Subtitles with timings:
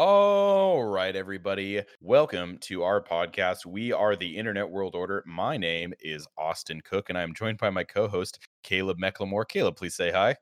[0.00, 1.82] All right, everybody.
[2.00, 3.66] Welcome to our podcast.
[3.66, 5.24] We are the Internet World Order.
[5.26, 9.48] My name is Austin Koch, and I'm joined by my co host, Caleb McLemore.
[9.48, 10.36] Caleb, please say hi.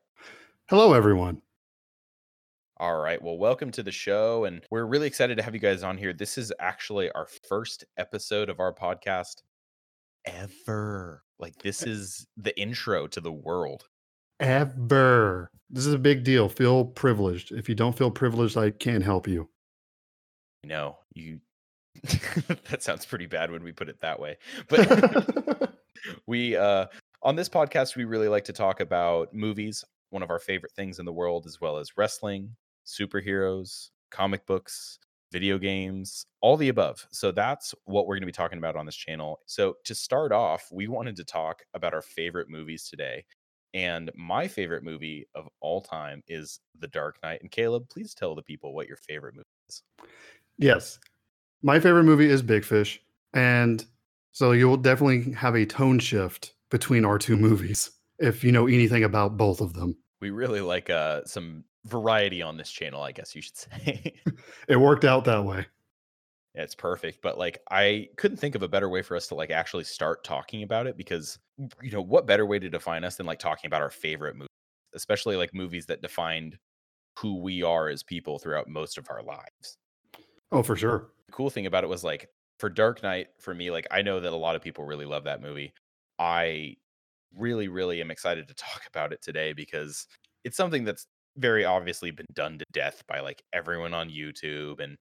[0.69, 1.41] Hello, everyone.
[2.77, 3.19] All right.
[3.19, 4.45] Well, welcome to the show.
[4.45, 6.13] And we're really excited to have you guys on here.
[6.13, 9.41] This is actually our first episode of our podcast
[10.25, 11.23] ever.
[11.39, 13.85] Like, this is the intro to the world.
[14.39, 15.49] Ever.
[15.69, 16.47] This is a big deal.
[16.47, 17.51] Feel privileged.
[17.51, 19.49] If you don't feel privileged, I can't help you.
[20.63, 21.39] No, you.
[22.69, 24.37] that sounds pretty bad when we put it that way.
[24.69, 25.73] But
[26.27, 26.85] we, uh,
[27.23, 30.99] on this podcast, we really like to talk about movies, one of our favorite things
[30.99, 34.99] in the world, as well as wrestling, superheroes, comic books,
[35.31, 37.05] video games, all the above.
[37.11, 39.39] So that's what we're going to be talking about on this channel.
[39.45, 43.25] So to start off, we wanted to talk about our favorite movies today.
[43.77, 47.41] And my favorite movie of all time is The Dark Knight.
[47.41, 49.83] And Caleb, please tell the people what your favorite movie is.
[50.57, 50.97] yes.
[51.61, 52.99] My favorite movie is Big Fish.
[53.35, 53.85] And
[54.31, 58.65] so you will definitely have a tone shift between our two movies if you know
[58.65, 59.95] anything about both of them.
[60.21, 64.13] We really like uh, some variety on this channel, I guess you should say.
[64.67, 65.67] It worked out that way.
[66.61, 69.51] It's perfect but like i couldn't think of a better way for us to like
[69.51, 71.39] actually start talking about it because
[71.81, 74.47] you know what better way to define us than like talking about our favorite movies
[74.95, 76.57] especially like movies that defined
[77.19, 79.77] who we are as people throughout most of our lives
[80.51, 81.11] Oh, for sure.
[81.27, 84.19] the cool thing about it was like for dark knight for me like i know
[84.19, 85.73] that a lot of people really love that movie
[86.19, 86.75] i
[87.35, 90.07] really really am excited to talk about it today because
[90.43, 94.97] it's something that's very obviously been done to death by like everyone on youtube and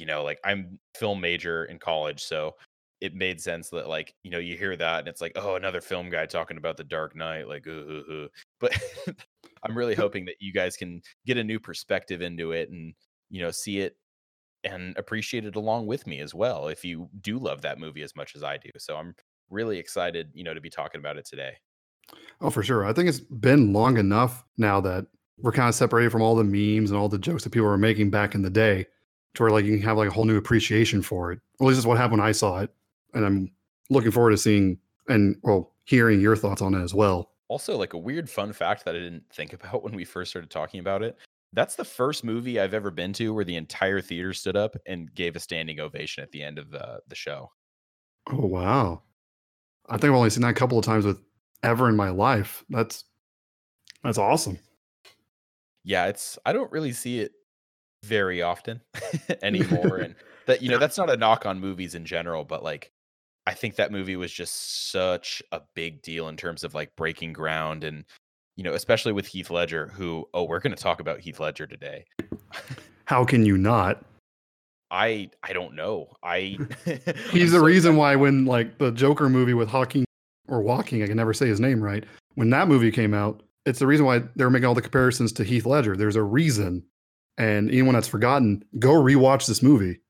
[0.00, 2.54] you know, like I'm film major in college, so
[3.00, 5.80] it made sense that like, you know, you hear that and it's like, oh, another
[5.80, 8.28] film guy talking about the Dark Knight, like, ooh, ooh, ooh.
[8.58, 8.78] but
[9.62, 12.94] I'm really hoping that you guys can get a new perspective into it and
[13.30, 13.96] you know see it
[14.64, 18.14] and appreciate it along with me as well if you do love that movie as
[18.14, 18.70] much as I do.
[18.78, 19.14] So I'm
[19.48, 21.54] really excited, you know, to be talking about it today.
[22.40, 22.84] Oh, for sure.
[22.84, 25.06] I think it's been long enough now that
[25.38, 27.78] we're kind of separated from all the memes and all the jokes that people were
[27.78, 28.86] making back in the day
[29.34, 31.40] to where like you can have like a whole new appreciation for it.
[31.60, 32.70] At least that's what happened when I saw it.
[33.14, 33.50] And I'm
[33.88, 37.30] looking forward to seeing and well, hearing your thoughts on it as well.
[37.48, 40.50] Also, like a weird fun fact that I didn't think about when we first started
[40.50, 41.16] talking about it.
[41.52, 45.12] That's the first movie I've ever been to where the entire theater stood up and
[45.12, 47.50] gave a standing ovation at the end of the the show.
[48.30, 49.02] Oh wow.
[49.88, 51.20] I think I've only seen that a couple of times with
[51.64, 52.64] ever in my life.
[52.70, 53.04] That's
[54.04, 54.58] that's awesome.
[55.82, 57.32] Yeah, it's I don't really see it
[58.04, 58.80] very often
[59.42, 60.14] anymore and
[60.46, 62.90] that you know that's not a knock on movies in general but like
[63.46, 67.32] I think that movie was just such a big deal in terms of like breaking
[67.32, 68.04] ground and
[68.56, 71.66] you know especially with Heath Ledger who oh we're going to talk about Heath Ledger
[71.66, 72.04] today.
[73.04, 74.04] How can you not?
[74.90, 76.08] I I don't know.
[76.22, 80.04] I He's I'm the so reason why when like the Joker movie with Hawking
[80.48, 82.04] or Walking, I can never say his name right.
[82.34, 85.32] When that movie came out, it's the reason why they were making all the comparisons
[85.32, 85.96] to Heath Ledger.
[85.96, 86.84] There's a reason.
[87.38, 90.00] And anyone that's forgotten, go rewatch this movie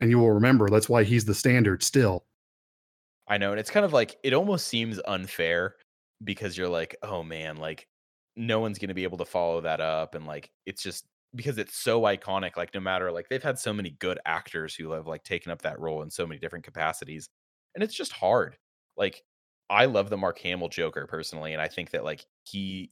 [0.00, 2.24] and you will remember that's why he's the standard still.
[3.26, 5.76] I know, and it's kind of like it almost seems unfair
[6.22, 7.88] because you're like, oh man, like
[8.36, 11.76] no one's gonna be able to follow that up, and like it's just because it's
[11.76, 12.56] so iconic.
[12.56, 15.62] Like no matter like they've had so many good actors who have like taken up
[15.62, 17.28] that role in so many different capacities,
[17.74, 18.58] and it's just hard.
[18.96, 19.22] Like
[19.70, 22.90] I love the Mark Hamill Joker personally, and I think that like he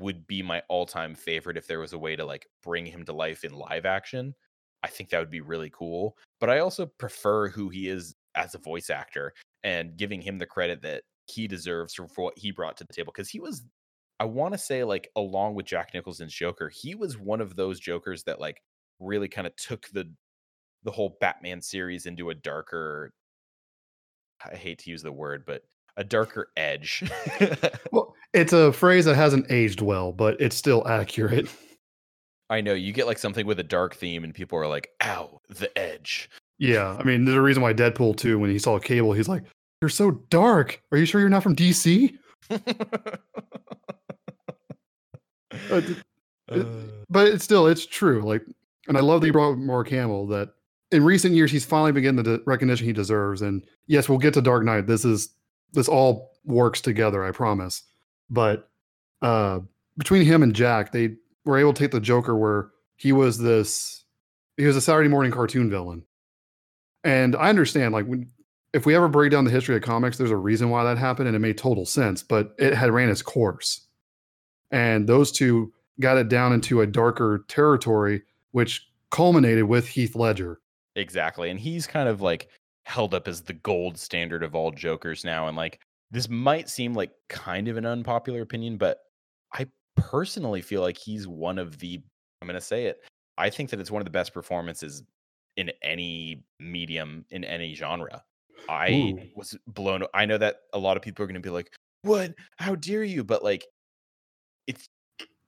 [0.00, 3.12] would be my all-time favorite if there was a way to like bring him to
[3.12, 4.34] life in live action.
[4.82, 6.16] I think that would be really cool.
[6.40, 9.32] But I also prefer who he is as a voice actor
[9.64, 13.12] and giving him the credit that he deserves for what he brought to the table
[13.14, 13.64] because he was
[14.18, 17.80] I want to say like along with Jack Nicholson's Joker, he was one of those
[17.80, 18.62] Jokers that like
[19.00, 20.10] really kind of took the
[20.84, 23.12] the whole Batman series into a darker
[24.44, 25.62] I hate to use the word, but
[25.96, 27.02] a darker edge.
[27.92, 31.48] Well, it's a phrase that hasn't aged well, but it's still accurate.
[32.50, 35.40] I know you get like something with a dark theme and people are like, "Ow,
[35.48, 36.96] the edge." Yeah.
[36.98, 39.42] I mean, there's a reason why Deadpool 2, when he saw Cable, he's like,
[39.82, 40.80] You're so dark.
[40.92, 42.16] Are you sure you're not from DC?
[45.70, 45.80] Uh,
[46.48, 46.66] it-
[47.08, 48.42] but it's still it's true like
[48.88, 50.50] and i love that you brought mark hamill that
[50.92, 54.32] in recent years he's finally been getting the recognition he deserves and yes we'll get
[54.34, 55.30] to dark knight this is
[55.72, 57.82] this all works together i promise
[58.30, 58.70] but
[59.22, 59.60] uh
[59.98, 61.14] between him and jack they
[61.44, 64.04] were able to take the joker where he was this
[64.56, 66.02] he was a saturday morning cartoon villain
[67.04, 68.28] and i understand like when
[68.72, 71.28] if we ever break down the history of comics there's a reason why that happened
[71.28, 73.86] and it made total sense but it had ran its course
[74.70, 80.60] and those two got it down into a darker territory which culminated with Heath Ledger.
[80.94, 81.50] Exactly.
[81.50, 82.48] And he's kind of like
[82.84, 85.48] held up as the gold standard of all Jokers now.
[85.48, 85.80] And like
[86.10, 89.00] this might seem like kind of an unpopular opinion, but
[89.52, 89.66] I
[89.96, 92.02] personally feel like he's one of the
[92.42, 93.00] I'm gonna say it.
[93.38, 95.02] I think that it's one of the best performances
[95.56, 98.24] in any medium in any genre.
[98.68, 99.20] I Ooh.
[99.34, 100.04] was blown.
[100.14, 102.34] I know that a lot of people are gonna be like, "What?
[102.58, 103.64] How dare you?" But like,
[104.66, 104.88] it's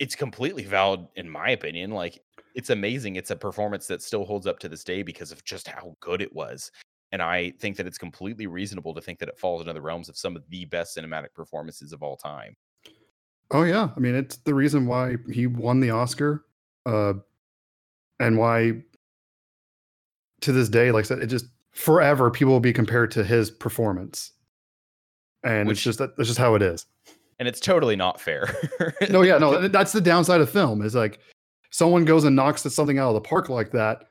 [0.00, 1.90] it's completely valid in my opinion.
[1.92, 2.20] Like,
[2.54, 3.16] it's amazing.
[3.16, 6.22] It's a performance that still holds up to this day because of just how good
[6.22, 6.70] it was.
[7.10, 10.08] And I think that it's completely reasonable to think that it falls into the realms
[10.08, 12.54] of some of the best cinematic performances of all time.
[13.50, 16.44] Oh yeah, I mean it's the reason why he won the Oscar,
[16.84, 17.14] uh,
[18.20, 18.82] and why
[20.42, 23.50] to this day, like I said, it just forever people will be compared to his
[23.50, 24.32] performance,
[25.44, 26.84] and Which- it's just that that's just how it is.
[27.38, 28.54] And it's totally not fair.
[29.10, 31.20] No, yeah, no, that's the downside of film is like
[31.70, 34.07] someone goes and knocks something out of the park like that,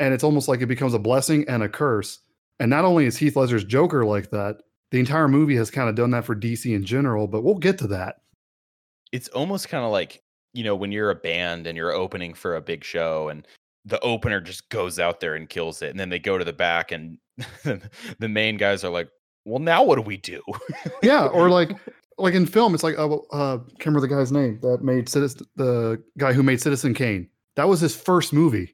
[0.00, 2.18] and it's almost like it becomes a blessing and a curse.
[2.60, 4.58] And not only is Heath Ledger's Joker like that,
[4.90, 7.26] the entire movie has kind of done that for DC in general.
[7.26, 8.16] But we'll get to that.
[9.12, 12.56] it's almost kind of like you know when you're a band and you're opening for
[12.56, 13.46] a big show and
[13.84, 16.52] the opener just goes out there and kills it and then they go to the
[16.52, 17.18] back and
[17.64, 19.08] the main guys are like
[19.44, 20.40] well now what do we do
[21.02, 21.70] Yeah, or like
[22.18, 25.46] like in film, it's like uh, uh can't remember the guy's name that made Citizen,
[25.56, 27.28] the guy who made Citizen Kane.
[27.56, 28.73] That was his first movie.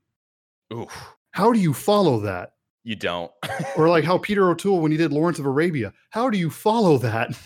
[0.73, 2.53] Oof, How do you follow that?
[2.83, 3.31] you don't
[3.77, 5.93] Or like how Peter O'Toole when he did Lawrence of Arabia.
[6.11, 7.39] How do you follow that?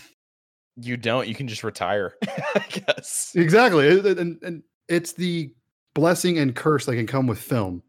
[0.77, 5.49] you don't you can just retire i guess exactly, and and it's the
[5.93, 7.81] blessing and curse that can come with film.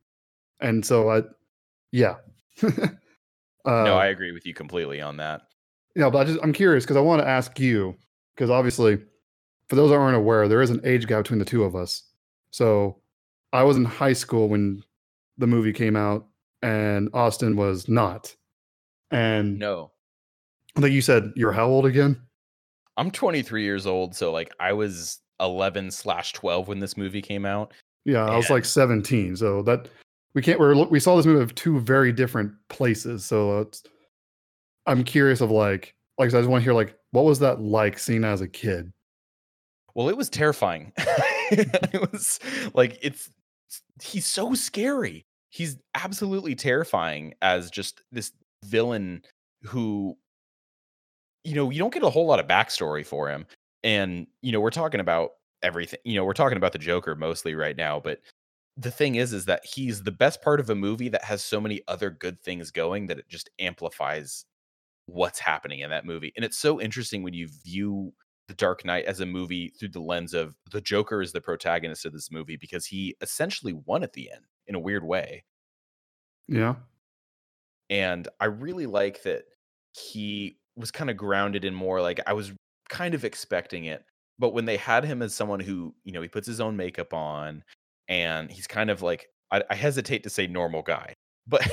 [0.61, 1.23] And so I,
[1.91, 2.15] yeah.
[2.62, 2.88] uh,
[3.65, 5.43] no i agree with you completely on that
[5.97, 7.97] Yeah, but I just I'm curious because I want to ask you
[8.35, 8.99] because obviously,
[9.69, 12.03] for those that aren't aware, there is an age gap between the two of us.
[12.53, 13.00] So
[13.53, 14.83] I was in high school when
[15.38, 16.27] the movie came out,
[16.62, 18.35] and Austin was not.
[19.11, 19.93] And no
[20.77, 22.21] Like you said you're how old again?
[22.99, 27.44] i'm 23 years old so like i was 11 slash 12 when this movie came
[27.47, 27.73] out
[28.06, 29.37] Yeah, I was like 17.
[29.37, 29.88] So that
[30.35, 30.59] we can't.
[30.59, 33.25] We're we saw this movie of two very different places.
[33.25, 33.83] So it's,
[34.87, 37.61] I'm curious of like like I I just want to hear like what was that
[37.61, 38.93] like seeing as a kid?
[39.94, 40.93] Well, it was terrifying.
[41.50, 42.41] it was
[42.75, 43.31] like it's
[44.03, 45.27] he's so scary.
[45.51, 48.33] He's absolutely terrifying as just this
[48.65, 49.23] villain
[49.63, 50.17] who
[51.45, 53.47] you know, you don't get a whole lot of backstory for him.
[53.85, 55.31] And you know, we're talking about
[55.63, 56.01] everything.
[56.05, 58.19] You know, we're talking about the Joker mostly right now, but
[58.77, 61.61] the thing is is that he's the best part of a movie that has so
[61.61, 64.45] many other good things going that it just amplifies
[65.07, 66.33] what's happening in that movie.
[66.37, 68.13] And it's so interesting when you view
[68.49, 72.05] The Dark Knight as a movie through the lens of the Joker is the protagonist
[72.07, 75.45] of this movie because he essentially won at the end in a weird way.
[76.49, 76.77] Yeah,
[77.91, 79.45] And I really like that
[79.93, 82.53] he was kind of grounded in more like I was
[82.89, 84.05] kind of expecting it.
[84.39, 87.15] But when they had him as someone who, you know, he puts his own makeup
[87.15, 87.65] on
[88.09, 91.15] and he's kind of like, I, I hesitate to say normal guy,
[91.47, 91.67] but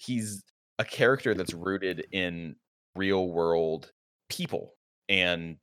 [0.00, 0.42] he's
[0.78, 2.56] a character that's rooted in
[2.96, 3.92] real world
[4.28, 4.74] people
[5.08, 5.56] and,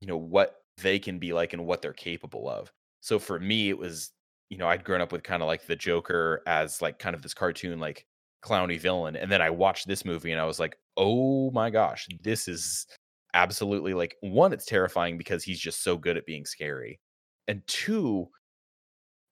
[0.00, 2.72] you know, what they can be like and what they're capable of.
[3.00, 4.12] So for me, it was,
[4.50, 7.22] you know, I'd grown up with kind of like the Joker as like kind of
[7.22, 8.06] this cartoon, like
[8.42, 9.16] clowny villain.
[9.16, 12.86] And then I watched this movie and I was like, oh my gosh, this is
[13.34, 17.00] absolutely like one, it's terrifying because he's just so good at being scary.
[17.46, 18.28] And two,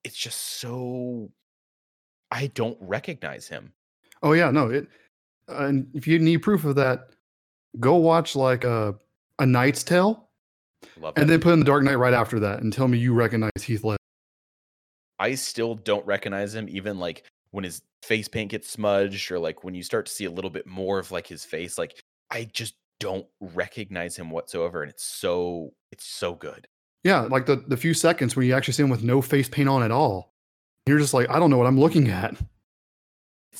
[0.04, 1.30] it's just so
[2.30, 3.72] I don't recognize him.
[4.22, 4.68] Oh yeah, no.
[4.68, 4.88] It
[5.48, 7.10] and if you need proof of that,
[7.78, 8.94] go watch like a
[9.38, 10.25] a Knight's Tale,
[11.00, 11.28] Love and it.
[11.28, 13.84] then put in the Dark Knight right after that, and tell me you recognize Heath
[13.84, 13.96] Ledger.
[15.18, 19.64] I still don't recognize him, even like when his face paint gets smudged, or like
[19.64, 21.78] when you start to see a little bit more of like his face.
[21.78, 26.66] Like I just don't recognize him whatsoever, and it's so it's so good.
[27.04, 29.68] Yeah, like the the few seconds where you actually see him with no face paint
[29.68, 30.32] on at all,
[30.86, 32.36] you're just like, I don't know what I'm looking at.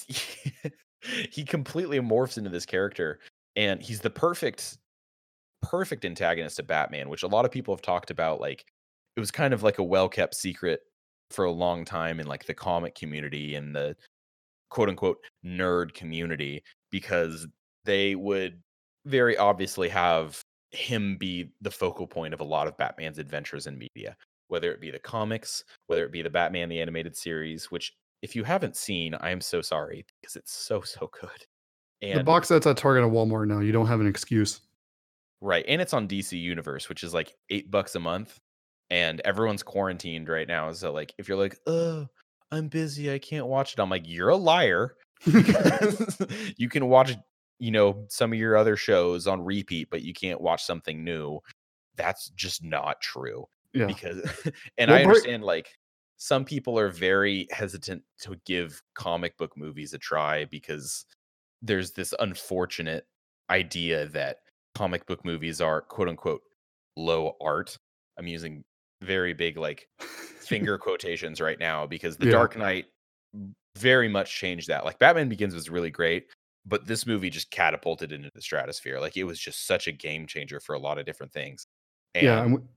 [1.30, 3.18] he completely morphs into this character
[3.56, 4.78] and he's the perfect
[5.68, 8.66] perfect antagonist of batman which a lot of people have talked about like
[9.16, 10.80] it was kind of like a well-kept secret
[11.30, 13.96] for a long time in like the comic community and the
[14.70, 17.46] quote unquote nerd community because
[17.84, 18.60] they would
[19.04, 20.40] very obviously have
[20.72, 24.16] him be the focal point of a lot of batman's adventures in media
[24.48, 27.92] whether it be the comics whether it be the batman the animated series which
[28.22, 31.46] if you haven't seen, I am so sorry because it's so so good.
[32.02, 33.60] And the box set's at Target and Walmart now.
[33.60, 34.60] You don't have an excuse.
[35.40, 38.38] Right, and it's on DC Universe, which is like eight bucks a month,
[38.90, 40.72] and everyone's quarantined right now.
[40.72, 42.06] So like, if you're like, oh,
[42.50, 43.80] I'm busy, I can't watch it.
[43.80, 44.96] I'm like, you're a liar.
[46.56, 47.16] you can watch,
[47.58, 51.40] you know, some of your other shows on repeat, but you can't watch something new.
[51.96, 53.46] That's just not true.
[53.72, 53.86] Yeah.
[53.86, 54.18] Because
[54.78, 55.68] and Well, I Bert- understand like
[56.18, 61.04] some people are very hesitant to give comic book movies a try because
[61.62, 63.06] there's this unfortunate
[63.50, 64.38] idea that
[64.76, 66.42] comic book movies are quote unquote
[66.96, 67.76] low art.
[68.18, 68.62] I'm using
[69.02, 69.88] very big like
[70.40, 72.32] finger quotations right now because the Yeah.
[72.32, 72.86] Dark Knight
[73.76, 74.84] very much changed that.
[74.84, 76.26] Like Batman Begins was really great,
[76.66, 79.00] but this movie just catapulted into the stratosphere.
[79.00, 81.66] Like it was just such a game changer for a lot of different things.
[82.14, 82.42] yeah.
[82.42, 82.68] And w-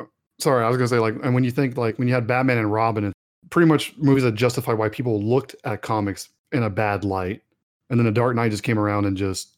[0.00, 0.04] uh,
[0.38, 2.58] sorry, I was gonna say like, and when you think like when you had Batman
[2.58, 3.12] and Robin, and
[3.50, 7.42] pretty much movies that justify why people looked at comics in a bad light,
[7.90, 9.55] and then the Dark Knight just came around and just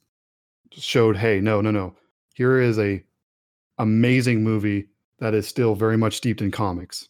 [0.73, 1.95] showed, hey, no, no, no,
[2.35, 3.03] here is a
[3.79, 7.09] amazing movie that is still very much steeped in comics.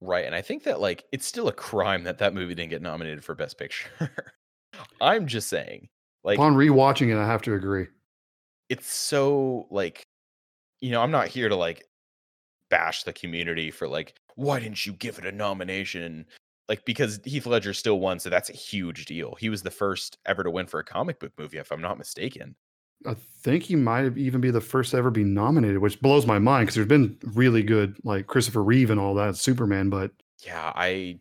[0.00, 0.24] Right.
[0.24, 3.24] And I think that like it's still a crime that that movie didn't get nominated
[3.24, 3.88] for Best Picture.
[5.00, 5.88] I'm just saying,
[6.24, 7.86] like Upon rewatching it, I have to agree.
[8.68, 10.06] it's so like
[10.80, 11.84] you know i'm not here to like
[12.70, 16.24] bash the community for like why didn't you give it a nomination
[16.68, 19.36] like because heath ledger still won so that's a huge deal.
[19.38, 21.98] He was the first ever to win for a comic book movie if i'm not
[21.98, 22.56] mistaken.
[23.06, 26.26] I think he might have even be the first to ever be nominated, which blows
[26.26, 30.10] my mind because there's been really good like Christopher Reeve and all that Superman, but
[30.46, 31.18] yeah i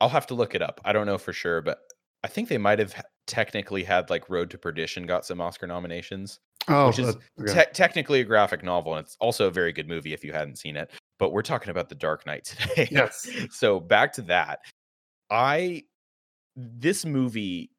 [0.00, 0.80] i'll have to look it up.
[0.84, 1.80] I don't know for sure but
[2.24, 2.94] i think they might have
[3.26, 7.64] technically had like road to perdition got some oscar nominations oh, Which is okay.
[7.64, 10.56] te- technically a graphic novel and it's also a very good movie if you hadn't
[10.56, 12.88] seen it but we're talking about the dark knight today.
[12.90, 14.60] Yes, so back to that
[15.30, 15.82] i
[16.56, 17.70] this movie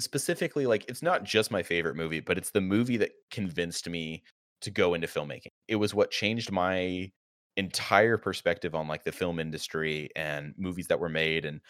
[0.00, 4.22] specifically like it's not just my favorite movie but it's the movie that convinced me
[4.60, 5.52] to go into filmmaking.
[5.68, 7.10] It was what changed my
[7.56, 11.60] entire perspective on like the film industry and movies that were made and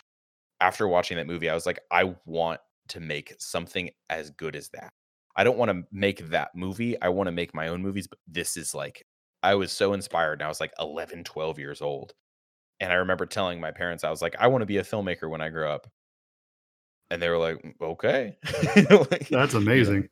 [0.60, 4.68] after watching that movie i was like i want to make something as good as
[4.70, 4.92] that.
[5.36, 8.18] I don't want to make that movie i want to make my own movies but
[8.28, 9.04] this is like
[9.42, 12.14] i was so inspired and i was like 11 12 years old
[12.80, 15.28] and I remember telling my parents, I was like, I want to be a filmmaker
[15.28, 15.86] when I grow up.
[17.10, 18.36] And they were like, "Mm, okay.
[19.10, 20.08] Like, that's amazing.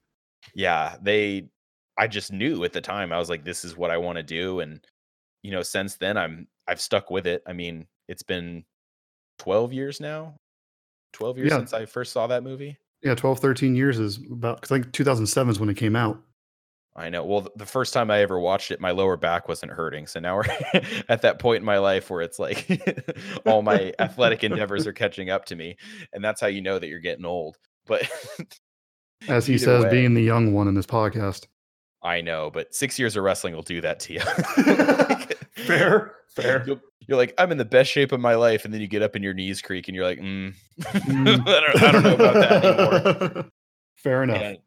[0.54, 1.48] yeah, they,
[1.96, 4.22] I just knew at the time, I was like, this is what I want to
[4.22, 4.60] do.
[4.60, 4.84] And,
[5.42, 7.42] you know, since then, I'm, I've stuck with it.
[7.46, 8.64] I mean, it's been
[9.38, 10.34] 12 years now,
[11.12, 11.58] 12 years Yeah.
[11.58, 12.76] since I first saw that movie.
[13.02, 16.20] Yeah, 12, 13 years is about I think 2007 is when it came out.
[16.96, 17.24] I know.
[17.24, 20.08] Well, the first time I ever watched it, my lower back wasn't hurting.
[20.08, 20.44] So now we're
[21.08, 22.68] at that point in my life where it's like
[23.46, 25.76] all my athletic endeavors are catching up to me.
[26.12, 27.56] And that's how you know that you're getting old.
[27.86, 28.08] But
[29.28, 29.90] As he says, way.
[29.90, 31.46] being the young one in this podcast.
[32.02, 34.20] I know, but six years of wrestling will do that to you.
[34.20, 36.64] Like, fair, fair.
[36.66, 38.64] You're, you're like, I'm in the best shape of my life.
[38.64, 40.54] And then you get up and your knees creak and you're like, mm.
[40.80, 41.48] Mm.
[41.48, 43.44] I, don't, I don't know about that anymore.
[43.96, 44.40] Fair enough.
[44.40, 44.58] And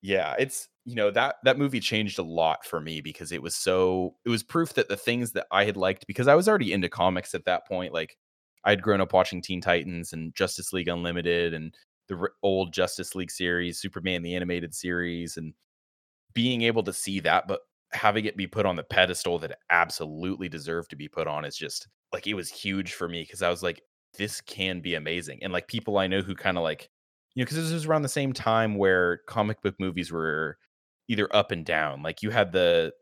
[0.00, 3.54] yeah, it's you know that that movie changed a lot for me because it was
[3.54, 6.72] so it was proof that the things that I had liked because I was already
[6.72, 7.92] into comics at that point.
[7.92, 8.16] Like
[8.64, 11.74] I'd grown up watching Teen Titans and Justice League Unlimited and
[12.08, 15.52] the old Justice League series, Superman the animated series, and
[16.32, 17.60] being able to see that, but
[17.92, 21.56] having it be put on the pedestal that absolutely deserved to be put on is
[21.56, 23.82] just like it was huge for me because I was like,
[24.16, 25.40] this can be amazing.
[25.42, 26.88] And like people I know who kind of like
[27.34, 30.56] you know, because this was around the same time where comic book movies were
[31.08, 32.02] either up and down.
[32.02, 32.92] Like you had the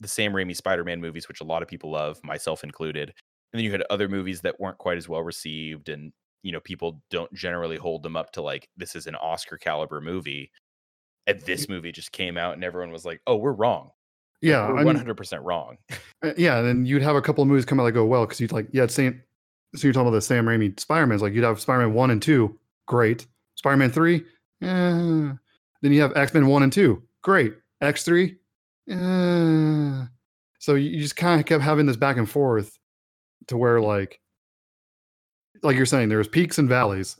[0.00, 3.08] the Sam Raimi Spider-Man movies, which a lot of people love, myself included,
[3.52, 6.12] and then you had other movies that weren't quite as well received, and
[6.42, 10.00] you know, people don't generally hold them up to like this is an Oscar caliber
[10.00, 10.50] movie.
[11.26, 13.90] And this movie just came out, and everyone was like, "Oh, we're wrong.
[14.40, 15.76] yeah, one hundred percent wrong."
[16.22, 18.24] uh, yeah, and then you'd have a couple of movies come out that go well
[18.24, 19.22] because you'd like, yeah, same.
[19.76, 22.58] So you're talking about the Sam Raimi Spider-Man's like you'd have Spider-Man one and two,
[22.86, 23.26] great.
[23.56, 24.24] Spider-Man three,
[24.62, 25.32] eh.
[25.82, 27.54] then you have X-Men one and two, great.
[27.80, 28.36] X three,
[28.88, 30.04] eh.
[30.58, 32.78] so you you just kind of kept having this back and forth
[33.46, 34.20] to where like,
[35.62, 37.16] like you're saying, there was peaks and valleys,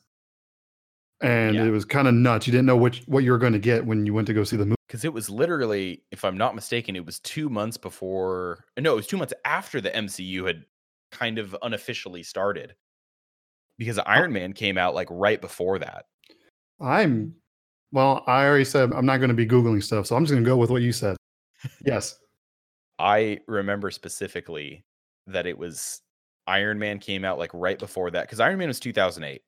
[1.22, 1.64] and Yeah.
[1.64, 2.46] it was kind of nuts.
[2.46, 4.44] You didn't know which what you were going to get when you went to go
[4.44, 4.76] see the movie.
[4.86, 8.64] because it was literally, if I'm not mistaken, it was two months before.
[8.78, 10.64] No, it was two months after the MCU had
[11.12, 12.74] kind of unofficially started.
[13.78, 16.04] Because Iron Man came out like right before that.
[16.80, 17.34] I'm
[17.92, 20.44] well, I already said I'm not going to be googling stuff, so I'm just going
[20.44, 21.16] to go with what you said.
[21.84, 22.16] Yes.
[22.98, 24.84] I remember specifically
[25.26, 26.00] that it was
[26.46, 29.42] Iron Man came out like right before that because Iron Man was 2008,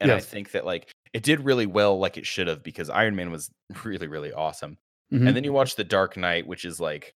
[0.00, 3.16] and I think that like it did really well, like it should have, because Iron
[3.16, 3.50] Man was
[3.84, 4.78] really really awesome.
[5.12, 5.26] Mhm.
[5.26, 7.14] And then you watch The Dark Knight, which is like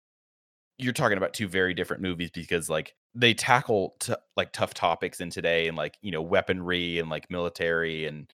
[0.77, 5.19] you're talking about two very different movies because like they tackle t- like tough topics
[5.19, 8.31] in today and like you know weaponry and like military and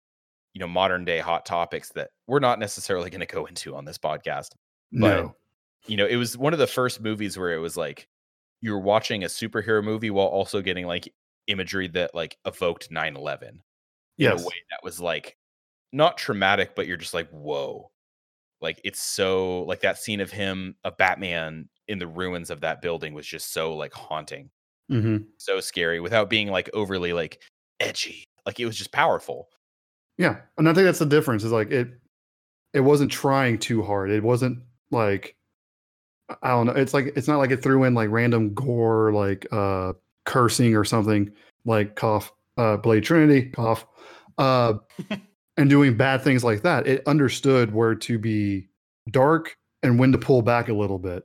[0.55, 3.85] you know modern day hot topics that we're not necessarily going to go into on
[3.85, 4.49] this podcast
[4.91, 5.35] but No.
[5.85, 8.07] you know it was one of the first movies where it was like
[8.61, 11.13] you were watching a superhero movie while also getting like
[11.47, 13.59] imagery that like evoked 9-11
[14.17, 15.37] in a way that was like
[15.91, 17.91] not traumatic but you're just like whoa.
[18.61, 22.81] Like it's so like that scene of him a batman in the ruins of that
[22.81, 24.49] building was just so like haunting.
[24.89, 27.41] Hmm so scary without being like overly like
[27.81, 28.23] edgy.
[28.45, 29.49] Like it was just powerful
[30.17, 31.43] Yeah, and I think that's the difference.
[31.43, 31.89] Is like it,
[32.73, 34.09] it wasn't trying too hard.
[34.11, 34.59] It wasn't
[34.91, 35.35] like
[36.41, 36.73] I- don't know.
[36.73, 39.93] It's like it's not like it threw in like random gore, like uh
[40.25, 41.31] cursing or something,
[41.65, 43.85] like cough, uh Blade Trinity, cough,
[44.37, 44.75] uh,
[45.57, 46.87] and doing bad things like that.
[46.87, 48.69] It understood where to be
[49.11, 51.23] dark and when to pull back a little bit.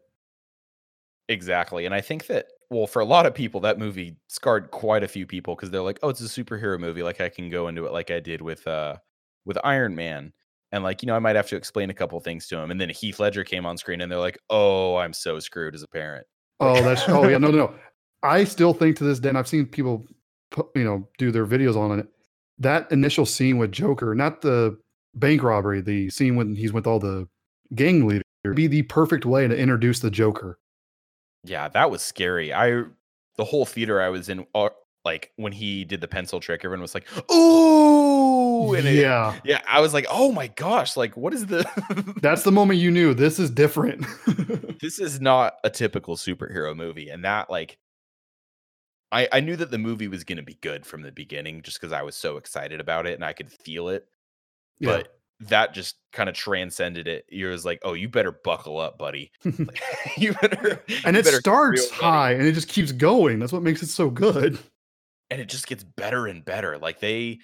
[1.28, 1.86] Exactly.
[1.86, 5.08] And I think that, well, for a lot of people, that movie scarred quite a
[5.08, 7.02] few people because they're like, oh, it's a superhero movie.
[7.02, 8.96] Like I can go into it like I did with uh
[9.44, 10.32] with Iron Man.
[10.72, 12.70] And like, you know, I might have to explain a couple things to him.
[12.70, 15.82] And then Heath Ledger came on screen and they're like, oh, I'm so screwed as
[15.82, 16.26] a parent.
[16.60, 17.74] Oh, that's oh yeah, no, no, no.
[18.22, 20.06] I still think to this day, and I've seen people,
[20.76, 22.06] you know, do their videos on it.
[22.58, 24.78] That initial scene with Joker, not the
[25.14, 27.26] bank robbery, the scene when he's with all the
[27.74, 28.22] gang leaders,
[28.54, 30.58] be the perfect way to introduce the Joker.
[31.44, 32.52] Yeah, that was scary.
[32.52, 32.84] I
[33.36, 34.68] the whole theater I was in uh,
[35.04, 39.60] like when he did the pencil trick, everyone was like, "Ooh!" And it- yeah, yeah,
[39.66, 41.64] I was like, "Oh my gosh, like what is the
[42.20, 44.04] that's the moment you knew this is different.
[44.80, 47.78] this is not a typical superhero movie and that like
[49.12, 51.80] i i knew that the movie was going to be good from the beginning just
[51.80, 54.06] because i was so excited about it and i could feel it
[54.78, 54.96] yeah.
[54.98, 58.98] but that just kind of transcended it you're just like oh you better buckle up
[58.98, 59.80] buddy Like,
[60.18, 63.38] you better and you it better starts high and it just keeps going.
[63.38, 64.58] That's what makes it so good.
[65.30, 67.38] and it just gets better and better like they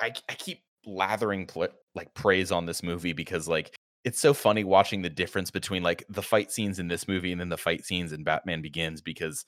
[0.00, 3.74] i, I keep lathering pl- like praise on this movie because like
[4.04, 7.40] it's so funny watching the difference between like the fight scenes in this movie and
[7.40, 9.44] then the fight scenes in batman begins because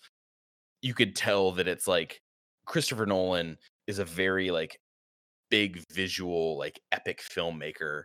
[0.82, 2.20] you could tell that it's like
[2.66, 4.80] christopher nolan is a very like
[5.50, 8.02] big visual like epic filmmaker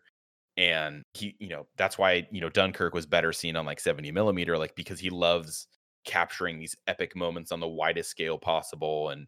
[0.58, 4.12] and he you know that's why you know dunkirk was better seen on like 70
[4.12, 5.67] millimeter like because he loves
[6.06, 9.27] capturing these epic moments on the widest scale possible and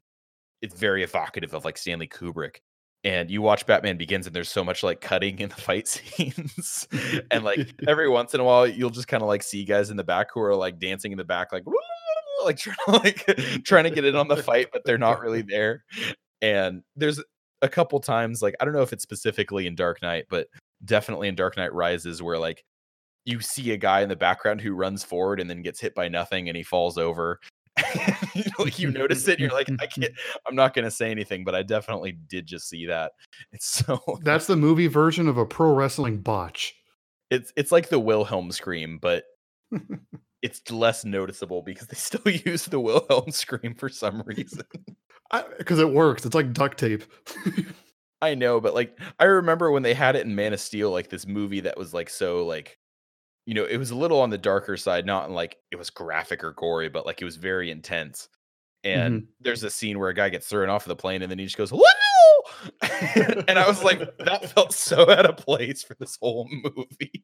[0.62, 2.58] it's very evocative of like stanley kubrick.
[3.04, 6.88] And you watch batman begins and there's so much like cutting in the fight scenes
[7.32, 9.98] and like every once in a while you'll just kind of like see guys in
[9.98, 11.64] the back who are like dancing in the back like
[12.46, 15.42] like trying to like trying to get in on the fight but they're not really
[15.48, 15.84] there.
[16.42, 17.22] And there's
[17.62, 20.48] a couple times like i don't know if it's specifically in dark knight but
[20.84, 22.64] definitely in dark knight rises where like
[23.26, 26.08] you see a guy in the background who runs forward and then gets hit by
[26.08, 27.40] nothing and he falls over.
[28.36, 30.12] You, know, like you notice it and you're like i can't
[30.48, 33.14] i'm not going to say anything but i definitely did just see that.
[33.54, 36.76] It's so That's the movie version of a pro wrestling botch.
[37.30, 39.24] it's it's like the wilhelm scream but
[40.42, 44.66] it's less noticeable because they still use the wilhelm scream for some reason
[45.58, 46.26] Because it works.
[46.26, 47.04] It's like duct tape.
[48.22, 51.10] I know, but like I remember when they had it in Man of Steel, like
[51.10, 52.80] this movie that was like so like
[53.46, 55.90] you know, it was a little on the darker side, not in like it was
[55.92, 58.28] graphic or gory, but like it was very intense.
[58.84, 59.26] And Mm-hmm.
[59.42, 61.46] there's a scene where a guy gets thrown off of the plane and then he
[61.46, 61.82] just goes, Whoa!
[63.48, 67.24] and I was like, that felt so out of place for this whole movie.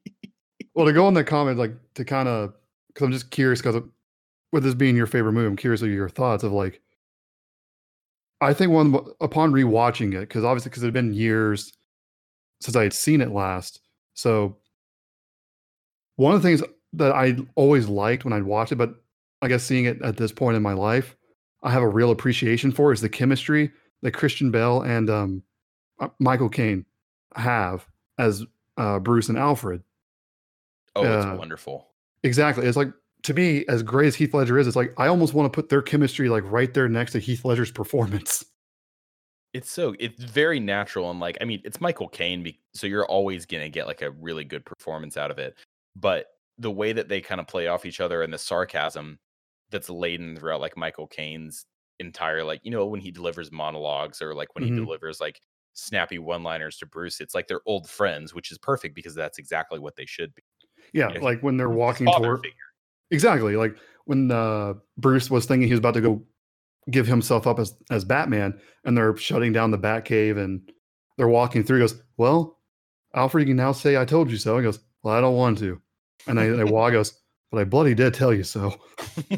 [0.74, 2.54] Well, to go in the comments, like to kind of,
[2.88, 3.82] because I'm just curious, because
[4.52, 6.80] with this being your favorite movie, I'm curious of your thoughts of like,
[8.42, 11.72] I think one upon rewatching it, because obviously, because it had been years
[12.60, 13.80] since I had seen it last.
[14.14, 14.58] So,
[16.16, 16.62] one of the things
[16.94, 18.96] that I always liked when I'd watch it, but
[19.40, 21.16] I guess seeing it at this point in my life,
[21.62, 23.70] I have a real appreciation for is the chemistry
[24.02, 25.42] that Christian Bale and um,
[26.00, 26.84] uh, Michael Caine
[27.36, 27.86] have
[28.18, 28.44] as
[28.76, 29.82] uh, Bruce and Alfred.
[30.94, 31.88] Oh, Uh, it's wonderful.
[32.24, 32.66] Exactly.
[32.66, 32.92] It's like
[33.24, 35.68] to me, as great as Heath Ledger is, it's like I almost want to put
[35.68, 38.44] their chemistry like right there next to Heath Ledger's performance.
[39.52, 43.44] It's so it's very natural and like I mean it's Michael Caine, so you're always
[43.44, 45.58] gonna get like a really good performance out of it.
[45.94, 46.26] But
[46.58, 49.18] the way that they kind of play off each other and the sarcasm
[49.70, 51.66] that's laden throughout like Michael Caine's
[51.98, 54.64] entire like you know when he delivers monologues or like when Mhm.
[54.64, 55.40] he delivers like
[55.74, 59.78] snappy one-liners to Bruce, it's like they're old friends, which is perfect because that's exactly
[59.78, 60.42] what they should be.
[60.92, 62.71] Yeah, Yeah, like when they're walking toward figure.
[63.12, 66.22] Exactly like when uh, Bruce was thinking he was about to go
[66.90, 70.60] give himself up as as Batman, and they're shutting down the Batcave, and
[71.16, 71.78] they're walking through.
[71.78, 72.58] He goes, "Well,
[73.14, 75.58] Alfred, you can now say I told you so." He goes, "Well, I don't want
[75.58, 75.80] to,"
[76.26, 76.92] and they they walk.
[76.92, 77.14] Goes,
[77.50, 78.74] but I bloody did tell you so.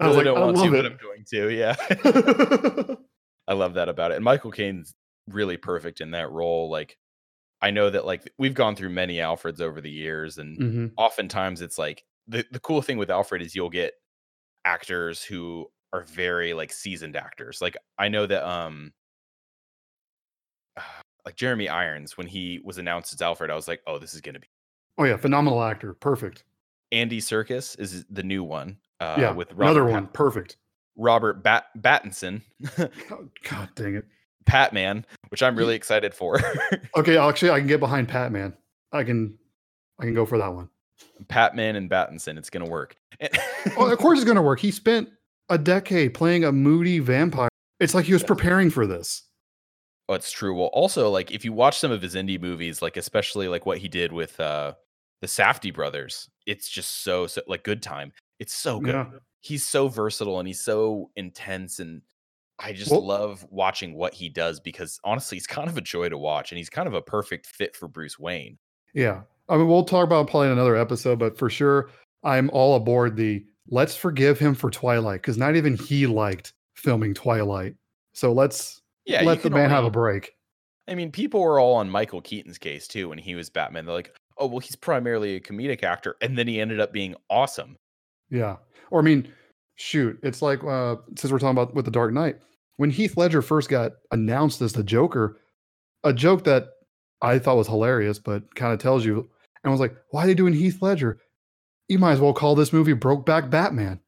[0.00, 0.92] I was really like, don't I want to, love but it.
[0.92, 1.50] I'm going to.
[1.50, 2.96] Yeah.
[3.48, 4.16] I love that about it.
[4.16, 4.94] And Michael Caine's
[5.28, 6.70] really perfect in that role.
[6.70, 6.96] Like,
[7.60, 11.60] I know that like we've gone through many Alfreds over the years, and hmm oftentimes
[11.60, 13.94] it's like the the cool thing with Alfred is you'll get
[14.64, 17.60] actors who are very like seasoned actors.
[17.60, 18.92] Like I know that um
[21.26, 24.20] like Jeremy Irons when he was announced as Alfred, I was like, oh, this is
[24.20, 24.48] gonna be
[24.98, 25.94] Oh yeah, phenomenal actor.
[25.94, 26.44] Perfect.
[26.92, 28.76] Andy Serkis is the new one.
[28.98, 30.06] Uh, yeah, with Robert another Pat- one.
[30.08, 30.56] Perfect.
[30.96, 32.42] Robert Bat- Battinson,
[33.10, 34.04] Oh, God dang it.
[34.44, 36.40] Patman, which I'm really excited for.
[36.96, 38.52] Okay, actually, I can get behind Pat Man.
[38.92, 39.38] I can,
[40.00, 40.68] I can go for that one.
[41.28, 42.96] Patman and Battinson, it's gonna work.
[43.76, 44.58] Oh, of course, it's gonna work.
[44.60, 45.10] He spent
[45.50, 47.50] a decade playing a moody vampire.
[47.78, 49.24] It's like he was preparing for this.
[50.08, 50.54] Oh, it's true.
[50.54, 53.78] Well, also like if you watch some of his indie movies, like especially like what
[53.78, 54.72] he did with uh
[55.20, 58.12] the Safdie brothers, it's just so, so like good time.
[58.38, 58.94] It's so good.
[58.94, 59.06] Yeah.
[59.40, 62.00] He's so versatile and he's so intense and
[62.58, 66.08] I just Well- love watching what he does because honestly, he's kind of a joy
[66.08, 68.58] to watch and he's kind of a perfect fit for Bruce Wayne.
[68.94, 69.22] Yeah.
[69.50, 71.90] I mean, we'll talk about probably in another episode, but for sure,
[72.22, 77.14] I'm all aboard the let's forgive him for Twilight because not even he liked filming
[77.14, 77.74] Twilight.
[78.12, 80.34] So let's Yeah, let the man have a break.
[80.88, 83.86] I mean, people were all on Michael Keaton's case too when he was Batman.
[83.86, 87.14] They're like, "Oh, well, he's primarily a comedic actor," and then he ended up being
[87.28, 87.76] awesome.
[88.30, 88.56] Yeah.
[88.90, 89.32] Or I mean,
[89.74, 92.36] shoot, it's like uh since we're talking about with the Dark Knight,
[92.76, 95.40] when Heath Ledger first got announced as the Joker,
[96.04, 96.68] a joke that
[97.22, 99.28] I thought was hilarious, but kind of tells you,
[99.64, 101.18] and I was like, why are they doing Heath Ledger?
[101.88, 104.00] You might as well call this movie Brokeback Batman.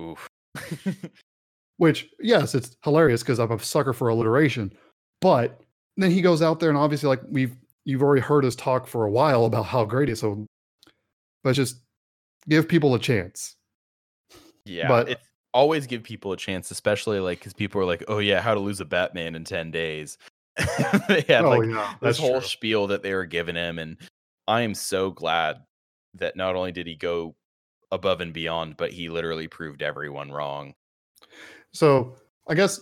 [0.00, 0.28] Oof.
[1.76, 4.72] Which, yes, it's hilarious because I'm a sucker for alliteration.
[5.20, 5.60] But
[5.96, 9.04] then he goes out there and obviously, like we've you've already heard us talk for
[9.04, 10.20] a while about how great it is.
[10.20, 10.46] So
[11.42, 11.76] but just
[12.48, 13.54] give people a chance.
[14.64, 18.18] yeah, But- it's always give people a chance, especially like because people are like, "Oh
[18.18, 20.16] yeah, how to lose a Batman in ten days."
[21.08, 22.48] they had oh, like Oh, yeah, this whole true.
[22.48, 23.96] spiel that they were giving him, and
[24.46, 25.58] I am so glad
[26.14, 27.34] that not only did he go
[27.90, 30.74] above and beyond, but he literally proved everyone wrong.
[31.72, 32.16] So
[32.48, 32.80] I guess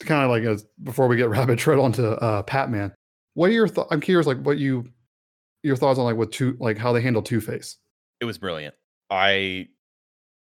[0.00, 2.92] to kind of like as before we get rabbit trail onto uh Patman,
[3.34, 3.88] what are your thoughts?
[3.90, 4.88] I'm curious, like what you
[5.62, 7.76] your thoughts on like what two like how they handle Two Face.
[8.20, 8.74] It was brilliant.
[9.10, 9.68] I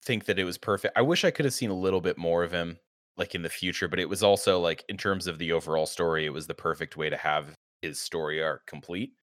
[0.03, 0.97] think that it was perfect.
[0.97, 2.77] I wish I could have seen a little bit more of him
[3.17, 6.25] like in the future, but it was also like in terms of the overall story,
[6.25, 9.13] it was the perfect way to have his story arc complete.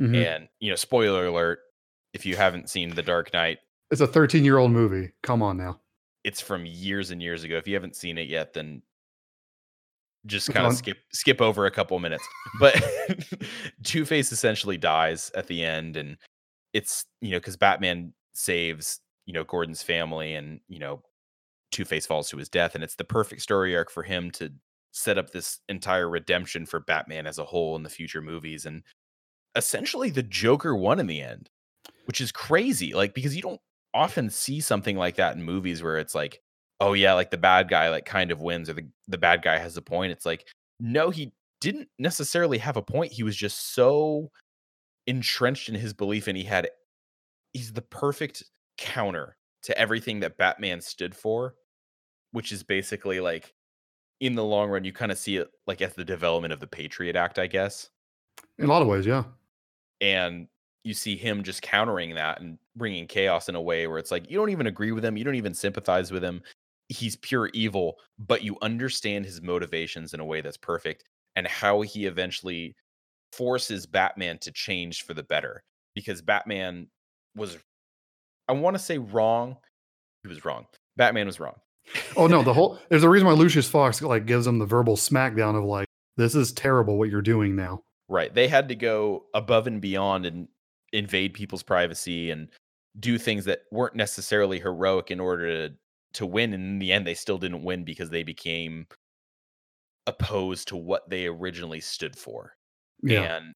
[0.00, 0.16] Mhm.
[0.26, 1.60] And, you know, spoiler alert,
[2.12, 3.58] if you haven't seen The Dark Knight,
[3.90, 5.12] It's a 13 year old movie.
[5.22, 5.80] Come on now.
[6.24, 7.56] it's from years and years ago.
[7.58, 8.82] If you haven't seen it yet, then
[10.26, 12.26] just kind of skip skip over a couple minutes.
[12.58, 12.82] But
[13.82, 16.16] Two Face essentially dies at the end, and
[16.72, 21.02] it's you know because Batman saves you know Gordon's family, and you know
[21.72, 24.50] Two Face falls to his death, and it's the perfect story arc for him to
[24.92, 28.82] set up this entire redemption for Batman as a whole in the future movies, and
[29.56, 31.50] essentially the Joker won in the end,
[32.06, 32.94] which is crazy.
[32.94, 33.60] Like because you don't
[33.92, 36.40] often see something like that in movies where it's like,
[36.80, 39.58] oh yeah, like the bad guy like kind of wins or the, the bad guy
[39.58, 40.12] has a point.
[40.12, 40.46] It's like,
[40.80, 43.12] no, he didn't necessarily have a point.
[43.12, 44.30] He was just so
[45.06, 46.68] entrenched in his belief and he had
[47.52, 48.42] he's the perfect
[48.78, 51.54] counter to everything that Batman stood for,
[52.32, 53.54] which is basically like
[54.20, 56.66] in the long run, you kind of see it like as the development of the
[56.66, 57.90] Patriot Act, I guess
[58.58, 59.24] In a lot of ways, yeah.
[60.00, 60.48] And
[60.84, 64.30] you see him just countering that and bringing chaos in a way where it's like
[64.30, 66.42] you don't even agree with him you don't even sympathize with him
[66.88, 71.04] he's pure evil but you understand his motivations in a way that's perfect
[71.36, 72.74] and how he eventually
[73.32, 75.62] forces batman to change for the better
[75.94, 76.86] because batman
[77.34, 77.56] was
[78.48, 79.56] i want to say wrong
[80.22, 81.54] he was wrong batman was wrong
[82.16, 84.96] Oh no, the whole there's a reason why Lucius Fox like gives him the verbal
[84.96, 87.82] smackdown of like, this is terrible what you're doing now.
[88.08, 88.32] Right.
[88.34, 90.48] They had to go above and beyond and
[90.92, 92.48] invade people's privacy and
[93.00, 95.74] do things that weren't necessarily heroic in order to
[96.14, 96.52] to win.
[96.52, 98.86] And in the end, they still didn't win because they became
[100.06, 102.54] opposed to what they originally stood for.
[103.02, 103.36] Yeah.
[103.36, 103.54] And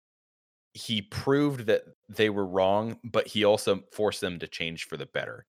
[0.75, 5.07] he proved that they were wrong, but he also forced them to change for the
[5.07, 5.47] better.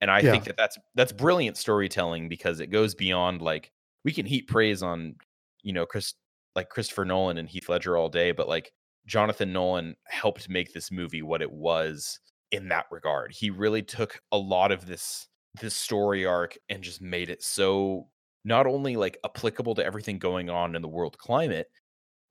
[0.00, 3.70] And I think that that's that's brilliant storytelling because it goes beyond like
[4.04, 5.14] we can heap praise on
[5.62, 6.14] you know Chris
[6.56, 8.72] like Christopher Nolan and Heath Ledger all day, but like
[9.06, 13.32] Jonathan Nolan helped make this movie what it was in that regard.
[13.32, 15.28] He really took a lot of this
[15.60, 18.08] this story arc and just made it so
[18.44, 21.66] not only like applicable to everything going on in the world climate,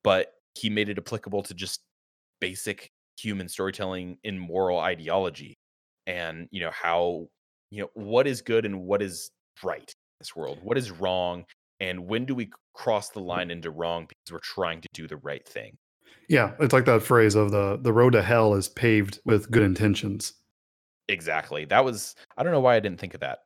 [0.03, 1.81] but he made it applicable to just
[2.39, 5.57] basic human storytelling in moral ideology.
[6.07, 7.27] and you know how
[7.69, 9.31] you know what is good and what is
[9.63, 11.45] right in this world what is wrong
[11.81, 15.17] and when do we cross the line into wrong because we're trying to do the
[15.17, 15.77] right thing?
[16.29, 19.63] Yeah it's like that phrase of the the road to hell is paved with good
[19.63, 20.33] intentions.
[21.09, 23.39] Exactly that was i don't know why i didn't think of that.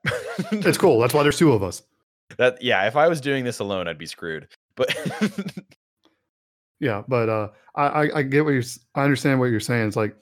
[0.52, 1.82] It's cool that's why there's two of us.
[2.38, 4.90] That yeah if i was doing this alone i'd be screwed but
[6.80, 8.64] yeah but uh I, I get what you're
[8.96, 10.18] i understand what you're saying it's like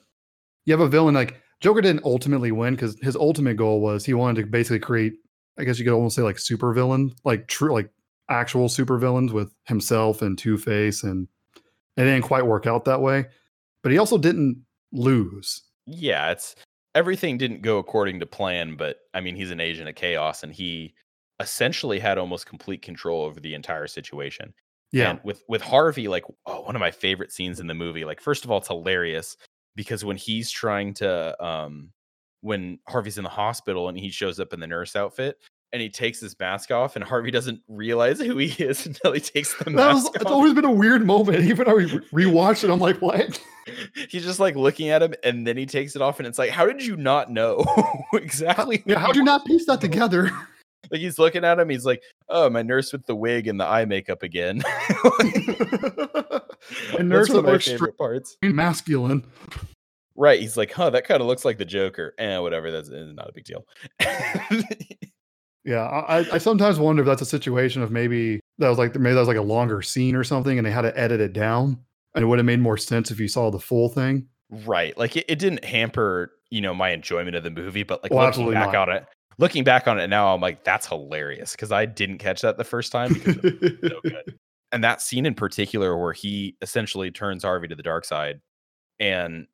[0.66, 4.12] you have a villain like Joker didn't ultimately win because his ultimate goal was he
[4.12, 5.14] wanted to basically create,
[5.58, 7.88] I guess you could almost say like super villain, like true, like
[8.28, 11.28] actual supervillains with himself and Two Face, and
[11.96, 13.26] it didn't quite work out that way.
[13.82, 15.62] But he also didn't lose.
[15.86, 16.54] Yeah, it's
[16.94, 20.52] everything didn't go according to plan, but I mean, he's an agent of chaos, and
[20.52, 20.94] he
[21.40, 24.54] essentially had almost complete control over the entire situation.
[24.92, 28.04] Yeah, and with with Harvey, like oh, one of my favorite scenes in the movie.
[28.04, 29.36] Like, first of all, it's hilarious
[29.76, 31.90] because when he's trying to um
[32.40, 35.38] when Harvey's in the hospital and he shows up in the nurse outfit
[35.74, 39.20] and he takes his mask off and Harvey doesn't realize who he is until he
[39.20, 40.16] takes the that mask was, off.
[40.16, 41.40] It's always been a weird moment.
[41.44, 43.42] Even I re- rewatched it, I'm like, what?
[44.08, 46.50] He's just like looking at him and then he takes it off and it's like,
[46.50, 47.64] how did you not know
[48.12, 48.84] exactly?
[48.86, 50.30] Yeah, how would you not piece that together?
[50.90, 53.64] Like he's looking at him, he's like, "Oh, my nurse with the wig and the
[53.64, 54.62] eye makeup again."
[55.02, 58.36] a nurse That's one that of my favorite parts.
[58.42, 59.24] masculine.
[60.16, 60.40] Right.
[60.40, 62.14] He's like, huh, that kind of looks like the Joker.
[62.18, 62.70] Eh, whatever.
[62.70, 63.66] That's eh, not a big deal.
[65.64, 69.14] Yeah, I, I sometimes wonder if that's a situation of maybe that was like maybe
[69.14, 71.78] that was like a longer scene or something, and they had to edit it down,
[72.14, 74.28] and it would have made more sense if you saw the full thing.
[74.50, 74.96] right.
[74.98, 78.26] Like it, it didn't hamper, you know, my enjoyment of the movie, but like Well,
[78.26, 78.88] looking back not.
[78.88, 79.06] on it,
[79.38, 82.64] looking back on it now, I'm like, that's hilarious because I didn't catch that the
[82.64, 84.38] first time because it was so good.
[84.70, 88.40] And that scene in particular where he essentially turns Harvey to the dark side
[88.98, 89.46] and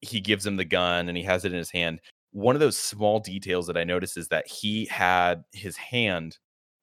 [0.00, 2.00] he gives him the gun and he has it in his hand.
[2.36, 6.36] One of those small details that I noticed is that he had his hand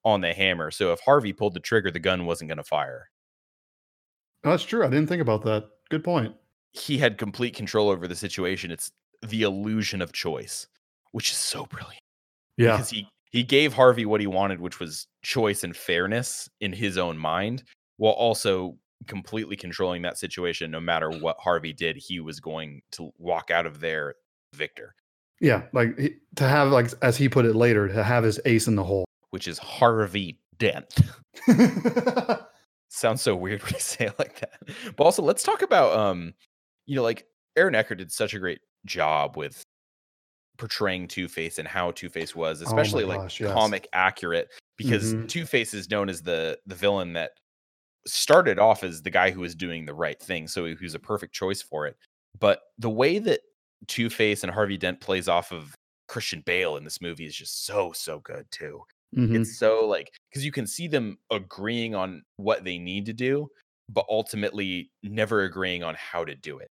[0.04, 0.72] on the hammer.
[0.72, 3.12] So if Harvey pulled the trigger, the gun wasn't going to fire.
[4.42, 4.84] That's true.
[4.84, 5.66] I didn't think about that.
[5.92, 6.36] Good point.
[6.72, 8.72] He had complete control over the situation.
[8.72, 10.68] It's the illusion of choice,
[11.12, 12.02] which is so brilliant.
[12.58, 16.74] Yeah, Because he he gave Harvey what he wanted, which was choice and fairness in
[16.74, 17.63] his own mind,
[17.98, 20.72] while also completely controlling that situation.
[20.72, 24.16] No matter what Harvey did, he was going to walk out of there
[24.56, 24.96] victor,
[25.43, 25.63] yeah.
[25.73, 28.75] Like he- to have like as he put it later, to have his ace in
[28.75, 29.06] the hole.
[29.29, 30.95] which is Harvey Dent.
[32.89, 34.60] Sounds so weird when you say it like that.
[34.95, 36.34] But also, let's talk about um,
[36.86, 37.25] you know, like
[37.56, 39.63] Aaron Eckhart did such a great job with
[40.60, 43.51] portraying Two Face and how Two Face was, Oh especially like gosh, yes.
[43.53, 45.27] comic accurate, because Mhm.
[45.27, 47.32] Two Face is known as the the villain that
[48.06, 50.99] started off as the guy who was doing the right thing, so he was a
[50.99, 51.97] perfect choice for it.
[52.39, 53.39] But the way that
[53.88, 55.76] Two Face and Harvey Dent plays off of
[56.08, 58.82] Christian Bale in this movie is just so so good too
[59.15, 59.39] Mhm.
[59.41, 63.48] it's so like because you can see them agreeing on what they need to do
[63.89, 66.69] but ultimately never agreeing on how to do it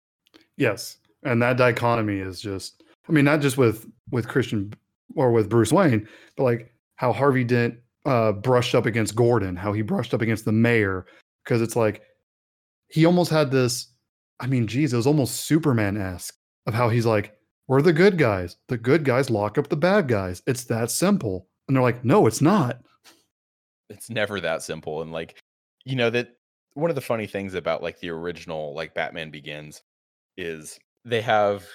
[0.57, 2.83] Yes, and that dichotomy is just.
[3.09, 4.73] I mean, not just with with Christian
[5.17, 9.73] or with Bruce Wayne, but like how Harvey Dent uh, brushed up against Gordon, how
[9.73, 11.07] he brushed up against the mayor,
[11.45, 12.03] because it's like
[12.89, 13.89] he almost had this.
[14.39, 17.37] I mean, geez, it was almost Superman esque of how he's like,
[17.69, 18.57] "We're the good guys.
[18.69, 20.43] The good guys lock up the bad guys.
[20.47, 22.81] It's that simple." And they're like, "No, it's not."
[23.91, 25.39] it's never that simple and like
[25.85, 26.29] you know that
[26.75, 29.83] one of the funny things about like the original like batman begins
[30.39, 31.67] is they have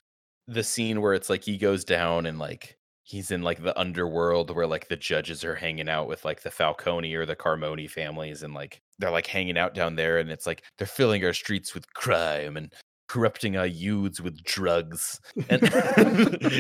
[0.48, 4.56] the scene where it's like he goes down and like he's in like the underworld
[4.56, 8.42] where like the judges are hanging out with like the falcone or the carmoni families
[8.42, 11.76] and like they're like hanging out down there and it's like they're filling our streets
[11.76, 12.74] with crime and
[13.08, 15.20] corrupting our youths with drugs.
[15.50, 15.62] And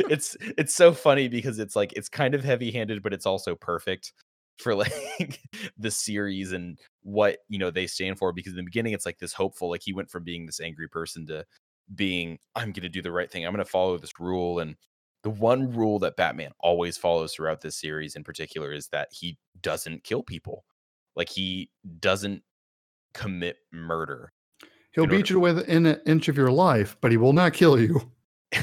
[0.09, 3.55] it's it's so funny because it's like it's kind of heavy handed but it's also
[3.55, 4.13] perfect
[4.57, 5.39] for like
[5.77, 9.19] the series and what you know they stand for because in the beginning it's like
[9.19, 11.45] this hopeful like he went from being this angry person to
[11.93, 13.45] being i'm going to do the right thing.
[13.45, 14.59] I'm going to follow this rule.
[14.59, 14.75] And
[15.23, 19.37] the one rule that batman always follows throughout this series in particular is that he
[19.61, 20.65] doesn't kill people.
[21.15, 22.43] Like he doesn't
[23.13, 24.31] commit murder
[24.95, 28.09] He'll beat you within an inch of your life, but he will not kill you.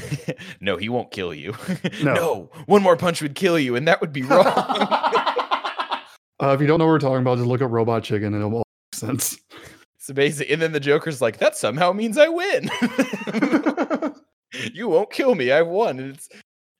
[0.61, 1.53] no he won't kill you
[2.03, 2.13] No.
[2.15, 5.99] no one more punch would kill you and that would be wrong Uh,
[6.55, 8.55] if you don't know what we're talking about, just look up Robot Chicken and it'll
[8.55, 9.37] all make sense.
[9.97, 10.47] It's amazing.
[10.49, 12.71] And then the Joker's like, that somehow means I win.
[14.73, 15.51] you won't kill me.
[15.51, 15.99] I've won.
[15.99, 16.29] And it's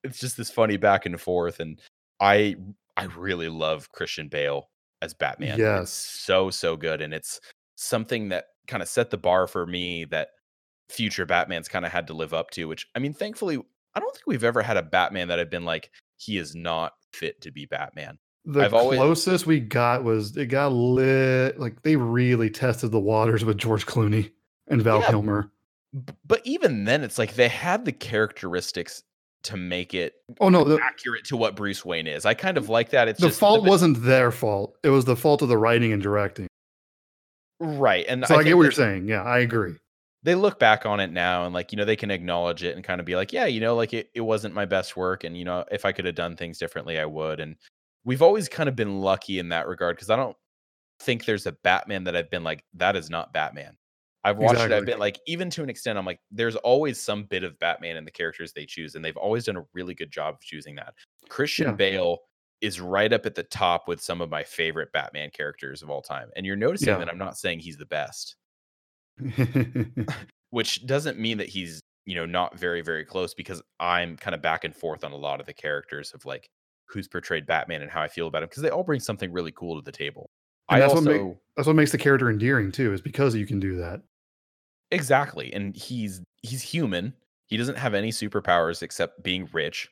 [0.03, 1.59] it's just this funny back and forth.
[1.59, 1.79] And
[2.19, 2.55] I
[2.97, 4.69] I really love Christian Bale
[5.01, 5.49] as Batman.
[5.51, 5.89] It's Yes.
[5.91, 7.01] so, so good.
[7.01, 7.39] And it's
[7.75, 10.29] something that kind of set the bar for me that
[10.89, 13.57] future Batman's kind of had to live up to, which I mean, thankfully,
[13.95, 16.93] I don't think we've ever had a Batman that had been like he is not
[17.11, 18.17] fit to be Batman.
[18.45, 21.59] The I've always- closest we got was it got lit.
[21.59, 24.31] Like they really tested the waters with George Clooney
[24.67, 25.51] and Val Yeah, Kilmer.
[26.25, 29.03] But even then, it's like they had the characteristics
[29.43, 32.25] to make it Oh no, the, accurate to what Bruce Wayne is.
[32.25, 33.07] I kind of like that.
[33.09, 34.77] It's the fault bit- wasn't their fault.
[34.83, 36.47] It was the fault of the writing and directing.
[37.63, 39.07] Right, and So I, think get what you're saying.
[39.07, 39.75] Yeah, I agree.
[40.23, 42.83] They look back on it now and like you know they can acknowledge it and
[42.83, 45.37] kind of be like, yeah, you know, like it, it wasn't my best work, and
[45.37, 47.39] you know if I could have done things differently, I would.
[47.39, 47.55] And
[48.05, 50.37] we've always kind of been lucky in that regard because I don't
[50.99, 53.77] think there's a Batman that I've been like that is not Batman.
[54.23, 54.71] I've watched it.
[54.71, 57.97] I've been like, even to an extent, I'm like, there's always some bit of Batman
[57.97, 60.75] in the characters they choose, and they've always done a really good job of choosing
[60.75, 60.93] that.
[61.27, 61.73] Christian Yeah.
[61.73, 62.19] Bale
[62.63, 66.01] is right up at the top with some of my favorite Batman characters of all
[66.01, 66.29] time.
[66.35, 66.97] And you're noticing Yeah.
[66.99, 68.35] that I'm not saying he's the best,
[70.49, 74.41] which doesn't mean that he's, you know, not very, very close because I'm kind of
[74.41, 76.49] back and forth on a lot of the characters of like
[76.87, 79.51] who's portrayed Batman and how I feel about him because they all bring something really
[79.51, 80.29] cool to the table.
[80.69, 83.35] And I that's also what ma- That's what makes the character endearing too, is because
[83.35, 84.01] you can do that.
[84.91, 85.51] Exactly.
[85.53, 87.13] And he's he's human.
[87.47, 89.89] He doesn't have any superpowers except being rich.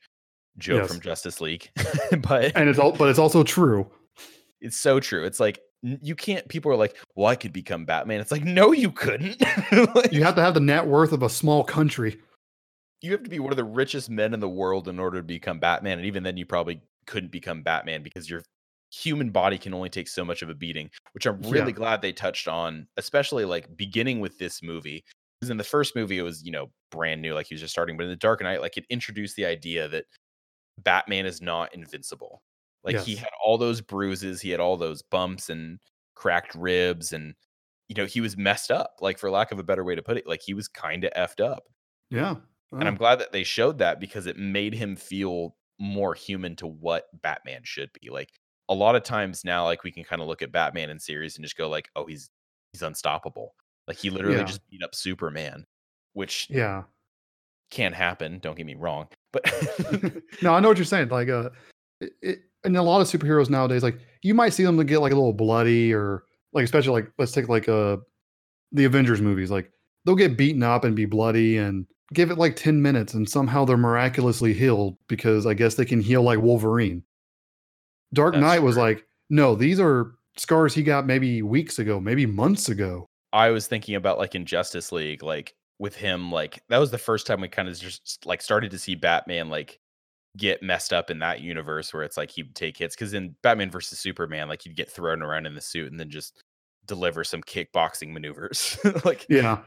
[0.57, 0.87] Joe Yes.
[0.87, 1.69] from Justice League.
[2.27, 3.89] but And it's all but it's also true.
[4.59, 5.23] it's so true.
[5.25, 8.71] It's like you can't people are like, "Well, I could become Batman." It's like, "No,
[8.71, 9.41] you couldn't."
[9.95, 12.19] Like, You have to have the net worth of a small country.
[13.01, 15.23] you have to be one of the richest men in the world in order to
[15.23, 18.43] become Batman, and even then you probably couldn't become Batman because your
[18.93, 21.51] human body can only take so much of a beating, which I'm Yeah.
[21.51, 25.03] really glad they touched on, especially like beginning with this movie.
[25.39, 27.71] Because in the first movie, it was, you know, brand new, like he was just
[27.71, 27.97] starting.
[27.97, 30.05] But in the Dark Knight, like it introduced the idea that
[30.79, 32.41] Batman is not invincible.
[32.83, 35.79] Like he had all those bruises, he had all those bumps and
[36.15, 37.35] cracked ribs, and
[37.87, 40.17] you know, he was messed up, like for lack of a better way to put
[40.17, 40.25] it.
[40.27, 41.63] Like he was kind of effed up.
[42.09, 42.35] Yeah.
[42.71, 46.67] And I'm glad that they showed that because it made him feel more human to
[46.67, 48.09] what Batman should be.
[48.09, 48.29] Like
[48.69, 51.35] a lot of times now, like we can kind of look at Batman in series
[51.35, 52.29] and just go like, oh, he's
[52.71, 53.55] he's unstoppable.
[53.87, 54.45] Like he literally Yeah.
[54.45, 55.65] just beat up Superman,
[56.13, 56.83] which yeah.
[57.71, 58.39] can happen.
[58.39, 59.45] Don't get me wrong, but
[60.41, 61.09] no, I know what you're saying.
[61.09, 61.49] Like, uh,
[61.99, 64.99] it, it, and a lot of superheroes nowadays, like you might see them to get
[64.99, 67.97] like a little bloody, or like especially like let's take like uh
[68.71, 69.51] the Avengers movies.
[69.51, 69.71] Like
[70.05, 73.65] they'll get beaten up and be bloody, and give it like ten minutes, and somehow
[73.65, 77.03] they're miraculously healed because I guess they can heal like Wolverine.
[78.13, 78.83] Dark That's Knight was true.
[78.83, 83.07] like, no, these are scars he got maybe weeks ago, maybe months ago.
[83.33, 86.97] I was thinking about like in Justice League, like with him, like that was the
[86.99, 89.79] first time we kind of just like started to see Batman like
[90.37, 93.71] get messed up in that universe where it's like he'd take hits because in Batman
[93.71, 96.39] versus Superman, like he'd get thrown around in the suit and then just
[96.85, 99.57] deliver some kickboxing maneuvers, like Yeah,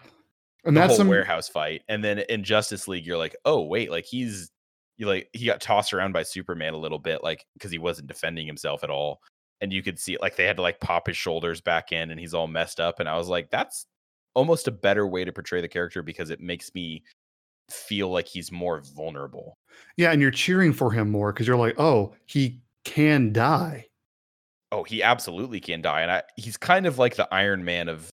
[0.65, 1.83] and the that's whole some warehouse fight.
[1.89, 4.53] And then in Justice League, you're like, oh wait, like he's
[4.97, 8.07] you like he got tossed around by Superman a little bit, like because he wasn't
[8.07, 9.21] defending himself at all.
[9.61, 12.21] And you could see like they had to like pop his shoulders back in and
[12.21, 13.01] he's all messed up.
[13.01, 13.87] And I was like, that's
[14.35, 17.03] almost a better way to portray the character because it makes me
[17.71, 19.59] feel like he's more vulnerable.
[19.97, 23.87] yeah, and you're cheering for him more because you're like, oh, he can die.
[24.73, 26.03] Oh, he absolutely can die.
[26.03, 28.11] And I, he's kind of like the Iron Man of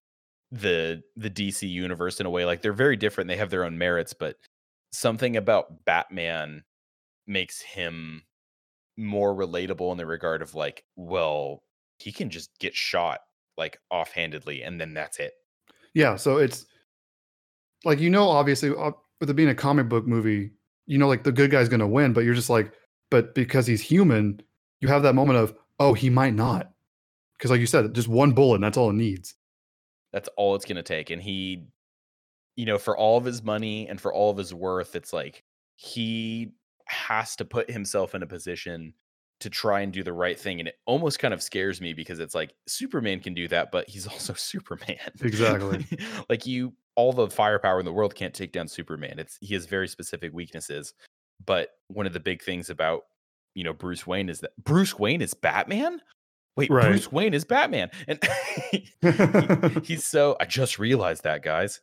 [0.52, 2.44] the the DC universe in a way.
[2.44, 3.28] Like they're very different.
[3.28, 4.36] They have their own merits, but
[4.92, 6.62] something about Batman
[7.26, 8.22] makes him
[8.96, 11.62] more relatable in the regard of like, well,
[11.98, 13.20] he can just get shot
[13.56, 15.32] like offhandedly and then that's it.
[15.94, 16.66] Yeah, so it's
[17.84, 20.50] like you know, obviously, uh, with it being a comic book movie,
[20.86, 22.72] you know, like the good guy's to win, but you're just like,
[23.10, 24.40] but because he's human,
[24.80, 26.72] you have that moment of, oh, he might not,
[27.36, 29.34] because like you said, just one bullet, and that's all it needs.
[30.12, 31.10] That's all it's to take.
[31.10, 31.64] And he,
[32.56, 35.42] you know, for all of his money and for all of his worth, it's like
[35.76, 36.52] he
[36.86, 38.94] has to put himself in a position
[39.42, 40.58] to try and do the right thing.
[40.60, 43.88] And it almost kind of scares me because it's like Superman can do that, but
[43.88, 44.98] he's also Superman.
[45.20, 45.86] Exactly.
[46.28, 49.18] like you, all the firepower in the world can't take down Superman.
[49.18, 50.94] It's he has very specific weaknesses.
[51.44, 53.02] But one of the big things about
[53.54, 56.00] you know Bruce Wayne is that Bruce Wayne is Batman.
[56.54, 56.88] Wait, Right.
[56.88, 58.20] Bruce Wayne is Batman, and
[59.84, 60.36] he's so.
[60.38, 61.80] I just realized that, guys.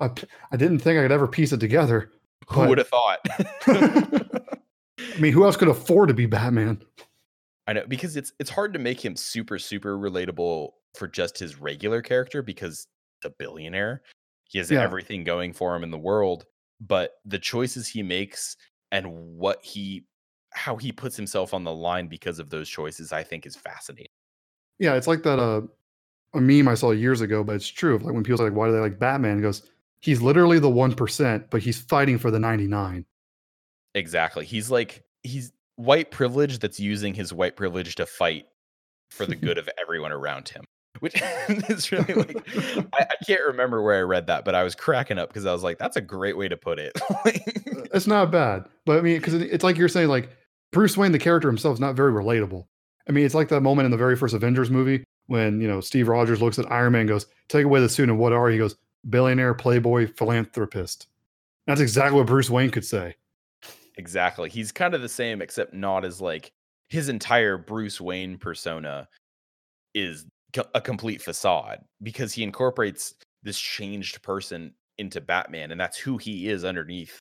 [0.00, 0.10] I,
[0.50, 2.10] I didn't think I could ever piece it together.
[2.48, 3.18] Who would have thought?
[5.14, 6.82] I mean, who else could afford to be Batman?
[7.66, 11.60] I know because it's it's hard to make him super super relatable for just his
[11.60, 12.86] regular character because
[13.22, 14.02] the billionaire
[14.44, 14.82] he has Yeah.
[14.82, 16.44] everything going for him in the world,
[16.80, 18.56] but the choices he makes
[18.92, 19.06] and
[19.38, 20.04] what he
[20.52, 24.12] how he puts himself on the line because of those choices, I think is fascinating.
[24.78, 25.62] Yeah, it's like that uh,
[26.34, 27.98] a meme I saw years ago, but it's true.
[27.98, 29.38] Like when people say, like, why do they like Batman?
[29.38, 29.68] It goes,
[30.00, 33.04] he's literally the 1%, but he's fighting for the 99.
[33.94, 34.44] Exactly.
[34.44, 38.46] He's like he's white privilege that's using his white privilege to fight
[39.10, 40.64] for the good of everyone around him.
[41.00, 41.20] Which
[41.68, 42.48] is really like
[42.94, 45.52] I, I, can't remember where I read that, but I was cracking up because I
[45.52, 46.92] was like, that's a great way to put it.
[47.10, 47.30] Uh,
[47.92, 48.64] it's not bad.
[48.86, 50.30] But I mean, because it's like you're saying, like
[50.72, 52.66] Bruce Wayne, the character himself, is not very relatable.
[53.08, 55.80] I mean, it's like that moment in the very first Avengers movie when you know
[55.80, 58.48] Steve Rogers looks at Iron Man and goes, "Take away the suit, and what are
[58.48, 58.76] you?" He goes,
[59.08, 61.08] "Billionaire, playboy, philanthropist."
[61.66, 63.16] That's exactly what Bruce Wayne could say.
[63.96, 64.48] Exactly.
[64.48, 66.50] He's kind of the same, except not as like
[66.88, 69.08] his entire Bruce Wayne persona
[69.94, 70.26] is
[70.74, 76.48] a complete facade because he incorporates this changed person into Batman, and that's who he
[76.48, 77.18] is underneath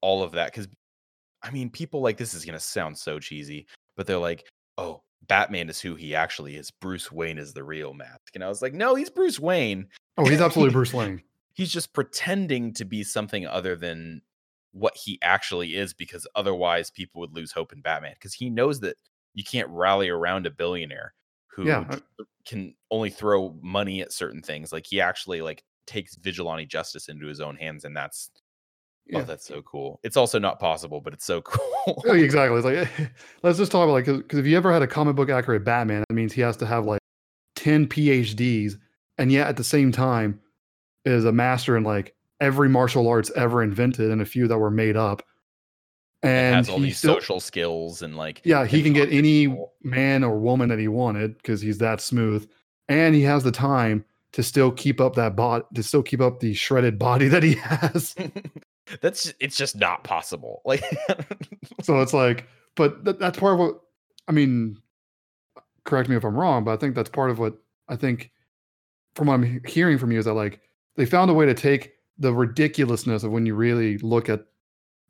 [0.00, 0.52] all of that.
[0.52, 0.68] Because
[1.42, 3.66] I mean, people like this is gonna sound so cheesy,
[3.96, 6.70] but they're like, "Oh, Batman is who he actually is.
[6.70, 10.24] Bruce Wayne is the real mask." And I was like, "No, he's Bruce Wayne." Oh,
[10.26, 11.22] he's absolutely Bruce Wayne.
[11.54, 14.22] He's just pretending to be something other than
[14.72, 18.14] what he actually is, because otherwise people would lose hope in Batman.
[18.14, 18.96] Because he knows that
[19.34, 21.14] you can't rally around a billionaire
[21.48, 21.98] who yeah.
[22.44, 24.72] can only throw money at certain things.
[24.72, 28.40] Like he actually like takes vigilante justice into his own hands, and that's oh,
[29.06, 29.18] yeah.
[29.20, 30.00] oh, that's so cool.
[30.02, 32.02] It's also not possible, but it's so oh, cool.
[32.06, 32.56] oh, exactly.
[32.58, 33.06] It's like eh,
[33.42, 36.04] let's just talk about like because if you ever had a comic book accurate Batman,
[36.08, 37.00] that means he has to have like
[37.54, 38.78] ten PhDs,
[39.18, 40.40] and yet at the same time
[41.04, 44.70] is a master in like every martial arts ever invented and a few that were
[44.70, 45.22] made up.
[46.22, 50.24] And has all these still, social skills and like yeah he can get any man
[50.24, 52.48] or woman that he wanted because he's that smooth.
[52.88, 56.40] And he has the time to still keep up that bot to still keep up
[56.40, 58.14] the shredded body that he has.
[59.00, 60.62] That's it's just not possible.
[60.64, 60.84] Like
[61.82, 63.80] so it's like but th- that's part of what
[64.28, 64.76] i mean
[65.84, 67.56] correct me if i'm wrong but i think that's part of what
[67.88, 68.30] i think
[69.14, 70.60] from what i'm hearing from you is that like
[70.96, 74.44] they found a way to take the ridiculousness of when you really look at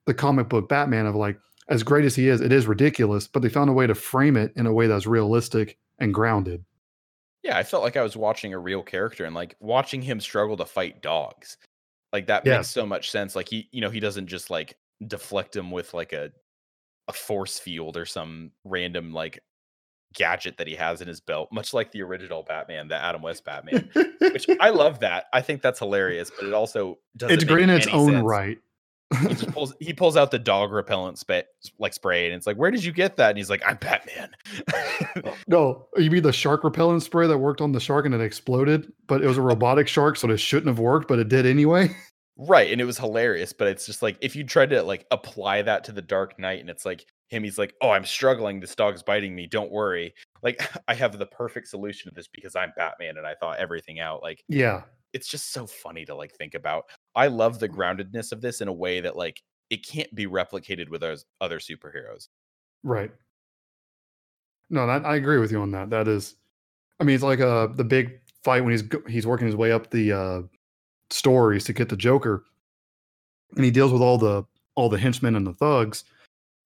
[0.07, 1.39] the comic book Batman of like
[1.69, 4.37] as great as he is, it is ridiculous, but they found a way to frame
[4.37, 6.65] it in a way that's realistic and grounded.
[7.43, 10.57] Yeah, I felt like I was watching a real character and like watching him struggle
[10.57, 11.57] to fight dogs.
[12.13, 12.57] Like that yeah.
[12.57, 13.37] makes so much sense.
[13.37, 14.77] Like he, you know, he doesn't just like
[15.07, 16.31] deflect him with like a
[17.09, 19.41] a force field or some random like
[20.17, 23.45] gadget that he has in his belt, much like the original Batman, the Adam West
[23.45, 23.89] Batman.
[24.21, 25.27] which I love that.
[25.33, 27.35] I think that's hilarious, but it also doesn't.
[27.35, 28.25] It's great in its own sense.
[28.25, 28.59] right
[29.21, 31.45] he just pulls he pulls out the dog repellent spray
[31.79, 34.31] like spray and it's like where did you get that and he's like i'm batman
[35.25, 38.21] oh, no you mean the shark repellent spray that worked on the shark and it
[38.21, 41.47] exploded but it was a robotic shark so it shouldn't have worked but it did
[41.47, 41.89] anyway
[42.37, 45.63] right and it was hilarious but it's just like if you tried to like apply
[45.63, 48.75] that to the dark knight and it's like him he's like oh i'm struggling this
[48.75, 52.73] dog's biting me don't worry like i have the perfect solution to this because i'm
[52.77, 54.83] batman and i thought everything out like yeah
[55.17, 56.85] it's just so funny to like think about.
[57.15, 60.91] I love the groundedness of this in a way that like it can't be replicated
[60.91, 62.29] with those other superheroes.
[62.83, 63.11] Right.
[64.69, 65.89] No, that, I agree with you on that.
[65.89, 66.35] That is,
[67.01, 69.91] I mean, it's like uh the big fight when he's he's working his way up
[69.91, 70.43] the uh
[71.09, 72.45] stories to get the Joker,
[73.55, 76.05] and he deals with all the all the henchmen and the thugs,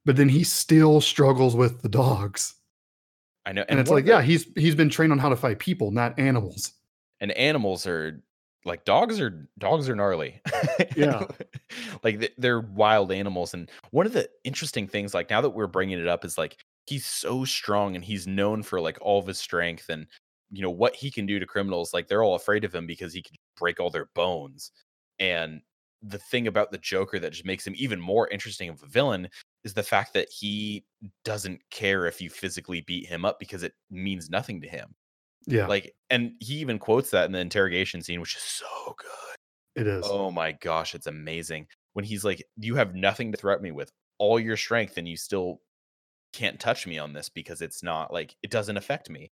[0.05, 2.55] but then he still struggles with the dogs.
[3.47, 5.37] I know, and, and it's like, the, yeah, he's he's been trained on how to
[5.37, 6.73] fight people, not animals.
[7.21, 8.23] And animals are
[8.65, 10.41] like dogs are dogs are gnarly
[10.97, 11.25] yeah
[12.03, 15.99] like they're wild animals and one of the interesting things like now that we're bringing
[15.99, 19.39] it up is like he's so strong and he's known for like all of his
[19.39, 20.07] strength and
[20.51, 23.15] you know what he can do to criminals like they're all afraid of him because
[23.15, 24.73] he can break all their bones
[25.19, 25.61] and
[26.03, 29.29] the thing about the joker that just makes him even more interesting of a villain
[29.65, 30.85] is the fact that he
[31.25, 34.95] doesn't care if you physically beat him up because it means nothing to him
[35.47, 35.67] yeah.
[35.67, 39.81] Like, and he even quotes that in the interrogation scene, which is so good.
[39.83, 40.05] It is.
[40.07, 41.67] Oh my gosh, it's amazing.
[41.95, 45.17] When he's like, You have nothing to threaten me with, all your strength, and you
[45.17, 45.61] still
[46.33, 49.31] can't touch me on this because it's not like it doesn't affect me.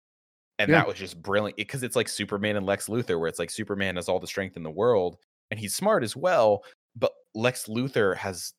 [0.59, 0.79] And yeah.
[0.79, 3.51] that was just brilliant eh, because it's like Superman and Lex Luthor, where it's like
[3.51, 5.16] Superman has all the strength in the world
[5.51, 6.62] and he's smart as well,
[6.97, 8.53] but Lex Luthor has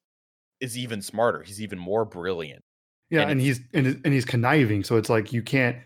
[0.62, 1.43] is even smarter.
[1.43, 2.64] He's even more brilliant.
[3.10, 5.78] Yeah, and, and he's and, and he's conniving, so it's like you can't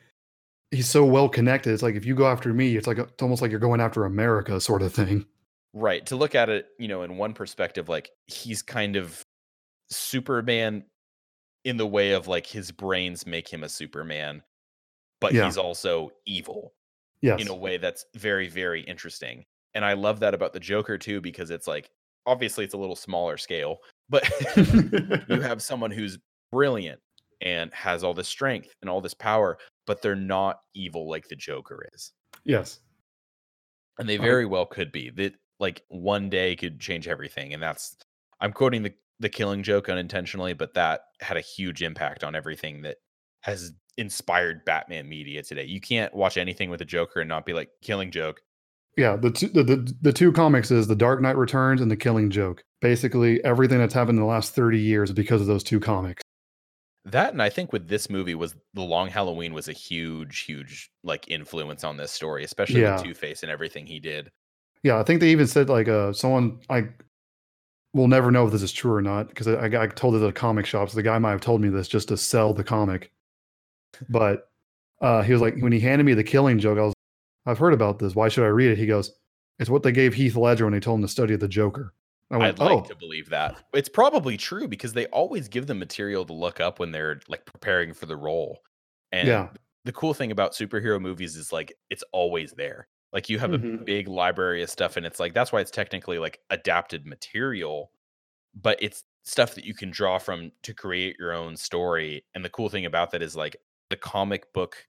[0.73, 1.73] he's so well connected.
[1.73, 4.05] It's like if you go after me, it's like it's almost like you're going after
[4.05, 5.25] America, sort of thing.
[5.73, 6.05] Right.
[6.07, 9.23] To look at it, you know, in one perspective, like he's kind of
[9.89, 10.83] Superman
[11.63, 14.43] in the way of like his brains make him a Superman,
[15.21, 15.45] but yeah.
[15.45, 16.73] he's also evil.
[17.21, 17.41] Yes.
[17.41, 19.45] In a way that's very, very interesting.
[19.73, 21.89] And I love that about the Joker too, because it's like
[22.25, 23.77] obviously it's a little smaller scale,
[24.09, 24.29] but
[25.29, 26.17] you have someone who's
[26.51, 26.99] brilliant
[27.41, 31.35] and has all this strength and all this power, but they're not evil like the
[31.35, 32.11] Joker is.
[32.45, 32.79] Yes.
[33.99, 35.09] And they very well could be.
[35.11, 37.53] That like one day could change everything.
[37.53, 37.95] And that's
[38.39, 42.81] I'm quoting the the killing joke unintentionally, but that had a huge impact on everything
[42.81, 42.97] that
[43.41, 45.65] has inspired Batman media today.
[45.65, 48.41] You can't watch anything with a Joker and not be like killing joke.
[48.97, 51.95] Yeah, the two, the, the the two comics is the Dark Knight Returns and the
[51.95, 52.63] Killing Joke.
[52.83, 56.21] Basically, everything that's happened in the last thirty years because of those two comics.
[57.05, 60.91] That and I think with this movie was the Long Halloween was a huge, huge
[61.03, 62.95] like influence on this story, especially Yeah.
[62.95, 64.31] with Two Face and everything he did.
[64.83, 66.89] Yeah, I think they even said like uh someone I
[67.93, 70.29] will never know if this is true or not because I, I told it at
[70.29, 70.89] a comic shop.
[70.89, 73.11] So the guy might have told me this just to sell the comic.
[74.09, 74.49] But
[75.01, 76.93] uh, he was like, when he handed me the Killing Joke, I was,
[77.45, 78.15] I've heard about this.
[78.15, 78.77] Why should I read it?
[78.79, 79.13] He goes,
[79.59, 81.93] it's what they gave Heath Ledger when they told him to study the Joker.
[82.33, 83.63] I went, I'd like oh, to believe that.
[83.73, 87.45] It's probably true because they always give them material to look up when they're like
[87.45, 88.59] preparing for the role.
[89.11, 89.53] And yeah,
[89.85, 92.87] the cool thing about superhero movies is like it's always there.
[93.13, 93.85] Like you have a Mhm.
[93.85, 97.91] big library of stuff and it's like that's why it's technically like adapted material,
[98.55, 102.25] but it's stuff that you can draw from to create your own story.
[102.35, 103.57] And the cool thing about that is like
[103.89, 104.87] the comic book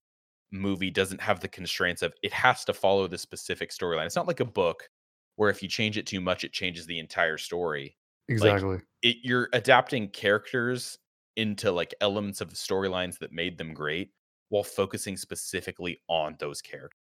[0.53, 4.07] movie doesn't have the constraints of it has to follow the specific storyline.
[4.07, 4.91] It's not like a book
[5.37, 7.97] where if you change it too much it changes the entire story
[8.29, 8.81] exactly.
[9.03, 10.99] it, you're adapting characters
[11.37, 14.11] into like elements of the storylines that made them great
[14.49, 16.99] while focusing specifically on those characters.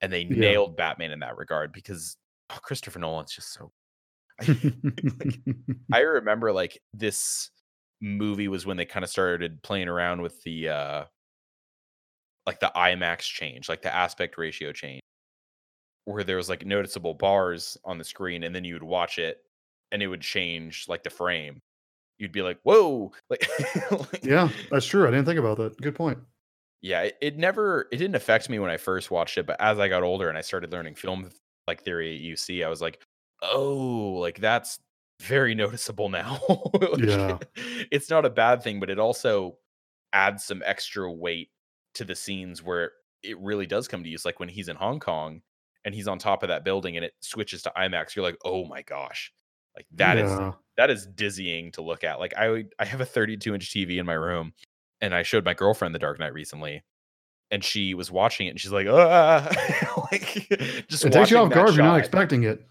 [0.00, 0.36] And they Yeah.
[0.40, 2.16] nailed Batman in that regard because
[2.50, 3.72] oh, Christopher Nolan's just so.
[5.92, 7.50] I remember like this
[8.00, 11.04] movie was when they kind of started playing around with the uh
[12.46, 15.00] like the IMAX change, like the aspect ratio change,
[16.06, 19.38] where there was like noticeable bars on the screen, and then you would watch it
[19.92, 21.60] and it would change like the frame.
[22.18, 23.46] You'd be like, whoa, like,
[23.90, 25.06] like- yeah, that's true.
[25.06, 25.80] I didn't think about that.
[25.80, 26.18] Good point.
[26.82, 29.78] yeah, it, it never it didn't affect me when I first watched it, but as
[29.78, 31.30] I got older and I started learning film
[31.66, 33.00] like theory at UC, I was like,
[33.42, 34.78] oh, like that's
[35.22, 36.40] very noticeable now.
[36.74, 37.38] Like, Yeah.
[37.90, 39.56] it's not a bad thing, but it also
[40.12, 41.48] adds some extra weight
[41.94, 42.92] to the scenes where
[43.22, 44.24] it really does come to use.
[44.24, 45.40] Like when he's in Hong Kong
[45.84, 48.64] and he's on top of that building and it switches to IMAX, you're like, oh
[48.64, 49.32] my gosh,
[49.76, 50.52] like that is yeah.
[50.76, 52.18] that is dizzying to look at.
[52.18, 54.52] Like I I have a 32 inch TV in my room,
[55.00, 56.82] and I showed my girlfriend The Dark Knight recently,
[57.50, 59.48] and she was watching it, and she's like, ah,
[60.12, 60.48] like
[60.88, 61.74] just It takes you off guard.
[61.74, 62.64] You're not expecting it.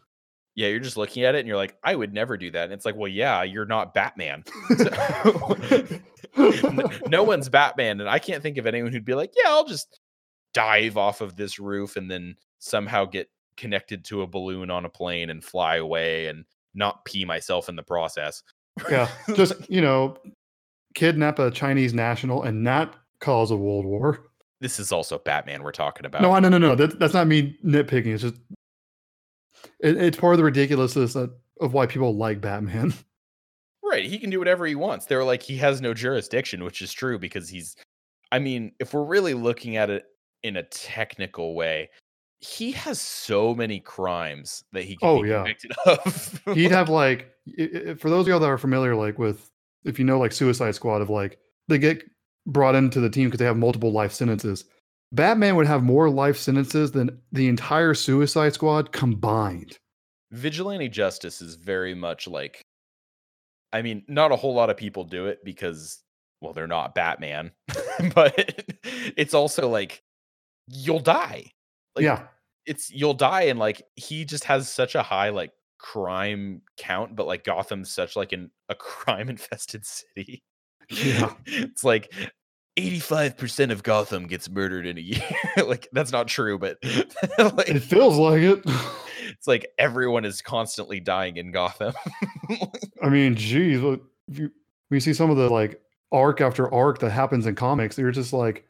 [0.56, 2.66] Yeah, you're just looking at it, and you're like, I would never do that.
[2.66, 4.44] And it's like, well, yeah, you're not Batman.
[4.78, 5.88] So-
[7.08, 10.00] no one's Batman, and I can't think of anyone who'd be like, yeah, I'll just
[10.54, 14.90] dive off of this roof and then somehow get connected to a balloon on a
[14.90, 18.42] plane and fly away and not pee myself in the process.
[18.90, 20.18] yeah, just you know,
[20.96, 24.22] kidnap a Chinese national and not cause a world war.
[24.60, 26.22] this is also Batman we're talking about.
[26.22, 26.76] No, no, no, no.
[26.76, 28.14] That, that's not me nitpicking.
[28.14, 28.36] It's just
[29.80, 32.94] it, it's part of the ridiculousness that, of why people like Batman.
[33.86, 35.06] Right, he can do whatever he wants.
[35.06, 37.76] They're like he has no jurisdiction, which is true because he's
[38.32, 40.06] I mean, if we're really looking at it
[40.42, 41.92] in a technical way,
[42.46, 45.38] he has so many crimes that he can Oh, be yeah.
[45.44, 46.42] convicted of.
[46.54, 47.34] He'd have like,
[47.98, 49.50] for those of y'all that are familiar, like with
[49.86, 51.40] if you know like Suicide Squad, of like
[51.70, 52.04] they get
[52.46, 54.66] brought into the team because they have multiple life sentences.
[55.14, 59.78] Batman would have more life sentences than the entire Suicide Squad combined.
[60.32, 62.62] vigilante justice is very much like
[63.72, 66.00] I mean, not a whole lot of people do it because
[66.42, 67.52] well, they're not Batman,
[68.14, 68.66] but
[69.16, 70.04] it's also like
[70.68, 71.46] you'll die.
[71.96, 72.28] Like yeah,
[72.66, 77.28] it's you'll die and like he just has such a high like crime count, but
[77.28, 80.44] like Gotham's such like an a crime infested city.
[80.90, 81.34] Yeah.
[81.46, 82.14] it's like
[82.78, 85.22] 85% of Gotham gets murdered in a year.
[85.66, 86.78] like that's not true, but
[87.38, 88.62] like, it feels like it.
[89.30, 91.94] it's like everyone is constantly dying in Gotham.
[93.02, 94.52] I mean, geez, look, if you
[94.90, 98.34] you see some of the like arc after arc that happens in comics, you're just
[98.34, 98.66] like,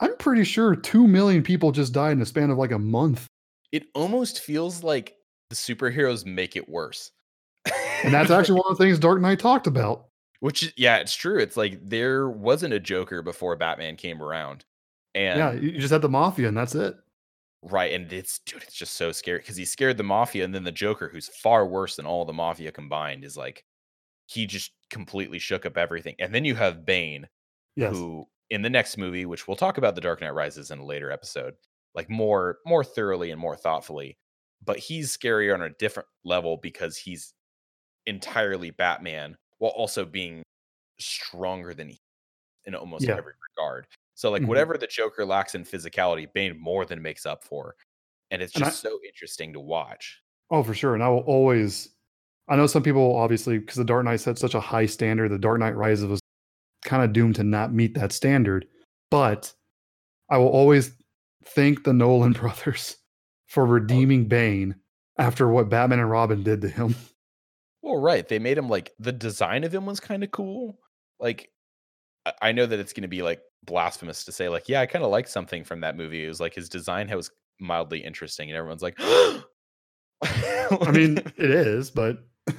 [0.00, 3.26] I'm pretty sure two million people just died in the span of like a month,
[3.72, 5.16] it almost feels like
[5.50, 7.10] the superheroes make it worse.
[8.04, 10.06] and that's actually one of the things Dark Knight talked about.
[10.40, 11.38] which yeah, it's true.
[11.38, 14.64] It's like there wasn't a Joker before Batman came around.
[15.14, 16.94] And yeah, you you just had the mafia, and that's it.
[17.62, 20.64] right, and it's dude, it's just so scary because he scared the mafia, and then
[20.64, 23.64] the Joker, who's far worse than all the mafia combined, is like
[24.26, 26.14] he just completely shook up everything.
[26.20, 27.26] And then you have Bane,
[27.74, 30.78] Yes, who in the next movie, which we'll talk about the Dark Knight Rises in
[30.78, 31.54] a later episode,
[31.94, 34.18] like more more thoroughly and more thoughtfully.
[34.64, 37.34] But he's scarier on a different level because he's
[38.06, 40.42] entirely Batman while also being
[40.98, 42.00] stronger than he
[42.64, 43.16] in almost Yeah.
[43.16, 43.86] every regard.
[44.14, 44.46] So like Mhm.
[44.48, 47.76] whatever the Joker lacks in physicality, Bane more than makes up for.
[48.30, 50.20] And it's And I- just so interesting to watch.
[50.50, 50.94] oh for sure.
[50.94, 51.94] And I will always,
[52.48, 55.38] I know some people obviously because the Dark Knight set such a high standard, the
[55.38, 56.20] Dark Knight Rises was
[56.88, 58.66] kind of doomed to not meet that standard.
[59.10, 59.52] But
[60.30, 60.92] I will always
[61.44, 62.96] thank the Nolan brothers
[63.46, 63.66] for oh.
[63.66, 64.74] redeeming Bane
[65.18, 66.94] after what Batman and Robin did to him.
[67.82, 68.26] Well, right.
[68.26, 70.78] They made him like the design of him was kind of cool.
[71.20, 71.50] Like
[72.42, 75.04] I- know that it's going to be like blasphemous to say like, yeah, I kind
[75.04, 76.24] of liked something from that movie.
[76.24, 77.30] It was like his design was
[77.60, 82.18] mildly interesting, and everyone's like, I mean, it is, but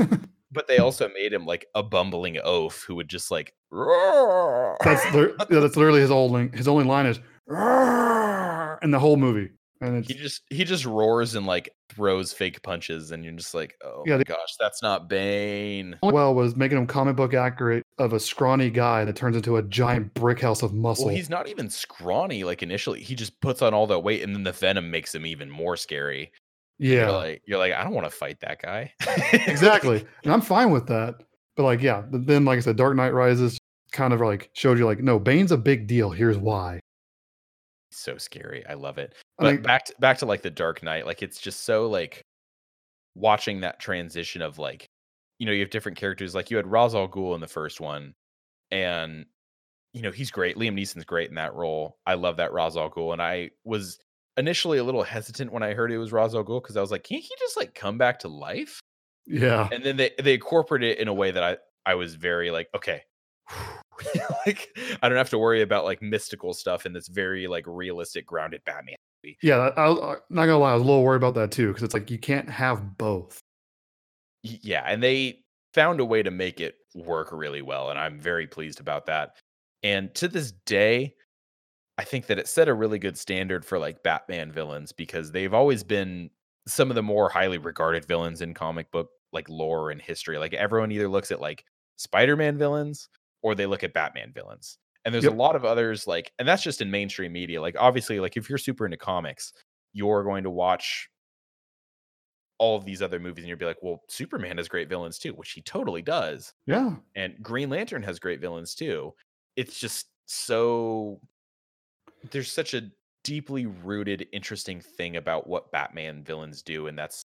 [0.51, 3.53] but they also made him like a bumbling oaf who would just like.
[3.71, 7.19] that's yeah, that's literally his only his only line is
[8.81, 9.49] in the whole movie,
[9.81, 13.53] and it's he just he just roars and like throws fake punches, and you're just
[13.53, 15.97] like, oh Yeah, my they- gosh, that's not Bane.
[16.01, 19.63] well was making him comic book accurate of a scrawny guy that turns into a
[19.63, 21.05] giant brick house of muscle.
[21.07, 23.01] Well, he's not even scrawny like initially.
[23.01, 25.75] He just puts on all that weight, and then the venom makes him even more
[25.75, 26.31] scary.
[26.79, 28.93] Yeah, You're like, you're like, I don't want to fight that guy.
[29.33, 31.15] exactly, and I'm fine with that.
[31.55, 33.57] But like, yeah, but then like I said, Dark Knight Rises
[33.91, 36.09] kind of like showed you like, no, Bane's a big deal.
[36.09, 36.79] Here's why.
[37.91, 38.65] so scary.
[38.67, 39.13] I love it.
[39.39, 42.21] I But back to back to like the Dark Knight, like it's just so like
[43.15, 44.85] watching that transition of like,
[45.37, 46.33] you know, you have different characters.
[46.33, 48.13] Like you had Ra's al Ghul in the first one,
[48.71, 49.25] and
[49.93, 50.55] you know he's great.
[50.55, 51.97] Liam Neeson's great in that role.
[52.05, 53.99] I love that Ra's al Ghul, and I was
[54.39, 56.91] initially a little hesitant when I heard it was Ra's al Ghul because I was
[56.91, 58.79] like, can't he just like come back to life?
[59.27, 62.49] Yeah, and then they they incorporate it in a way that I I was very
[62.49, 63.03] like okay
[64.45, 64.69] like
[65.01, 68.61] I don't have to worry about like mystical stuff in this very like realistic grounded
[68.65, 69.37] Batman movie.
[69.41, 69.57] yeah.
[69.57, 71.83] I, I, I'm not gonna lie, I was a little worried about that too because
[71.83, 73.39] it's like you can't have both.
[74.43, 75.39] Yeah, and they
[75.73, 79.35] found a way to make it work really well and I'm very pleased about that.
[79.83, 81.15] And to this day
[81.99, 85.53] I think that it set a really good standard for like Batman villains because they've
[85.53, 86.31] always been
[86.67, 90.37] some of the more highly regarded villains in comic book like lore and history.
[90.39, 91.65] Like everyone either looks at like
[91.97, 93.09] Spider-Man villains
[93.43, 94.79] or they look at Batman villains.
[95.05, 95.27] And there's Yep.
[95.27, 97.61] a lot of others like and that's just in mainstream media.
[97.61, 99.53] Like obviously like if you're super into comics,
[99.93, 101.09] you're going to watch
[102.57, 105.33] all of these other movies and you'll be like, "Well, Superman has great villains too,"
[105.33, 106.53] which he totally does.
[106.65, 109.15] Yeah, And Green Lantern has great villains too.
[109.57, 111.21] It's just so
[112.31, 112.89] there's such a
[113.23, 117.23] deeply rooted interesting thing about what Batman villains do and that's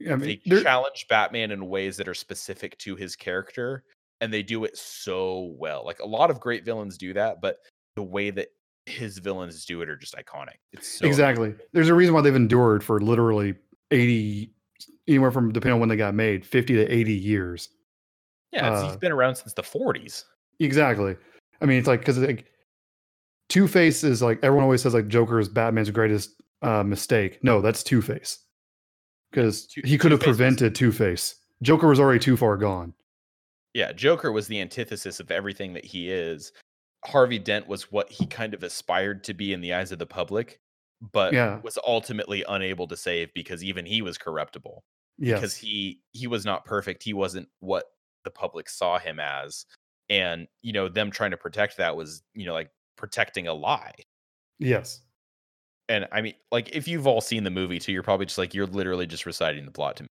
[0.00, 3.84] I mean, they challenge Batman in ways that are specific to his character,
[4.20, 5.84] and they do it so well.
[5.84, 7.58] Like a lot of great villains do that, but
[7.96, 8.48] the way that
[8.86, 10.56] his villains do it are just iconic.
[10.72, 11.54] It's so exactly.
[11.72, 13.54] There's a reason why they've endured for literally
[13.90, 14.50] 80,
[15.08, 17.68] anywhere from depending on when they got made, 50 to 80 years.
[18.52, 20.24] Yeah, it's, he's uh, been around since the 40s.
[20.60, 21.16] Exactly.
[21.60, 22.46] I mean, it's like because like
[23.48, 26.30] Two Face is like everyone always says like Joker is Batman's greatest
[26.62, 27.38] uh, mistake.
[27.42, 28.38] No, that's Two Face
[29.30, 31.34] because he could have prevented Two Face.
[31.62, 32.94] Joker was already too far gone.
[33.74, 36.52] Yeah, Joker was the antithesis of everything that he is.
[37.04, 40.06] Harvey Dent was what he kind of aspired to be in the eyes of the
[40.06, 40.60] public,
[41.12, 41.60] but Yeah.
[41.62, 44.84] was ultimately unable to save because even he was corruptible.
[45.18, 45.38] Yes.
[45.38, 47.84] because he he was not perfect he wasn't what
[48.24, 49.64] the public saw him as
[50.10, 53.92] and you know them trying to protect that was you know like protecting a lie
[54.58, 55.00] yes.
[55.88, 58.54] and i mean like if you've all seen the movie too you're probably just like
[58.54, 60.08] you're literally just reciting the plot to me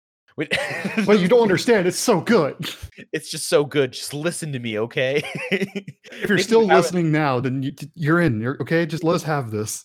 [1.06, 1.86] But you don't understand.
[1.86, 2.56] It's so good.
[3.12, 5.22] it's just so good just listen to me okay
[5.52, 8.40] If you're you still haven't- listening now, then you, you're in.
[8.40, 8.86] You're okay.
[8.86, 9.84] Just let us have this.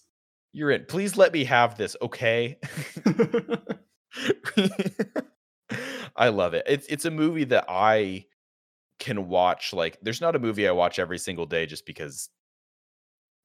[0.53, 2.59] you're in please let me have this okay
[6.17, 6.65] I love it.
[6.69, 8.27] It's it's a movie that I
[9.01, 12.29] can watch like there's not a movie I watch every single day just because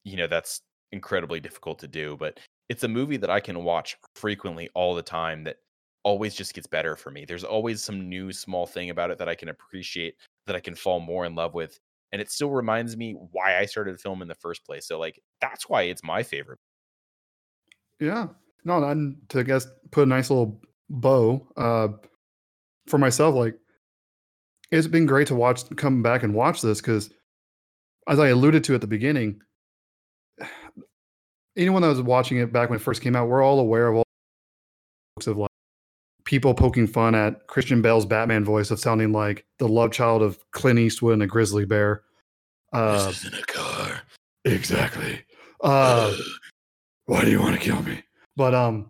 [0.03, 2.39] you know that's incredibly difficult to do, but
[2.69, 5.57] it's a movie that I can watch frequently all the time that
[6.03, 7.25] always just gets better for me.
[7.25, 10.15] There's always some new small thing about it that I can appreciate
[10.47, 11.79] that I can fall more in love with
[12.11, 14.87] and it still reminds me why I started film in the first place.
[14.87, 16.59] So like that's why it's my favorite.
[17.99, 18.27] Yeah.
[18.65, 21.89] No, and to guess put a nice little bow uh,
[22.87, 23.35] for myself.
[23.35, 23.55] Like,
[24.71, 27.09] it's been great to watch, come back and watch this because,
[28.07, 29.39] as I alluded to at the beginning,
[31.59, 33.97] anyone that was watching it back when it first came out, we're all aware of
[33.97, 34.03] all
[35.27, 35.49] of like
[36.23, 40.39] people poking fun at Christian Bale's Batman voice of sounding like the love child of
[40.51, 42.03] Clint Eastwood and a grizzly bear.
[42.71, 44.01] Uh, isn't a car.
[44.45, 45.21] exactly.
[45.61, 46.15] Uh,
[47.05, 48.01] why do you want to kill me?
[48.37, 48.89] But um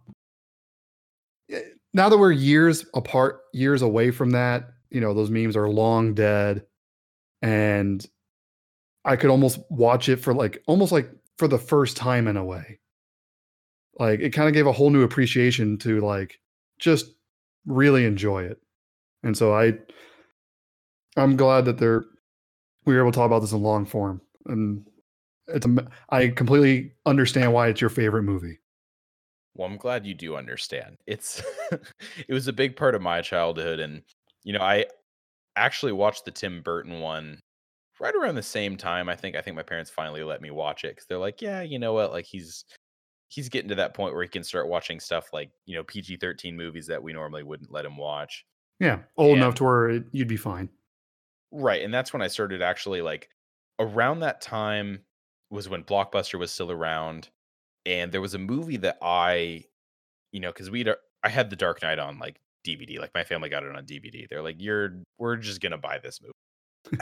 [1.49, 1.61] eh,
[1.93, 6.13] now that we're years apart, years away from that, you know, those memes are long
[6.13, 6.65] dead.
[7.41, 8.05] And
[9.05, 11.09] I could almost watch it for like almost like
[11.39, 12.79] for the first time in a way.
[13.97, 16.37] Like it kind of gave a whole new appreciation to like
[16.79, 17.13] just
[17.65, 18.59] really enjoy it.
[19.23, 19.73] And so I
[21.15, 22.03] I'm glad that they're
[22.85, 24.21] we were able to talk about this in long form.
[24.47, 24.85] And
[25.47, 25.65] it's
[26.09, 28.59] I completely understand why it's your favorite movie.
[29.55, 30.97] Well, I'm glad you do understand.
[31.07, 34.01] It's it was a big part of my childhood and
[34.43, 34.87] you know, I
[35.55, 37.39] actually watched the Tim Burton one
[37.99, 39.09] right around the same time.
[39.09, 41.61] I think I think my parents finally let me watch it cuz they're like, "Yeah,
[41.61, 42.11] you know what?
[42.11, 42.65] Like he's
[43.29, 46.55] he's getting to that point where he can start watching stuff like, you know, PG-13
[46.55, 48.45] movies that we normally wouldn't let him watch."
[48.79, 50.69] Yeah, old and, enough to where it, you'd be fine.
[51.51, 53.29] Right, and that's when I started actually like
[53.79, 55.05] around that time
[55.51, 57.29] was when Blockbuster was still around
[57.85, 59.65] and there was a movie that I
[60.31, 62.99] you know, cuz we'd uh, I had The Dark Knight on like DVD.
[62.99, 64.27] Like my family got it on DVD.
[64.29, 66.33] They're like, "You're we're just going to buy this movie."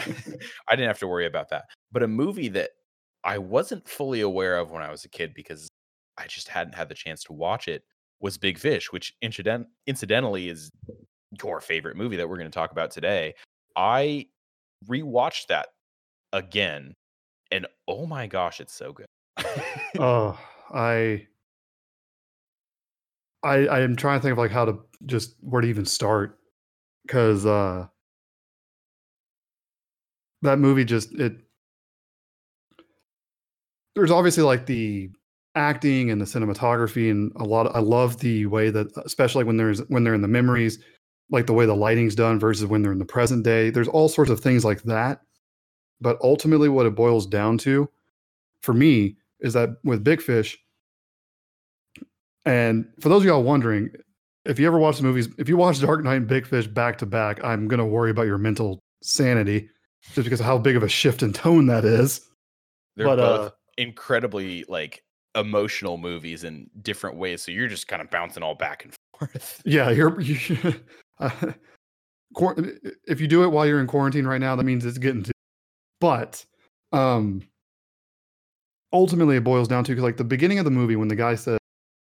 [0.67, 1.65] I didn't have to worry about that.
[1.91, 2.71] But a movie that
[3.23, 5.67] I wasn't fully aware of when I was a kid because
[6.17, 7.83] I just hadn't had the chance to watch it
[8.19, 10.69] was Big Fish, which incident- incidentally is
[11.43, 13.33] your favorite movie that we're going to talk about today.
[13.75, 14.27] I
[14.89, 15.67] rewatched that
[16.33, 16.93] again
[17.51, 19.05] and oh my gosh, it's so good.
[19.99, 20.37] oh,
[20.73, 21.27] I
[23.43, 26.39] I I am trying to think of like how to just where to even start
[27.05, 27.87] because uh
[30.41, 31.37] that movie just it
[33.95, 35.09] there's obviously like the
[35.55, 39.57] acting and the cinematography and a lot of, I love the way that especially when
[39.57, 40.77] there's when they're in the memories
[41.31, 43.69] like the way the lighting's done versus when they're in the present day.
[43.71, 45.21] There's all sorts of things like that.
[45.99, 47.89] But ultimately what it boils down to
[48.61, 50.57] for me is that with Big Fish
[52.45, 53.89] and for those of y'all wondering
[54.45, 56.99] if you ever watch the movies if you watch Dark Knight and Big Fish back
[56.99, 59.69] to back I'm going to worry about your mental sanity
[60.13, 62.27] just because of how big of a shift in tone that is.
[62.95, 65.03] They're but, both uh, incredibly like
[65.35, 67.43] emotional movies in different ways.
[67.43, 69.61] So you're just kind of bouncing all back and forth.
[69.65, 70.19] Yeah, you're.
[70.19, 70.75] You,
[71.19, 71.29] uh,
[73.07, 75.31] if you do it while you're in quarantine right now, that means it's getting to.
[75.99, 76.45] But
[76.91, 77.41] um,
[78.93, 81.59] ultimately, it boils down to like the beginning of the movie when the guy says,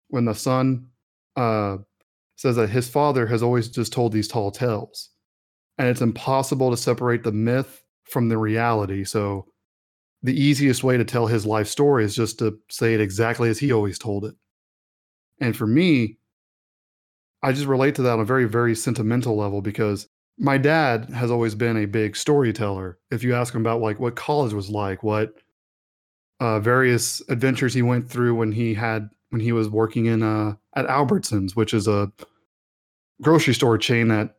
[0.08, 0.88] when the son
[1.36, 1.78] uh
[2.36, 5.10] says that his father has always just told these tall tales,
[5.82, 9.02] and it's impossible to separate the myth from the reality.
[9.02, 9.46] So
[10.22, 13.58] the easiest way to tell his life story is just to say it exactly as
[13.58, 14.36] he always told it.
[15.40, 16.18] And for me,
[17.42, 20.06] I just relate to that on a very, very sentimental level because
[20.38, 23.00] my dad has always been a big storyteller.
[23.10, 25.34] If you ask him about like what college was like, what
[26.38, 30.54] uh, various adventures he went through when he had when he was working in uh,
[30.76, 32.12] at Albertsons, which is a
[33.20, 34.36] grocery store chain that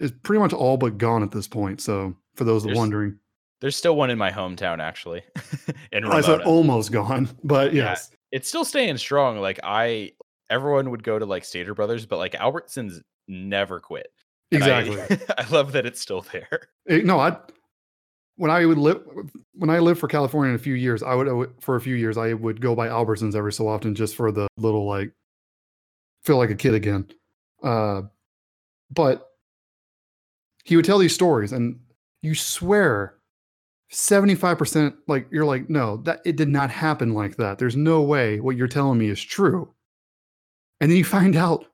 [0.00, 1.80] is pretty much all but gone at this point.
[1.80, 3.18] So for those there's, wondering.
[3.60, 5.22] There's still one in my hometown, actually.
[5.92, 9.38] in I said almost gone, but yes, yeah, it's still staying strong.
[9.38, 10.12] Like I,
[10.50, 14.08] everyone would go to like Stater Brothers, but like Albertsons never quit.
[14.50, 15.00] And exactly.
[15.00, 16.68] I, I, love that it's still there.
[16.86, 17.36] It, no, I
[18.36, 19.02] when I would live
[19.54, 22.16] when I lived for California in a few years, I would for a few years
[22.16, 25.12] I would go by Albertsons every so often just for the little like
[26.22, 27.08] feel like a kid again.
[27.62, 28.02] Uh,
[28.90, 29.27] but
[30.68, 31.80] he would tell these stories, and
[32.20, 33.14] you swear
[33.90, 37.58] 75% like you're like no that it did not happen like that.
[37.58, 39.72] There's no way what you're telling me is true.
[40.82, 41.64] And then you find out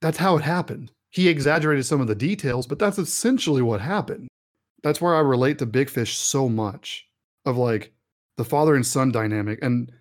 [0.00, 0.90] that's how it happened.
[1.10, 4.28] He exaggerated some of the details but that's essentially what happened.
[4.82, 7.04] That's where i relate to big fish so much
[7.44, 7.92] of like
[8.38, 9.58] the father and son dynamic.
[9.60, 9.92] And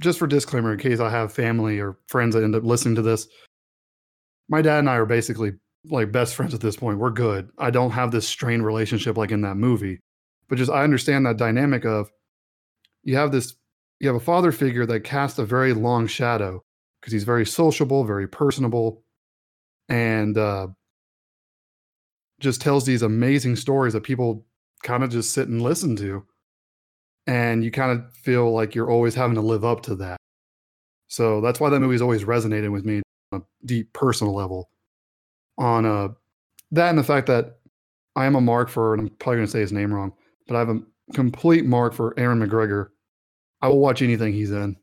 [0.00, 3.02] just for disclaimer in case i have family or friends that end up listening to
[3.02, 3.28] this
[4.48, 5.52] my dad and i are basically
[5.90, 6.98] like best friends at this point.
[6.98, 7.50] We're good.
[7.58, 10.00] I don't have this strained relationship like in that movie.
[10.48, 12.10] But just I understand that dynamic of
[13.02, 13.54] you have this
[13.98, 16.62] you have a father figure that casts a very long shadow
[17.00, 19.02] because he's very sociable, very personable,
[19.88, 20.68] and uh,
[22.40, 24.44] just tells these amazing stories that people
[24.82, 26.24] kind of just sit and listen to.
[27.26, 30.18] And you kind of feel like you're always having to live up to that.
[31.08, 34.68] So that's why that movie's always resonated with me on a deep personal level
[35.58, 36.08] on uh,
[36.72, 37.58] that and the fact that
[38.14, 40.12] I am a mark for, and I'm probably going to say his name wrong,
[40.46, 40.80] but I have a
[41.12, 42.88] complete mark for Aaron McGregor.
[43.62, 44.76] I will watch anything he's in.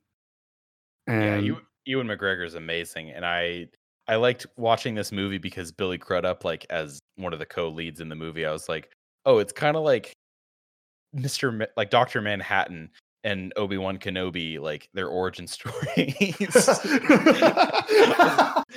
[1.07, 3.67] And yeah, you, Ewan McGregor is amazing, and I
[4.07, 8.09] I liked watching this movie because Billy Crudup, like as one of the co-leads in
[8.09, 8.89] the movie, I was like,
[9.25, 10.13] oh, it's kind of like
[11.11, 12.89] Mister, Ma- like Doctor Manhattan
[13.23, 15.75] and Obi Wan Kenobi, like their origin stories.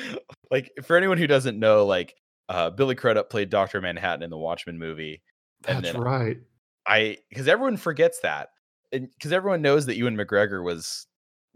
[0.51, 2.15] like for anyone who doesn't know, like
[2.49, 5.23] uh, Billy Crudup played Doctor Manhattan in the Watchmen movie.
[5.63, 6.39] That's right.
[6.87, 8.51] I because everyone forgets that,
[8.93, 11.07] and because everyone knows that Ewan McGregor was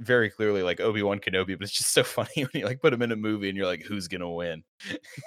[0.01, 3.03] very clearly like Obi-Wan Kenobi, but it's just so funny when you like put him
[3.03, 4.64] in a movie and you're like, who's gonna win?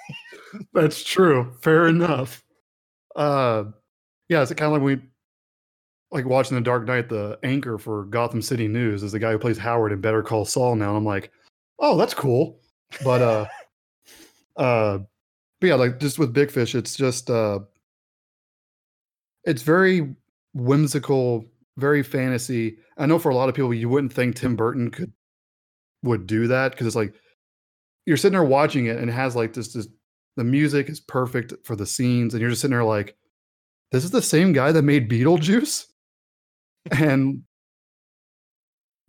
[0.72, 1.54] That's true.
[1.60, 2.44] Fair enough.
[3.16, 3.64] Uh
[4.28, 5.00] yeah, it's kind of like we
[6.10, 9.38] like watching The Dark Knight, the anchor for Gotham City News is the guy who
[9.38, 10.90] plays Howard in Better Call Saul now.
[10.90, 11.30] And I'm like,
[11.78, 12.60] oh, that's cool.
[13.02, 13.46] But uh
[14.56, 14.98] uh
[15.60, 17.60] but yeah, like just with Big Fish, it's just uh
[19.44, 20.14] it's very
[20.54, 21.44] whimsical,
[21.76, 22.78] very fantasy.
[22.96, 25.12] I know for a lot of people you wouldn't think Tim Burton could
[26.02, 27.14] would do that because it's like
[28.06, 29.88] you're sitting there watching it and it has like this this
[30.36, 33.16] the music is perfect for the scenes and you're just sitting there like
[33.92, 35.86] this is the same guy that made Beetlejuice
[36.90, 37.42] and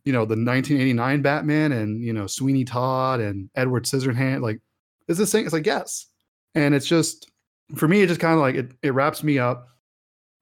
[0.06, 4.62] you know the 1989 Batman and you know Sweeney Todd and Edward Scissorhands like
[5.08, 6.08] is the same it's like yes.
[6.53, 7.30] And it's just
[7.76, 9.68] for me it just kind of like it, it wraps me up.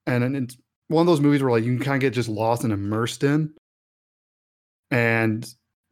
[0.05, 0.57] And, and it's
[0.89, 3.23] one of those movies where like you can kind of get just lost and immersed
[3.23, 3.53] in.
[4.91, 5.47] And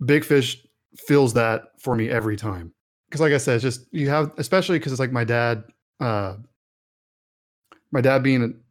[0.06, 0.64] big fish
[1.08, 2.74] feels that for me every time.
[3.10, 5.64] Because like i said it's just you have especially because it's like my dad
[6.00, 6.36] uh
[7.92, 8.62] my dad being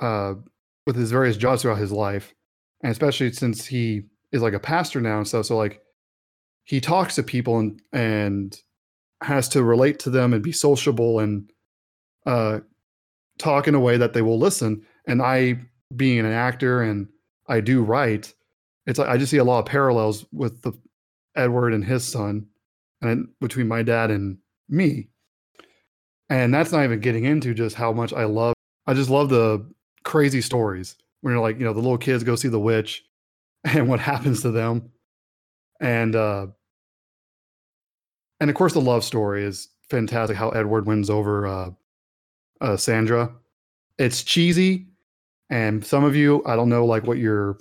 [0.00, 0.34] uh
[0.86, 2.34] with his various jobs throughout his life
[2.82, 5.80] and especially since he is like a pastor now and stuff so like
[6.64, 8.60] he talks to people and and
[9.22, 11.50] has to relate to them and be sociable and
[12.26, 12.58] uh
[13.38, 14.84] talk in a way that they will listen.
[15.06, 15.60] And i
[15.94, 17.08] being an actor and
[17.46, 18.34] i do write
[18.86, 20.72] it's like i just see a lot of parallels with the
[21.36, 22.46] edward and his son
[23.00, 25.08] and between my dad and me.
[26.30, 28.54] And that's not even getting into just how much i love
[28.86, 29.64] i just love the
[30.04, 33.04] crazy stories when you're like you know the little kids go see the witch
[33.74, 34.90] and what happens to them.
[35.80, 36.46] And uh
[38.40, 41.70] and of course the love story is fantastic how edward wins over uh,
[42.60, 43.32] uh sandra.
[43.98, 44.86] It's cheesy
[45.50, 47.58] and some of you i don't know like what your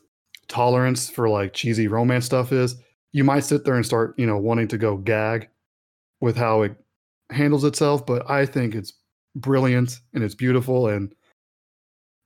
[0.48, 2.76] tolerance for like cheesy romance stuff is.
[3.12, 5.50] You might sit there and start you know wanting to go gag
[6.22, 6.76] with how it
[7.30, 8.94] handles itself but i think it's
[9.36, 11.14] brilliant and it's beautiful and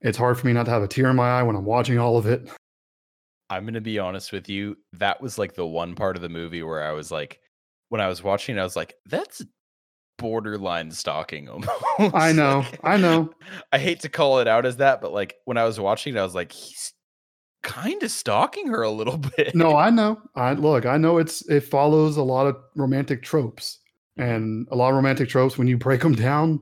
[0.00, 1.98] it's hard for me not to have a tear in my eye when i'm watching
[1.98, 2.48] all of it
[3.50, 4.76] I'm gonna be honest with you.
[4.94, 7.40] That was like the one part of the movie where I was like,
[7.88, 9.42] when I was watching, I was like, that's
[10.18, 11.70] borderline stalking almost.
[12.14, 13.30] i know Like, i know
[13.72, 16.18] I hate to call it out as that, but like when I was watching, it,
[16.18, 16.92] I was like, he's
[17.62, 19.52] kind of stalking her a little bit.
[19.54, 23.80] no i know i look i know it's it follows a lot of romantic tropes
[24.16, 26.60] and a lot of romantic tropes when you break them down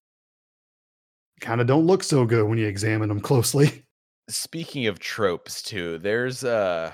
[1.42, 3.84] kind of don't look so good when you examine them closely
[4.28, 6.92] Speaking of tropes, too, there's uh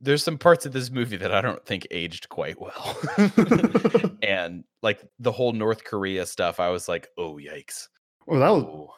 [0.00, 2.96] there's some parts of this movie that I don't think aged quite well.
[4.22, 7.88] and like the whole North Korea stuff, I was like, oh yikes.
[8.26, 8.88] well that was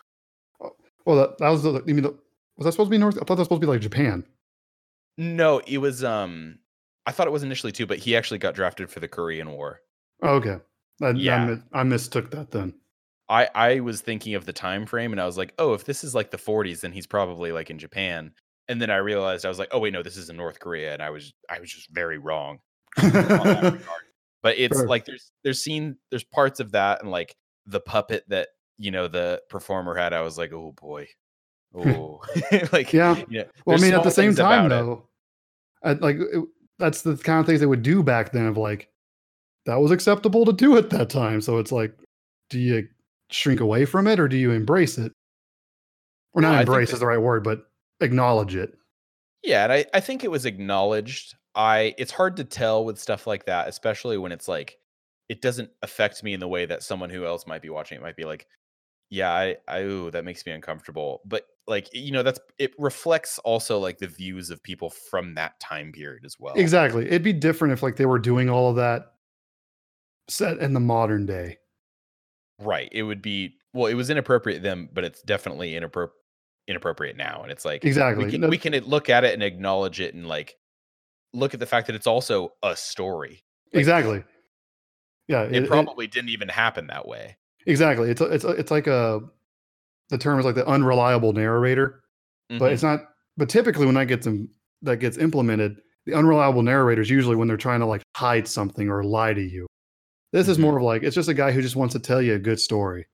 [0.60, 0.72] Oh.
[1.06, 2.14] well that, that was the you mean the,
[2.58, 4.22] was that supposed to be north i thought that was supposed to be like japan
[5.16, 6.58] No, it was um
[7.06, 9.80] I thought it was initially too, but he actually got drafted for the Korean War.
[10.22, 10.58] oh, okay
[11.00, 11.46] I, I Yeah.
[11.46, 12.74] mi- I mistook that then
[13.30, 16.04] I I was thinking of the time frame and I was like, "Oh, if this
[16.04, 18.32] is like the 40s, then he's probably like in Japan."
[18.68, 20.92] And then I realized I was like, "Oh wait, no, this is in North Korea."
[20.92, 22.58] And I was I was just very wrong.
[23.02, 23.82] on that regard.
[24.42, 24.88] But it's Sure.
[24.88, 29.06] like there's there's seen there's parts of that and like the puppet that, you know,
[29.06, 30.12] the performer had.
[30.12, 31.06] I was like, "Oh boy."
[31.74, 32.20] Oh.
[32.72, 33.22] like Yeah.
[33.28, 33.44] yeah.
[33.64, 35.08] Well, I mean, at the same time, though,
[35.84, 36.44] I, like it,
[36.78, 38.46] that's the kind of things they would do back then.
[38.46, 38.88] Of like,
[39.66, 41.40] that was acceptable to do at that time.
[41.40, 41.94] So it's like,
[42.48, 42.88] do you
[43.30, 45.12] shrink away from it or do you embrace it?
[46.32, 47.66] Or not think embrace that- is the right word, but
[48.00, 48.74] acknowledge it.
[49.42, 51.34] Yeah, and I, I think it was acknowledged.
[51.54, 54.76] I it's hard to tell with stuff like that, especially when it's like
[55.28, 58.02] it doesn't affect me in the way that someone who else might be watching it
[58.02, 58.46] might be like,
[59.08, 61.22] yeah, I, I ooh, that makes me uncomfortable.
[61.24, 65.58] But like, you know, that's it reflects also like the views of people from that
[65.58, 66.54] time period as well.
[66.54, 67.06] Exactly.
[67.06, 69.14] It'd be different if like they were doing all of that
[70.28, 71.58] set in the modern day.
[72.60, 72.88] Right.
[72.92, 76.10] It would be well, it was inappropriate then, but it's definitely inappropri-
[76.68, 77.40] inappropriate now.
[77.42, 78.24] And it's like Exactly.
[78.24, 80.56] we can we can look at it and acknowledge it and like
[81.32, 83.42] look at the fact that it's also a story.
[83.72, 84.24] Like, exactly.
[85.28, 85.42] Yeah.
[85.44, 87.36] It, probably didn't even happen that way.
[87.66, 88.10] exactly.
[88.10, 89.20] It's a, it's a, it's like a
[90.08, 92.02] the term is like the unreliable narrator.
[92.48, 92.72] but Mhm.
[92.72, 93.00] it's not
[93.36, 94.50] but typically when that gets im-
[94.82, 98.88] that gets implemented the unreliable narrator is usually when they're trying to like hide something
[98.88, 99.66] or lie to you
[100.32, 100.60] this is Mhm.
[100.60, 102.60] more of like it's just a guy who just wants to tell you a good
[102.60, 103.06] story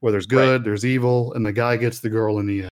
[0.00, 0.52] where there's Right.
[0.52, 2.70] good there's evil and the guy gets the girl in the end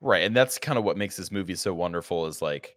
[0.00, 0.22] Right.
[0.24, 2.76] And that's kind of what makes this movie so wonderful is like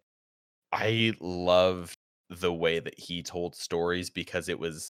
[0.73, 1.93] I love
[2.29, 4.91] the way that he told stories because it was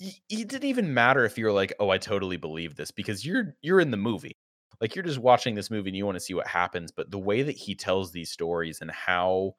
[0.00, 3.80] it didn't even matter if you're like, "Oh, I totally believe this" because you're you're
[3.80, 4.32] in the movie.
[4.80, 7.18] Like you're just watching this movie and you want to see what happens, but the
[7.18, 9.54] way that he tells these stories and how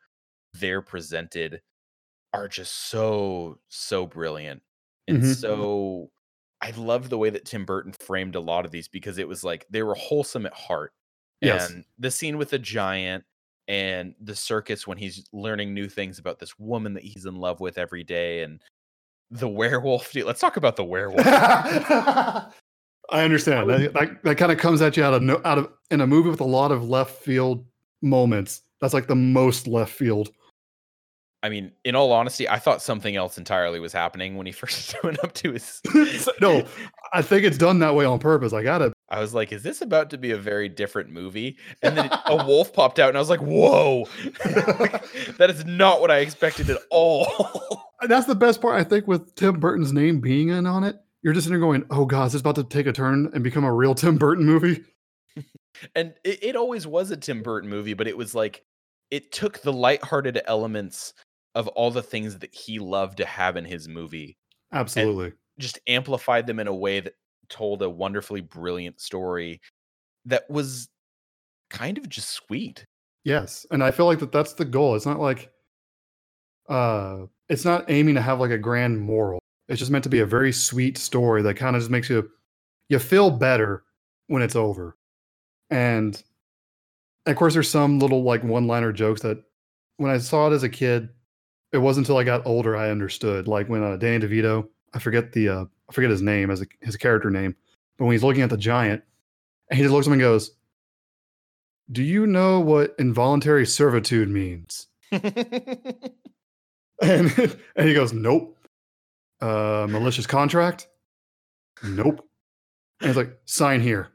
[0.53, 1.61] they're presented
[2.33, 4.61] are just so so brilliant
[5.07, 5.35] and Mhm.
[5.35, 6.11] so
[6.61, 9.43] I love the way that Tim Burton framed a lot of these because it was
[9.43, 10.91] like they were wholesome at heart.
[11.41, 11.69] Yes.
[11.69, 13.23] And the scene with the giant
[13.67, 17.59] and the circus when he's learning new things about this woman that he's in love
[17.59, 18.59] with every day and
[19.29, 20.11] the werewolf.
[20.11, 21.21] Dude, let's talk about the werewolf.
[21.27, 22.51] I
[23.11, 23.69] understand.
[23.69, 26.07] That, that, that kind of comes at you out of no, out of in a
[26.07, 27.65] movie with a lot of left field
[28.01, 28.61] moments.
[28.81, 30.29] That's like the most left field.
[31.47, 35.01] I mean, in all honesty, I thought something else entirely was happening when he first
[35.01, 35.81] went up to his.
[36.41, 36.65] no,
[37.13, 38.51] I think it's done that way on purpose.
[38.51, 38.91] I gotta.
[39.07, 41.57] I was like, is this about to be a very different movie?
[41.81, 44.09] And then a wolf popped out, and I was like, whoa,
[45.37, 47.85] that is not what I expected at all.
[48.01, 50.97] That's the best part, I think, with Tim Burton's name being in on it.
[51.23, 53.41] You're just sitting there going, "Oh God, is this about to take a turn and
[53.41, 54.83] become a real Tim Burton movie?"
[55.95, 58.65] and it, it always was a Tim Burton movie, but it was like
[59.09, 61.13] it took the lighthearted elements
[61.57, 64.37] of all the things that he loved to have in his movie,
[64.71, 65.33] Absolutely.
[65.59, 67.15] just amplified them in a way that
[67.49, 69.59] told a wonderfully brilliant story
[70.25, 70.87] that was
[71.69, 72.85] kind of just sweet.
[73.23, 74.95] Yes, and I feel like that that's the goal.
[74.95, 75.51] It's not like
[76.69, 79.39] uh it's not aiming to have like a grand moral.
[79.67, 82.29] It's just meant to be a very sweet story that kind of just makes you
[82.89, 83.83] you feel better
[84.27, 84.97] when it's over.
[85.69, 86.21] And
[87.25, 89.43] of course there's some little like one-liner jokes that
[89.97, 91.09] when I saw it as a kid,
[91.71, 93.47] it wasn't until I got older I understood.
[93.47, 96.65] Like when uh, Danny DeVito, I forget the uh I forget his name as a,
[96.81, 97.55] his character name,
[97.97, 99.03] but when he's looking at the giant
[99.69, 100.51] and he just looks at him and goes,
[101.91, 104.87] do you know what involuntary servitude means?
[107.01, 108.57] And, and he goes, Nope.
[109.39, 110.87] Uh, malicious contract?
[111.83, 112.27] Nope.
[113.01, 114.09] And he's like, Sign here.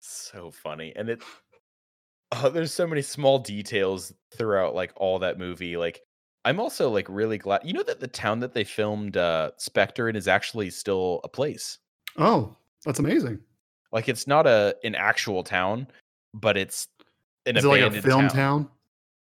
[0.00, 1.22] so funny and it
[2.32, 6.00] oh, there's so many small details throughout like all that movie like
[6.44, 10.08] i'm also like really glad you know that the town that they filmed uh spectre
[10.08, 11.78] in is actually still a place
[12.16, 13.40] Oh, that's amazing.
[13.92, 15.86] like it's not a an actual town
[16.32, 16.88] but it's
[17.46, 18.30] an Is it like a film town.
[18.30, 18.70] town?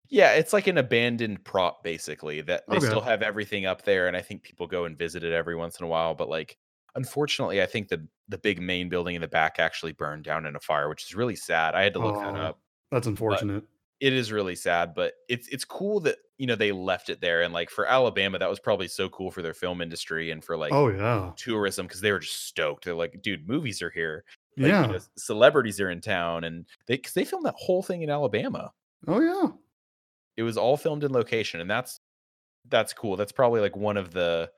[0.09, 2.85] yeah it's like an abandoned prop basically that they Okay.
[2.87, 5.79] still have everything up there and i think people go and visit it every once
[5.79, 6.57] in a while but like
[6.95, 10.55] unfortunately i think the the big main building in the back actually burned down in
[10.55, 12.39] a fire which is really sad i had to look that Oh.
[12.39, 12.59] up
[12.91, 13.65] That's unfortunate.
[13.99, 17.41] it is really sad, but it's it's cool that you know they left it there.
[17.41, 20.57] And like for Alabama, that was probably so cool for their film industry and for
[20.57, 21.31] like oh, yeah.
[21.35, 22.85] tourism because they were just stoked.
[22.85, 24.23] They're like, dude, movies are here.
[24.57, 24.87] Like, yeah.
[24.87, 28.09] you know, celebrities are in town, and they because they filmed that whole thing in
[28.09, 28.71] Alabama.
[29.07, 29.49] oh, yeah.
[30.35, 31.99] It was all filmed in location, and that's
[32.69, 33.15] that's cool.
[33.15, 34.49] That's probably like one of the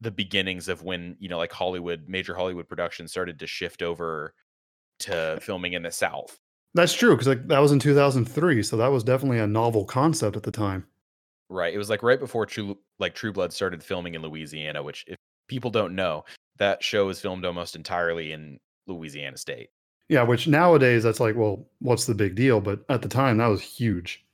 [0.00, 4.34] the beginnings of when you know like Hollywood major Hollywood productions started to shift over
[5.00, 6.38] to filming in the South.
[6.74, 8.62] That's true because like, that was in 2003.
[8.62, 10.86] So that was definitely a novel concept at the time.
[11.48, 11.72] Right.
[11.72, 15.16] It was like right before True like True Blood started filming in Louisiana, which if
[15.48, 16.24] people don't know,
[16.58, 19.68] that show is filmed almost entirely in Louisiana State.
[20.08, 20.22] Yeah.
[20.22, 22.60] Which nowadays, that's like, well, what's the big deal?
[22.60, 24.24] But at the time, that was huge.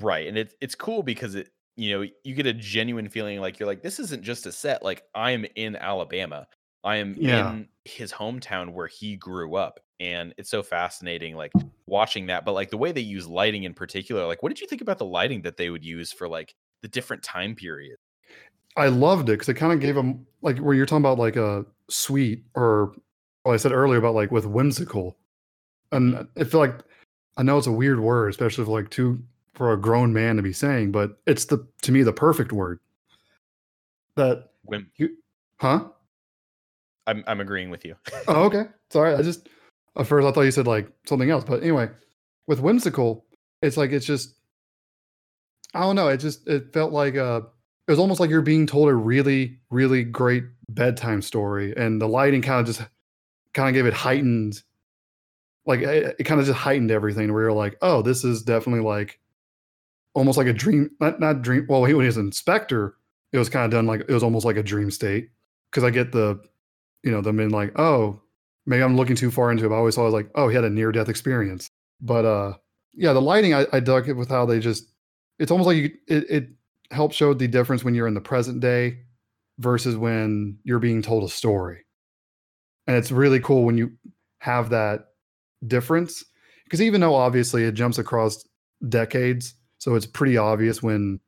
[0.00, 0.26] Right.
[0.26, 3.66] And it's it's cool because it you know, you get a genuine feeling like you're
[3.68, 6.46] like, this isn't just a set, like I'm in Alabama.
[6.84, 7.52] I am Yeah.
[7.52, 9.80] in his hometown where he grew up.
[10.00, 11.52] And it's so fascinating, like
[11.86, 12.44] watching that.
[12.44, 14.98] But like the way they use lighting in particular, like what did you think about
[14.98, 18.00] the lighting that they would use for like the different time periods?
[18.76, 21.36] I loved it because it kind of gave them like where you're talking about like
[21.36, 22.94] a sweet or
[23.44, 25.16] well, I said earlier about like with whimsical,
[25.92, 26.80] and I feel like
[27.36, 29.22] I know it's a weird word, especially for like two
[29.54, 32.80] for a grown man to be saying, but it's the to me the perfect word.
[34.16, 34.90] That When
[35.58, 35.88] huh?
[37.06, 37.96] I'm I'm agreeing with you.
[38.28, 38.64] Oh, okay.
[38.90, 39.48] Sorry, I just
[39.98, 41.88] at first I thought you said like something else, but anyway,
[42.46, 43.24] with whimsical,
[43.62, 44.34] it's like it's just
[45.74, 46.08] I don't know.
[46.08, 47.42] It just it felt like uh
[47.86, 52.08] it was almost like you're being told a really really great bedtime story, and the
[52.08, 52.88] lighting kind of just
[53.54, 54.62] kind of gave it heightened,
[55.66, 57.32] like it, it kind of just heightened everything.
[57.32, 59.18] Where you're like, oh, this is definitely like
[60.14, 61.66] almost like a dream, not not dream.
[61.68, 62.96] Well, he when he was in Spectre,
[63.32, 65.30] it was kind of done like it was almost like a dream state
[65.70, 66.40] because I get the
[67.02, 68.20] you know, them being like, oh,
[68.66, 69.68] maybe I'm looking too far into it.
[69.68, 71.68] But I always thought like, oh, he had a near death experience.
[72.00, 72.54] But uh
[72.92, 74.92] yeah, the lighting I, I dug it with how they just
[75.38, 76.48] it's almost like you, it it
[76.90, 78.98] helps show the difference when you're in the present day
[79.58, 81.84] versus when you're being told a story.
[82.86, 83.92] And it's really cool when you
[84.40, 85.06] have that
[85.66, 86.24] difference.
[86.64, 88.44] Because even though obviously it jumps across
[88.88, 91.20] decades, so it's pretty obvious when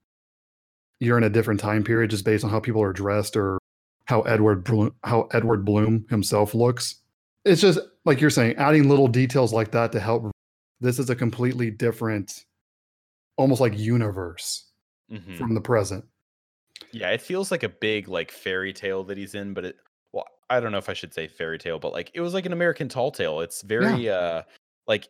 [1.01, 3.59] you're in a different time period just based on how people are dressed or
[4.07, 6.97] how Edward Bloom, how Edward Bloom himself looks.
[7.45, 10.31] It's just like you're saying, adding little details like that to help.
[10.81, 12.45] This is a completely different
[13.37, 14.71] almost like universe
[15.11, 15.37] Mhm.
[15.37, 16.05] from the present.
[16.93, 19.77] Yeah, it feels like a big like fairy tale that he's in, but it
[20.13, 22.47] well, I don't know if I should say fairy tale, but like it was like
[22.47, 23.41] an American tall tale.
[23.41, 24.43] It's very uh
[24.87, 25.09] like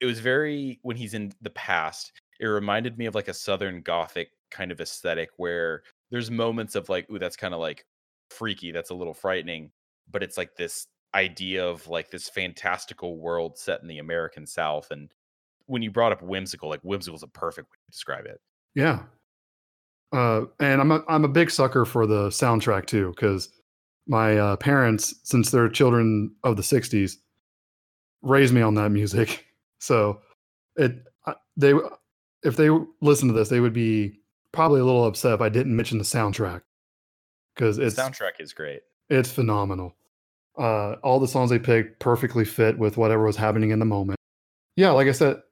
[0.00, 3.82] it was very when he's in the past, it reminded me of like a southern
[3.82, 7.84] gothic kind of aesthetic where there's moments of like, ooh, that's kind of like
[8.30, 9.72] freaky, that's a little frightening,
[10.10, 14.88] but it's like this idea of like this fantastical world set in the American South.
[14.90, 15.10] And
[15.66, 18.40] when you brought up whimsical, like whimsical is a perfect way to describe it.
[18.74, 19.00] Yeah.
[20.12, 23.48] Uh, and I'm a, I'm a big sucker for the soundtrack too, because
[24.06, 27.16] my uh, parents, since they're children of the '60s,
[28.22, 29.46] raised me on that music.
[29.80, 30.20] So
[30.76, 30.94] it
[31.58, 31.74] they
[32.42, 32.70] if they
[33.02, 34.18] listen to this, they would be
[34.50, 36.62] probably a little upset if I didn't mention the soundtrack
[37.54, 38.80] because The soundtrack is great.
[39.10, 39.94] it's phenomenal.
[40.56, 44.18] Uh, all the songs they picked perfectly fit with whatever was happening in the moment.
[44.76, 45.42] Yeah, like I said,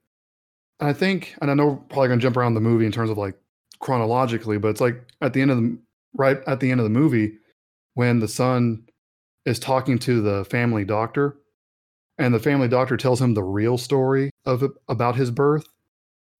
[0.79, 3.17] I think, and I know we're probably gonna jump around the movie in terms of
[3.17, 3.35] like
[3.79, 5.77] chronologically, but it's like at the end of the
[6.15, 7.33] right at the end of the movie
[7.95, 8.85] when the son
[9.45, 11.37] is talking to the family doctor,
[12.17, 15.67] and the family doctor tells him the real story of about his birth,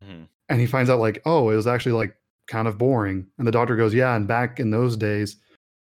[0.03, 0.27] Mhm.
[0.49, 2.15] and he finds out like, oh, it was actually like
[2.47, 5.35] kind of boring, and the doctor goes, yeah, and back in those days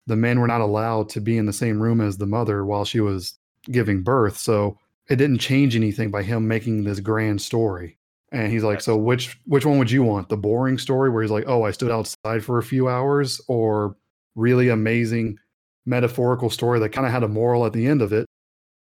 [0.07, 2.85] the men were not allowed to be in the same room as the mother while
[2.85, 3.37] she was
[3.71, 4.37] giving birth.
[4.37, 4.77] So
[5.09, 7.97] it didn't change anything by him making this grand story.
[8.31, 10.29] And he's like, so which which one would you want?
[10.29, 13.95] The boring story where he's like, oh, I stood outside for a few hours, or
[14.35, 15.37] really amazing
[15.85, 18.25] metaphorical story that kind of had a moral at the end of it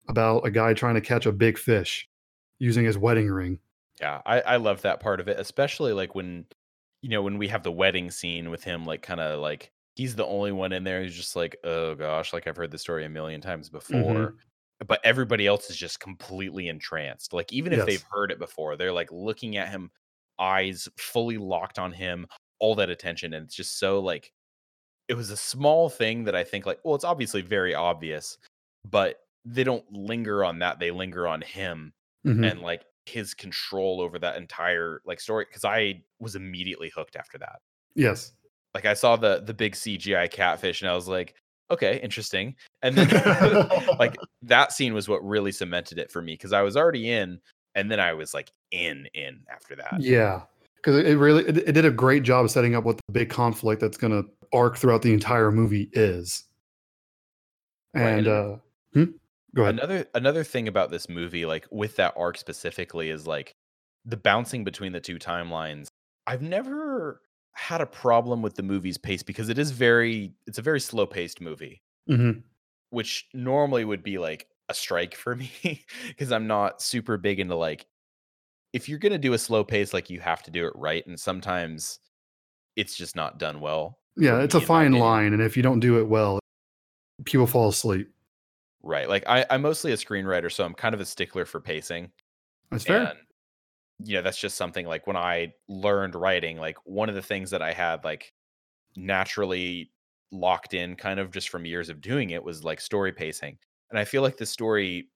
[0.07, 2.07] about a guy trying to catch a big fish
[2.57, 3.59] using his wedding ring.
[3.99, 6.45] Yeah, I I love that part of it, especially like when
[7.01, 10.15] you know when we have the wedding scene with him, like kind of like he's
[10.15, 13.05] the only one in there who's just like, oh gosh, like I've heard the story
[13.05, 14.35] a million times before,
[14.87, 17.33] but everybody else is just completely entranced.
[17.33, 17.85] Like even if Yes.
[17.85, 19.91] they've heard it before, they're like looking at him,
[20.39, 22.27] eyes fully locked on him,
[22.59, 24.33] all that attention, and it's just so like
[25.09, 28.37] it was a small thing that I think like well, it's obviously very obvious,
[28.85, 32.53] but they don't linger on that; they linger on him Mhm.
[32.53, 37.37] and like his control over that entire like story because i was immediately hooked after
[37.37, 37.59] that
[37.95, 38.33] Yes.
[38.73, 41.35] Like i saw the the big cgi catfish and i was like
[41.71, 43.09] okay interesting and then
[43.99, 47.39] like that scene was what really cemented it for me because i was already in
[47.75, 50.41] and then i was like in in after that Yeah,
[50.77, 53.29] because it really it, it did a great job of setting up what the big
[53.29, 56.43] conflict that's going to arc throughout the entire movie is.
[57.93, 58.55] And and- uh,
[58.93, 59.03] hmm?
[59.55, 59.75] go ahead.
[59.75, 63.53] another another thing about this movie like with that arc specifically is like
[64.05, 65.87] the bouncing between the two timelines
[66.27, 67.21] i've never
[67.53, 71.05] had a problem with the movie's pace because it is very it's a very slow
[71.05, 72.43] paced movie Mhm.
[72.89, 77.55] which normally would be like a strike for me because I'm not super big into
[77.55, 77.85] like
[78.73, 81.19] if you're gonna do a slow pace, like you have to do it right, and
[81.19, 81.99] sometimes
[82.75, 83.99] it's just not done well.
[84.17, 86.39] Yeah, it's a fine line, and if you don't do it well,
[87.23, 88.09] people fall asleep.
[88.81, 89.07] Right.
[89.07, 92.11] Like I, I'm mostly a screenwriter, so I'm kind of a stickler for pacing.
[92.71, 93.01] That's fair.
[93.01, 93.19] And
[93.99, 97.51] you know, that's just something like when I learned writing, like one of the things
[97.51, 98.33] that I had like
[98.95, 99.91] naturally
[100.31, 103.57] locked in kind of just from years of doing it was like story pacing.
[103.89, 105.11] And I feel like the story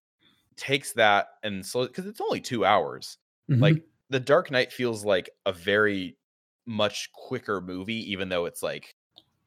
[0.58, 3.18] takes that and so because it's only two hours.
[3.50, 3.62] Mhm.
[3.62, 6.18] Like The Dark Knight feels like a very
[6.66, 8.96] much quicker movie, even though it's like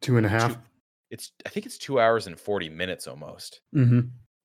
[0.01, 0.59] two and a half.
[1.11, 3.61] it's I think it's two hours and 40 minutes almost.
[3.73, 4.01] hmm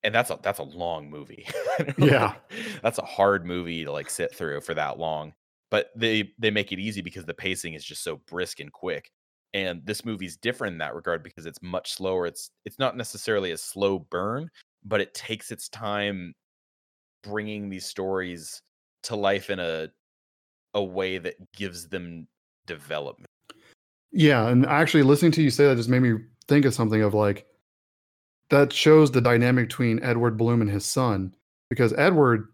[0.05, 1.47] And that's a that's a long movie.
[1.97, 2.35] Yeah.
[2.81, 5.33] that's a hard movie to like sit through for that long.
[5.71, 9.11] But they they make it easy because the pacing is just so brisk and quick.
[9.53, 12.27] And this movie's different in that regard because it's much slower.
[12.27, 14.49] It's it's not necessarily a slow burn,
[14.85, 16.33] but it takes its time
[17.23, 18.61] bringing these stories
[19.03, 19.89] to life in a
[20.75, 22.27] a way that gives them
[22.67, 23.29] development.
[24.11, 27.13] Yeah, and actually listening to you say that just made me think of something of
[27.13, 27.47] like
[28.49, 31.33] that shows the dynamic between Edward Bloom and his son
[31.69, 32.47] because Edward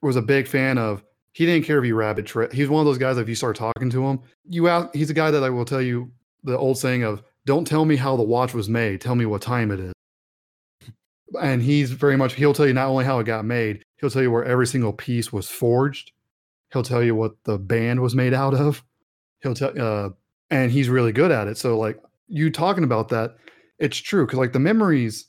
[0.00, 1.02] was a big fan of
[1.32, 2.30] he didn't care if you rabbit.
[2.52, 5.14] He's one of those guys if you start talking to him, you out he's a
[5.14, 6.10] guy that I will tell you
[6.44, 9.42] the old saying of don't tell me how the watch was made, tell me what
[9.42, 9.92] time it is.
[11.40, 14.22] And he's very much he'll tell you not only how it got made, he'll tell
[14.22, 16.12] you where every single piece was forged.
[16.72, 18.82] He'll tell you what the band was made out of.
[19.40, 20.10] He'll tell uh
[20.50, 21.56] and he's really good at it.
[21.56, 21.98] So like
[22.28, 23.36] you talking about that,
[23.78, 25.26] it's true because like the memories,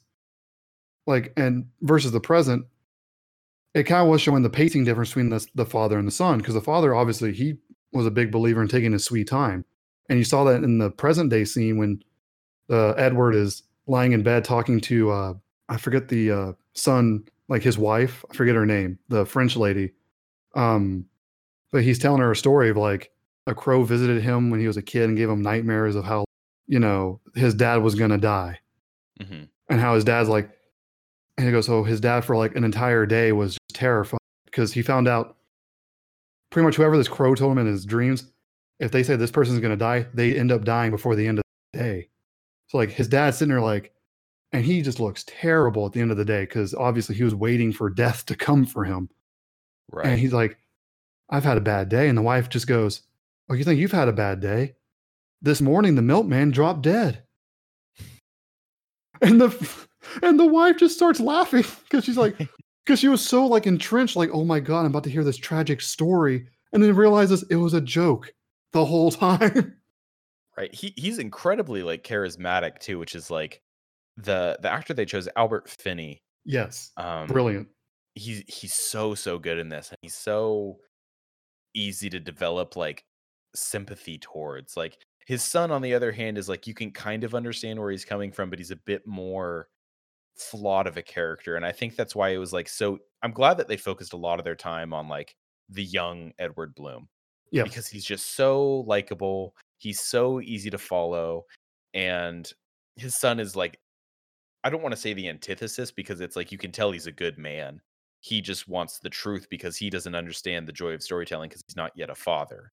[1.08, 2.66] like and versus the present,
[3.74, 6.38] it kind of was showing the pacing difference between the the father and the son
[6.38, 7.56] because the father obviously he
[7.92, 9.66] was a big believer in taking his sweet time,
[10.10, 12.02] and you saw that in the present day scene when
[12.70, 15.34] uh, Edward is lying in bed talking to uh,
[15.70, 19.92] I forget the uh, son like his wife I forget her name the French lady,
[20.56, 21.06] um,
[21.72, 23.12] but he's telling her a story of like
[23.48, 26.26] a crow visited him when he was a kid and gave him nightmares of how
[26.68, 28.60] you know his dad was gonna die,
[29.22, 29.48] Mhm.
[29.70, 30.50] and how his dad's like,
[31.38, 34.74] and he goes, so his dad for like an entire day was just terrified because
[34.74, 35.38] he found out
[36.52, 38.32] pretty much whoever this crow told him in his dreams,
[38.80, 41.44] if they say this person's gonna die, they end up dying before the end of
[41.74, 42.10] the day.
[42.68, 43.92] So like his dad's sitting there like,
[44.52, 47.34] and he just looks terrible at the end of the day because obviously he was
[47.34, 49.10] waiting for death to come for him.
[49.92, 50.06] Right.
[50.06, 50.58] And he's like,
[51.30, 52.08] I've had a bad day.
[52.08, 53.02] And the wife just goes,
[53.50, 54.76] Oh, you think you've had a bad day?
[55.44, 57.22] This morning the milkman dropped dead.
[59.22, 59.86] And the
[60.22, 62.38] and the wife just starts laughing because she's like,
[62.86, 65.38] because she was so like entrenched, like, oh my god, I'm about to hear this
[65.38, 68.34] tragic story, and then realizes it was a joke
[68.72, 69.76] the whole time.
[70.58, 70.74] right.
[70.74, 73.62] He he's incredibly like charismatic too, which is like
[74.16, 76.22] the the actor they chose, Albert Finney.
[76.46, 76.92] yes.
[76.96, 77.68] Um Brilliant.
[78.16, 80.78] he's he's so so good in this and he's so
[81.74, 83.04] easy to develop like
[83.56, 87.34] sympathy towards like his son on the other hand is like you can kind of
[87.36, 89.68] understand where he's coming from but he's a bit more
[90.36, 93.58] flawed of a character and i think that's why it was like so i'm glad
[93.58, 95.36] that they focused a lot of their time on like
[95.70, 97.08] the young edward bloom
[97.52, 97.64] Yeah.
[97.64, 101.46] because he's just so likable he's so easy to follow
[101.94, 102.52] and
[102.96, 103.80] his son is like
[104.64, 107.12] i don't want to say the antithesis because it's like you can tell he's a
[107.12, 107.80] good man
[108.22, 111.76] he just wants the truth because he doesn't understand the joy of storytelling because he's
[111.76, 112.72] not yet a father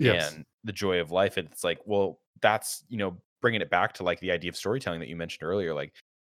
[0.00, 0.34] Yes.
[0.34, 3.92] and the joy of life and it's like well that's you know bringing it back
[3.94, 5.92] to like the idea of storytelling that you mentioned earlier like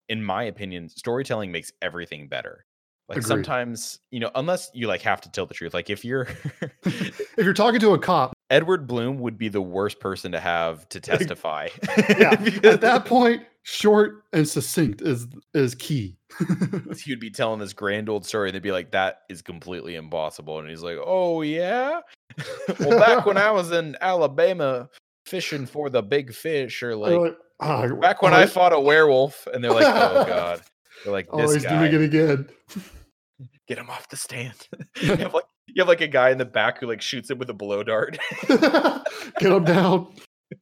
[0.10, 2.66] in my opinion storytelling makes everything better
[3.10, 3.28] like Agreed.
[3.28, 6.28] sometimes you know unless you like have to tell the truth like if you're
[6.84, 10.88] if you're talking to a cop, edward bloom would be the worst person to have
[10.90, 11.68] to testify
[12.10, 12.32] yeah,
[12.64, 16.18] at that point, short and succinct is is key.
[16.98, 19.96] he would be telling this grand old story and they'd be like that is completely
[19.96, 22.02] impossible and he's like oh yeah
[22.80, 24.90] well back when i was in alabama
[25.26, 28.80] fishing for the big fish or like like, "Ah, back when oh, I fought a
[28.80, 30.62] werewolf, and they're like, "Oh God,"
[31.04, 32.50] they're like, oh, he's guy, doing it again.
[33.68, 34.68] get him off the stand."
[35.02, 37.38] you have like you have like a guy in the back who like shoots him
[37.38, 38.18] with a blow dart.
[38.48, 40.14] Get him down,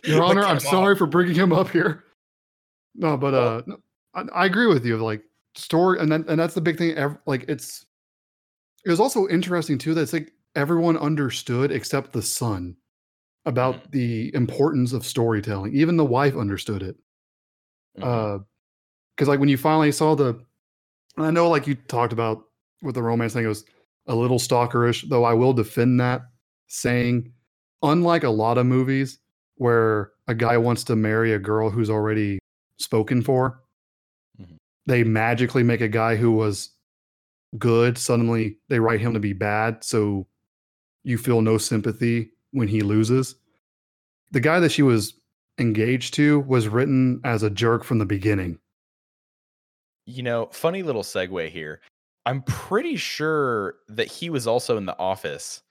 [0.06, 0.44] Your Honor.
[0.44, 1.00] I'm sorry off.
[1.00, 2.04] for bringing him up here.
[2.96, 3.78] No, but uh, no,
[4.14, 4.98] I, I agree with you.
[4.98, 5.24] Like
[5.56, 6.92] story, and then and that's the big thing.
[6.96, 7.86] ev- Like it's
[8.86, 12.76] it was also interesting too that it's like everyone understood except the son
[13.46, 13.92] about Mhm.
[13.92, 15.76] the importance of storytelling.
[15.76, 16.98] Even the wife understood it.
[17.98, 18.04] Mhm.
[18.04, 18.44] Uh,
[19.16, 20.40] because like when you finally saw the,
[21.18, 22.44] and I know like you talked about
[22.84, 23.66] with the romance thing, it was
[24.08, 25.08] a little stalkerish.
[25.10, 26.24] Though I will defend that,
[26.68, 27.34] saying,
[27.84, 29.20] unlike a lot of movies
[29.56, 32.40] where a guy wants to marry a girl who's already
[32.78, 33.62] spoken for,
[34.40, 34.58] Mhm.
[34.86, 36.70] they magically make a guy who was
[37.60, 40.28] good suddenly they write him to be bad, so
[41.04, 43.36] you feel no sympathy when he loses.
[44.32, 45.14] The guy that she was
[45.60, 48.60] engaged to was written as a jerk from the beginning.
[50.06, 51.80] you know, funny little segue here.
[52.26, 55.62] I'm pretty sure that he was also in the office.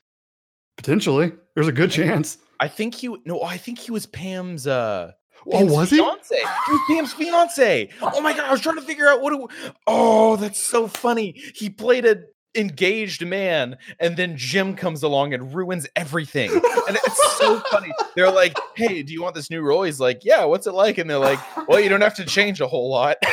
[0.78, 2.38] Potentially, there's a good chance.
[2.60, 5.12] I think he no, I think he was Pam's uh
[5.52, 5.96] Oh, was he?
[5.98, 6.36] fiance.
[6.36, 7.88] He was Pam's fiance.
[8.00, 9.32] Oh my god, I was trying to figure out what.
[9.32, 11.32] It, oh, that's so funny.
[11.54, 12.22] He played a
[12.54, 16.50] engaged man, and then Jim comes along and ruins everything.
[16.52, 17.90] And it's so funny.
[18.14, 20.98] They're like, "Hey, do you want this new role?" He's like, "Yeah, what's it like?"
[20.98, 21.38] And they're like,
[21.68, 23.16] "Well, you don't have to change a whole lot."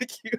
[0.00, 0.38] Like, you-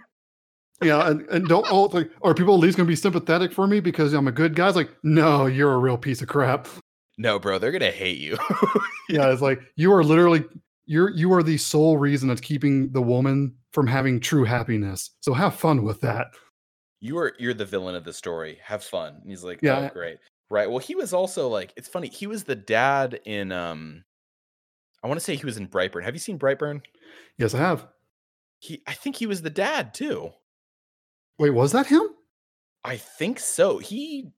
[0.82, 3.68] Yeah, and, and don't oh, like, are people at least going to be sympathetic for
[3.68, 4.68] me because I'm a good guy?
[4.68, 6.68] It's like, no, you're a real piece of crap.
[7.18, 8.38] no, bro, they're gonna hate you.
[9.10, 10.44] Yeah, it's like you are literally
[10.90, 15.12] you're you are the sole reason that's keeping the woman from having true happiness.
[15.22, 16.28] So have fun with that.
[17.00, 18.58] you are you're the villain of the story.
[18.64, 19.20] Have fun.
[19.22, 19.88] And he's like, Yeah.
[19.90, 20.18] oh, great.
[20.50, 20.68] Right.
[20.68, 22.08] Well, he was also like, it's funny.
[22.10, 24.04] He was the dad in um,
[25.04, 26.04] I want to say he was in Brightburn.
[26.04, 26.82] Have you seen Brightburn?
[27.38, 27.86] Yes, I have.
[28.60, 30.32] He, I think he was the dad too.
[31.38, 32.02] Wait, was that him?
[32.84, 33.78] I think so.
[33.78, 34.32] He,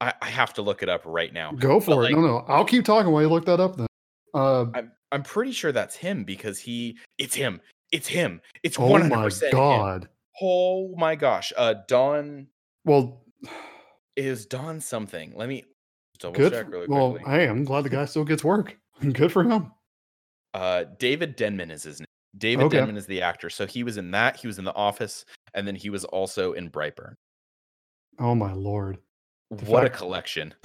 [0.00, 1.50] I, I have to look it up right now.
[1.52, 1.96] Go for it.
[1.96, 3.76] like- no, no, I'll keep talking while you look that up.
[3.76, 3.86] Then.
[4.32, 7.60] Uh, I'm, I'm pretty sure that's him because he, it's him.
[7.92, 8.40] It's him.
[8.62, 9.50] It's oh 100% my him.
[9.52, 10.08] god.
[10.42, 11.52] Oh my gosh.
[11.56, 12.48] Uh, Don
[12.84, 13.22] Well,
[14.16, 15.32] is Don something.
[15.36, 15.64] Let me
[16.18, 16.52] double good.
[16.52, 17.30] check really well, quickly.
[17.32, 18.76] hey, I'm glad the guy still gets work.
[19.12, 19.72] Good for him.
[20.54, 22.06] Uh, David Denman is his name.
[22.38, 22.78] David Okay.
[22.78, 23.48] Denman is the actor.
[23.50, 24.36] So he was in that.
[24.36, 25.24] He was in The Office,
[25.54, 27.14] and then he was also in Brightburn.
[28.18, 28.98] Oh my lord.
[29.48, 30.54] What a collection!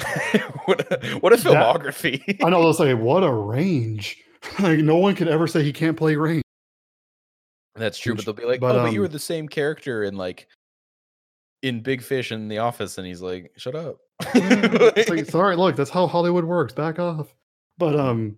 [0.65, 2.43] what a, what a That- filmography!
[2.43, 4.17] I know they'll say, what a range.
[4.59, 6.41] like no one could ever say he can't play Rain.
[7.75, 10.03] That's true, but they'll be like, but, "Oh, but you were um, the same character
[10.03, 10.47] in like
[11.61, 13.97] in Big Fish in The Office," and he's like, "Shut up."
[14.35, 16.73] It's like, sorry, look, that's how Hollywood works.
[16.73, 17.33] Back off.
[17.77, 18.37] But um,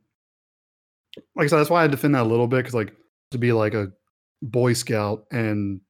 [1.35, 2.95] like I said, that's why I defend that a little bit because like
[3.31, 3.91] to be like a
[4.41, 5.81] Boy Scout and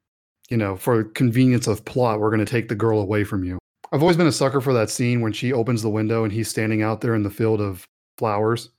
[0.50, 3.60] you know for convenience of plot, we're going to take the girl away from you.
[3.92, 6.50] I've always been a sucker for that scene when she opens the window and he's
[6.50, 7.86] standing out there in the field of
[8.18, 8.70] flowers.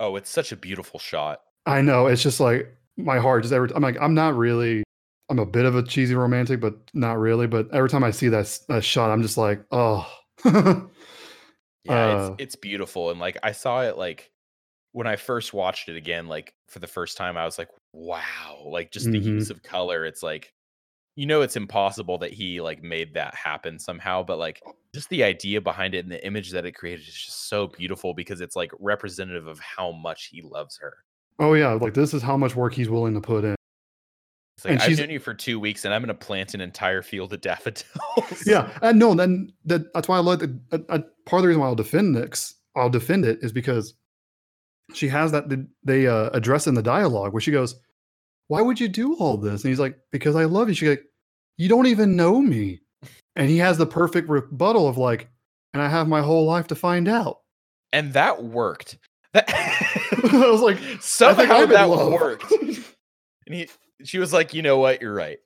[0.00, 1.40] Oh, it's such a beautiful shot.
[1.66, 2.06] I know.
[2.06, 4.82] It's just like my heart just every I'm like, I'm not really
[5.30, 7.46] I'm a bit of a cheesy romantic, but not really.
[7.46, 10.06] But every time I see that, that shot, I'm just like, oh.
[10.44, 10.90] yeah,
[11.88, 13.10] Uh, it's it's beautiful.
[13.10, 14.30] And like I saw it like
[14.92, 18.62] when I first watched it again, like for the first time, I was like, wow,
[18.66, 19.24] like just the Mhm.
[19.24, 20.04] use of color.
[20.04, 20.52] It's like
[21.16, 24.62] you know it's impossible that he like made that happen somehow, but like
[24.94, 28.14] just the idea behind it and the image that it created is just so beautiful
[28.14, 30.94] because it's like representative of how much he loves her.
[31.40, 33.54] oh yeah, like this is how much work he's willing to put in.
[34.56, 36.60] It's like And I've she's- known you for two weeks and I'm gonna plant an
[36.60, 38.46] entire field of daffodils.
[38.46, 40.58] Yeah, and no, then that that's why I like the
[41.26, 43.94] part of the reason why I'll defend Nix, I'll defend it is because
[44.92, 47.74] she has that th- they uh, address in the dialogue where she goes,
[48.48, 51.04] "Why would you do all this?" And he's like, "Because I love you." She's like,
[51.56, 52.80] "You don't even know me,"
[53.36, 55.28] and he has the perfect rebuttal of like,
[55.72, 57.40] "And I have my whole life to find out."
[57.92, 58.98] And that worked.
[59.32, 59.44] That
[60.32, 62.52] I was like, somehow that worked.
[63.46, 63.68] And he
[64.02, 65.38] she was like, you know what, you're right.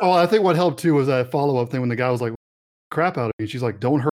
[0.00, 2.22] oh, I think what helped too was that follow up thing when the guy was
[2.22, 2.32] like,
[2.90, 4.10] "Crap out of me." She's like, "Don't hurt."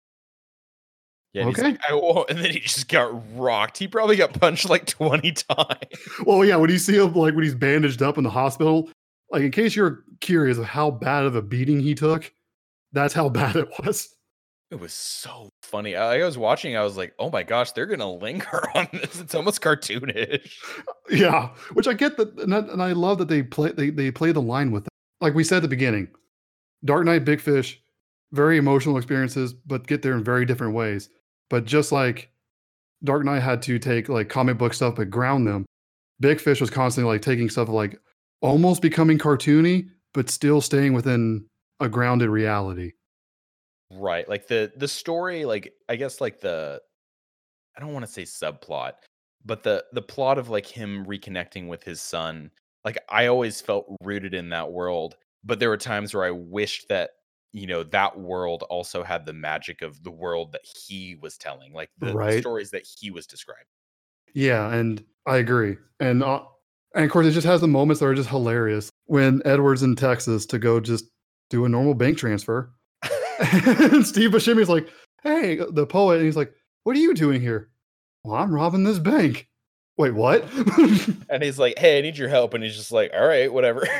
[1.33, 1.61] yeah, Okay.
[1.63, 2.29] like, I won't.
[2.29, 3.77] And then he just got rocked.
[3.77, 5.77] He probably got punched like 20 times.
[6.25, 8.89] Well, yeah, when you see him like when he's bandaged up in the hospital,
[9.31, 12.31] like in case you're curious of how bad of a beating he took,
[12.91, 14.15] that's how bad it was.
[14.71, 15.95] It was so funny.
[15.95, 19.19] I, I was watching, I was like, oh my gosh, they're gonna linger on this.
[19.19, 20.53] It's almost cartoonish.
[21.11, 24.11] Yeah, which I get that, and, that, and I love that they play they they
[24.11, 24.89] play the line with it.
[25.21, 26.07] Like we said at the beginning,
[26.85, 27.81] Dark Knight, Big Fish,
[28.31, 31.09] very emotional experiences, but get there in very different ways.
[31.49, 32.29] But just like
[33.03, 35.65] Dark Knight had to take like comic book stuff but ground them,
[36.19, 37.99] Big Fish was constantly like taking stuff like
[38.41, 41.45] almost becoming cartoony, but still staying within
[41.79, 42.93] a grounded reality.
[43.91, 44.27] Right.
[44.27, 46.81] Like the the story, like I guess like the
[47.75, 48.93] I don't want to say subplot,
[49.45, 52.51] but the the plot of like him reconnecting with his son,
[52.85, 55.15] like I always felt rooted in that world.
[55.43, 57.11] But there were times where I wished that,
[57.53, 61.73] you know, that world also had the magic of the world that he was telling,
[61.73, 63.63] like the, the stories that he was describing.
[64.33, 65.77] Yeah, and I agree.
[66.01, 66.43] And uh,
[66.95, 69.95] and of course, it just has the moments that are just hilarious when Edward's in
[69.95, 71.05] Texas to go just
[71.49, 72.71] do a normal bank transfer,
[73.39, 74.87] and Steve Buscemi's like,
[75.23, 76.53] "Hey, the poet," and he's like,
[76.83, 77.69] "What are you doing here?"
[78.23, 79.47] Well, I'm robbing this bank.
[79.97, 80.45] Wait, what?
[81.29, 82.53] and he's like, Hey, I need your help.
[82.53, 83.85] And he's just like, All right, whatever.
[83.87, 83.97] I,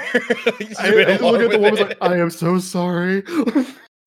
[0.80, 3.24] I look at the woman's like, "I am so sorry."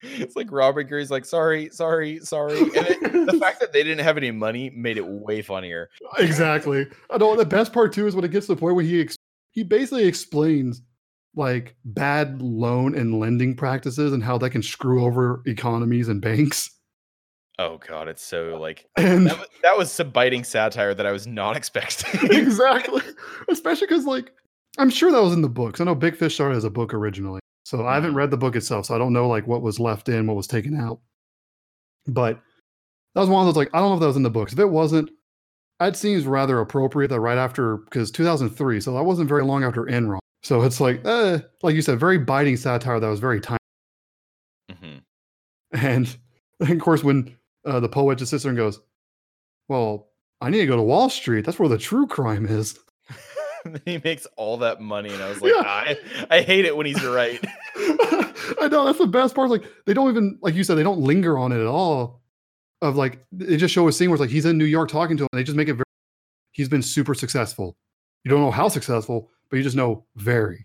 [0.03, 2.59] It's like Robert Greer's like, sorry, sorry, sorry.
[2.59, 5.91] And it, the fact that they didn't have any money made it way funnier.
[6.19, 6.87] exactly.
[7.11, 9.01] I know the best part too is when it gets to the point where he
[9.01, 9.17] ex-
[9.51, 10.83] he basically explains
[11.35, 16.71] like bad loan and lending practices and how that can screw over economies and banks.
[17.59, 21.13] Oh god, it's so like And that was, that was some biting satire that I
[21.13, 22.31] was not expecting.
[22.33, 23.03] exactly,
[23.49, 24.33] especially because like
[24.79, 25.81] I'm sure that was in the books.
[25.81, 28.17] I know Big Fish started as a book originally, so I haven't Mhm.
[28.17, 30.47] read the book itself, so I don't know like what was left in, what was
[30.47, 31.01] taken out.
[32.07, 32.41] But
[33.15, 34.53] that was one of those like I don't know if that was in the books.
[34.53, 35.11] If it wasn't,
[35.81, 37.09] that seems rather appropriate.
[37.09, 40.19] That right after because 2003, so that wasn't very long after Enron.
[40.43, 43.59] So it's like, eh, like you said, very biting satire that was very timely.
[44.71, 44.99] Mm-hmm.
[45.73, 46.17] And,
[46.61, 48.81] of course, when uh, the poet just sits there and goes,
[49.69, 50.09] "Well,
[50.41, 51.45] I need to go to Wall Street.
[51.45, 52.79] That's where the true crime is."
[53.85, 55.63] he makes all that money, and I was like, Yeah.
[55.65, 55.99] Ah, I,
[56.31, 57.41] I hate it when he's right.
[57.77, 59.51] I know that's the best part.
[59.51, 62.21] Like they don't even, like you said, they don't linger on it at all.
[62.81, 65.17] Of like they just show a scene where it's like he's in New York talking
[65.17, 65.29] to him.
[65.33, 65.85] And they just make it very.
[66.51, 67.77] He's been super successful.
[68.25, 70.65] You don't know how successful, but you just know very.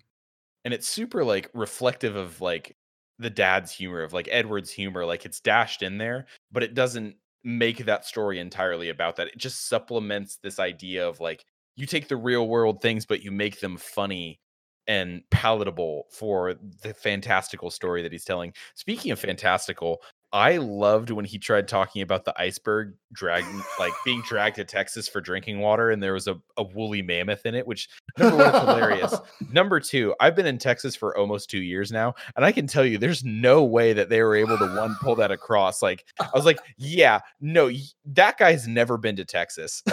[0.66, 2.76] and it's super like reflective of like
[3.20, 7.16] the dad's humor of like Edward's humor like it's dashed in there but it doesn't
[7.44, 11.46] make that story entirely about that it just supplements this idea of like
[11.78, 14.42] you take the real world things but you make them funny
[14.88, 18.54] and palatable for the fantastical story that he's telling.
[18.76, 20.02] Speaking of fantastical
[20.34, 25.08] I loved when he tried talking about the iceberg dragging like being dragged to Texas
[25.08, 28.54] for drinking water and there was a, a woolly mammoth in it which number one
[28.54, 29.16] hilarious
[29.52, 32.86] Number two, I've been in Texas for almost two years now, and I can tell
[32.86, 35.82] you there's no way that they were able to one pull that across.
[35.82, 37.72] Like, I was like, yeah, no,
[38.06, 39.84] that guy's never been to Texas.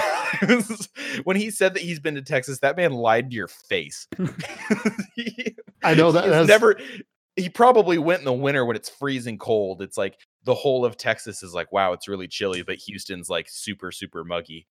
[1.24, 4.08] when he said that he's been to Texas, that man lied to your face.
[5.82, 6.76] I know that that's never.
[7.36, 9.82] He probably went in the winter when it's freezing cold.
[9.82, 13.46] It's like the whole of Texas is like, wow, it's really chilly, but Houston's like
[13.48, 14.66] super, super muggy.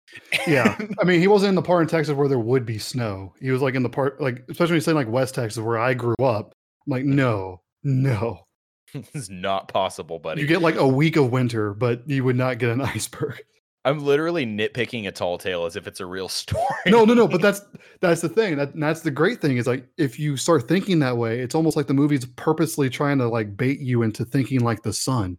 [0.46, 0.76] yeah.
[1.00, 3.34] I mean, he wasn't in the part in Texas where there would be snow.
[3.40, 5.78] He was like in the part, like, especially when he's saying like West Texas where
[5.78, 6.54] I grew up.
[6.86, 8.40] I'm like, no, no.
[8.92, 10.42] it's not possible, buddy.
[10.42, 13.40] You get like a week of winter, but you would not get an iceberg.
[13.84, 16.64] I'm literally nitpicking a tall tale as if it's a real story.
[16.86, 17.26] no, no, no.
[17.26, 17.62] But that's
[18.00, 18.56] that's the thing.
[18.56, 21.76] That that's the great thing is like if you start thinking that way, it's almost
[21.76, 25.38] like the movie's purposely trying to like bait you into thinking like the sun.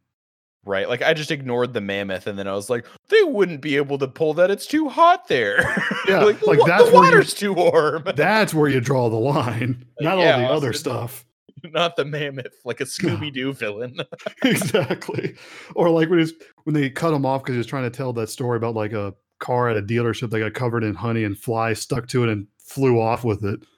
[0.64, 0.88] Right.
[0.88, 3.98] Like I just ignored the mammoth and then I was like, they wouldn't be able
[3.98, 4.52] to pull that.
[4.52, 5.58] It's too hot there.
[6.08, 6.24] Yeah.
[6.24, 8.04] like, like the, that's the where you- water's too warm.
[8.16, 11.26] That's where you draw the line, not yeah, all the other stuff.
[11.64, 13.98] Not the mammoth, like a Scooby Doo villain.
[14.44, 15.36] exactly.
[15.76, 16.34] Or like when he's
[16.64, 18.94] when they cut him off because he was trying to tell that story about like
[18.94, 22.30] a car at a dealership that got covered in honey and flies stuck to it
[22.30, 23.60] and flew off with it.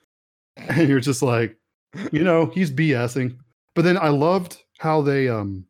[0.56, 1.58] And you're just like,
[2.12, 3.38] you know, he's BSing.
[3.74, 5.66] But then I loved how they um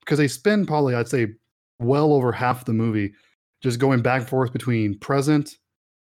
[0.00, 1.28] because they spend probably I'd say
[1.78, 3.14] well over half the movie
[3.62, 5.56] just going back and forth between present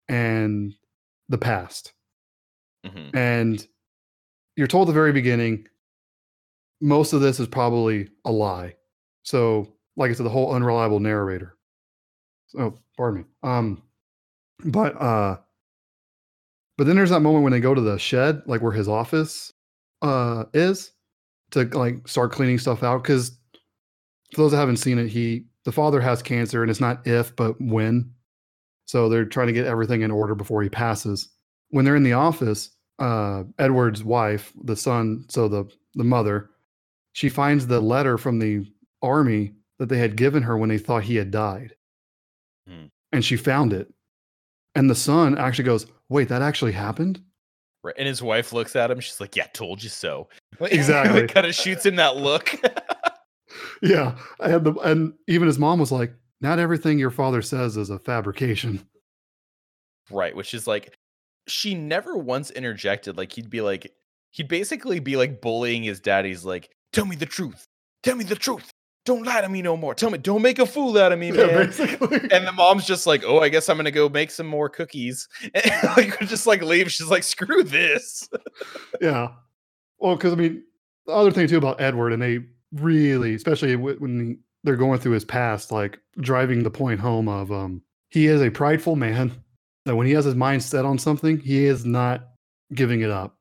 [0.09, 0.73] and
[1.29, 1.93] the past.
[2.85, 3.15] Mhm.
[3.15, 3.67] And
[4.57, 5.67] you're told the very beginning,
[6.81, 8.75] most of this is probably a lie.
[9.23, 11.55] So, like I said, the whole unreliable narrator.
[12.47, 13.25] So, pardon me.
[13.43, 13.83] Um,
[14.65, 15.37] but uh,
[16.77, 19.53] but then there's that moment when they go to the shed, like where his office
[20.01, 20.91] uh is,
[21.51, 23.03] to like start cleaning stuff out.
[23.03, 23.37] Because
[24.33, 27.35] for those that haven't seen it, he the father has cancer, and it's not if
[27.35, 28.11] but when.
[28.85, 31.29] So they're trying to get everything in order before he passes.
[31.69, 35.65] When they're in the office, uh, Edward's wife, the son, so the
[35.95, 36.49] the mother,
[37.13, 38.65] she finds the letter from the
[39.01, 41.75] army that they had given her when they thought he had died,
[42.67, 42.85] Hmm.
[43.11, 43.91] and she found it.
[44.75, 47.21] And the son actually goes, "Wait, that actually happened."
[47.83, 47.95] Right.
[47.97, 48.99] And his wife looks at him.
[48.99, 50.29] She's like, "Yeah, told you so."
[50.61, 51.27] Exactly.
[51.27, 52.51] kind of shoots him that look.
[53.81, 56.11] Yeah, I had the and even his mom was like,
[56.41, 58.85] "Not everything your father says is a fabrication."
[60.11, 60.35] right.
[60.35, 60.97] Which is like,
[61.47, 63.17] she never once interjected.
[63.17, 63.91] Like he'd be like,
[64.31, 67.65] he'd basically be like bullying his daddy's like, "Tell me the truth.
[68.03, 68.69] Tell me the truth.
[69.05, 69.95] Don't lie to me no more.
[69.95, 70.17] Tell me.
[70.17, 72.19] Don't make a fool out of me, Yeah, man." basically.
[72.31, 75.27] And the mom's just like, "Oh, I guess I'm gonna go make some more cookies."
[75.53, 76.91] And like, just like leave.
[76.91, 78.27] She's like, "Screw this."
[79.01, 79.29] Yeah.
[79.99, 80.63] Well, because I mean,
[81.05, 82.39] the other thing too about Edward, and they
[82.73, 87.81] really, especially when they're going through his past, like driving the point home of um,
[88.09, 89.31] he is a prideful man.
[89.87, 92.29] That when he has his mind set on something, he is not
[92.73, 93.37] giving it up.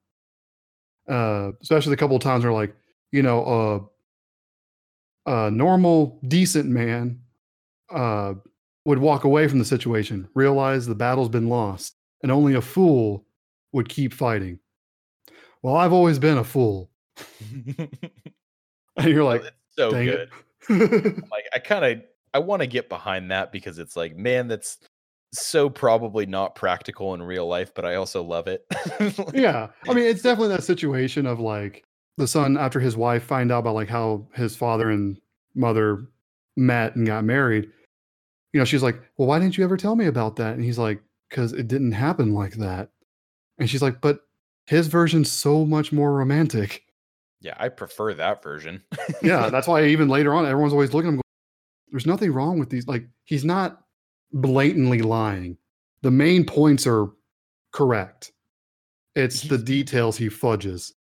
[1.08, 2.74] Uh, especially the couple of times where, like,
[3.12, 3.90] you know,
[5.26, 7.20] uh, a normal, decent man
[7.90, 8.34] uh,
[8.84, 13.26] would walk away from the situation, realize the battle's been lost, and only a fool
[13.72, 14.58] would keep fighting.
[15.62, 16.90] Well, I've always been a fool.
[18.96, 19.42] And you're like,
[19.76, 20.30] so good.
[20.70, 22.02] like I kind of
[22.34, 24.78] I want to get behind that because it's like, man, that's
[25.32, 28.64] so probably not practical in real life, but I also love it.
[29.00, 29.68] Like, yeah.
[29.88, 31.84] I mean, it's definitely that situation of like
[32.16, 35.18] the son after his wife find out about like how his father and
[35.54, 36.06] mother
[36.56, 37.70] met and got married.
[38.52, 40.54] You know, she's like, Well, why didn't you ever tell me about that?
[40.54, 42.90] And he's like, Because it didn't happen like that.
[43.58, 44.20] And she's like, But
[44.66, 46.82] his version's so much more romantic.
[47.40, 48.82] yeah, I prefer that version.
[49.22, 51.22] yeah, that's why even later on, everyone's always looking at him going,
[51.90, 52.86] There's nothing wrong with these.
[52.88, 53.82] Like, he's not
[54.32, 55.56] blatantly lying.
[56.02, 57.06] The main points are
[57.72, 58.32] correct.
[59.14, 60.92] It's the details he fudges.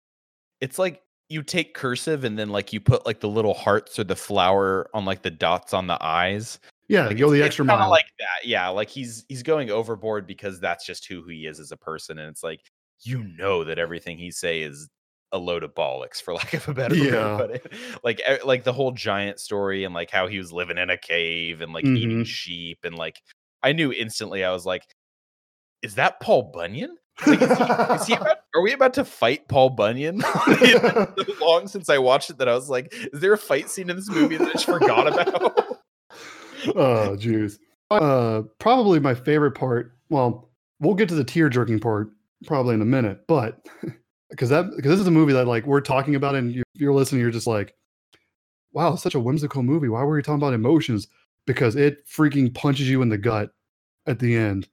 [0.62, 4.04] it's like you take cursive and then like you put like the little hearts or
[4.04, 6.60] the flower on like the dots on the eyes.
[6.88, 7.90] Yeah, Like, go the extra mile.
[7.90, 8.48] like that.
[8.48, 12.20] Yeah, like he's he's going overboard because that's just who he is as a person,
[12.20, 12.62] and it's like
[13.02, 14.88] you know that everything he say is
[15.32, 17.48] a load of bollocks, for lack of a better Yeah.
[18.04, 21.62] Like like the whole giant story and like how he was living in a cave
[21.62, 22.26] and like eating Mhm.
[22.26, 23.22] sheep and like
[23.64, 24.84] I knew instantly I was like,
[25.82, 26.96] is that Paul Bunyan?
[27.26, 30.20] Like, is he, is he about, are we about to fight Paul Bunyan?
[30.60, 33.90] so long since I watched it that I was like, is there a fight scene
[33.90, 35.78] in this movie that I just forgot about?
[36.76, 37.58] oh, jeez.
[37.90, 39.96] Uh, probably my favorite part.
[40.10, 40.50] Well,
[40.82, 42.10] we'll get to the tear jerking part
[42.46, 43.66] probably in a minute, but
[44.30, 46.94] because that because this is a movie that like we're talking about, and you're, you're
[46.94, 47.76] listening, you're just like,
[48.74, 49.90] wow, it's such a whimsical movie.
[49.90, 51.08] Why were you talking about emotions?
[51.46, 53.52] Because it freaking punches you in the gut
[54.08, 54.68] at the end,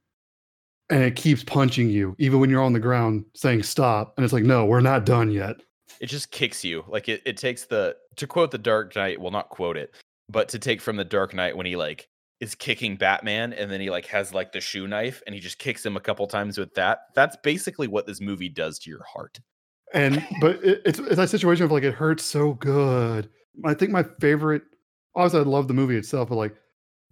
[0.90, 4.32] and it keeps punching you even when you're on the ground saying stop, and it's
[4.32, 5.56] like, no, we're not done yet.
[6.00, 9.30] it just kicks you like it, it takes the to quote the dark knight well
[9.30, 9.94] not quote it
[10.28, 12.08] but to take from the dark knight when he like
[12.42, 15.58] is kicking batman and then he like has like the shoe knife and he just
[15.58, 19.04] kicks him a couple times with that that's basically what this movie does to your
[19.04, 19.40] heart
[19.92, 23.28] and but it, it's it's that situation of like it hurts so good.
[23.64, 24.62] I think my favorite
[25.14, 26.54] obviously I love the movie itself, but like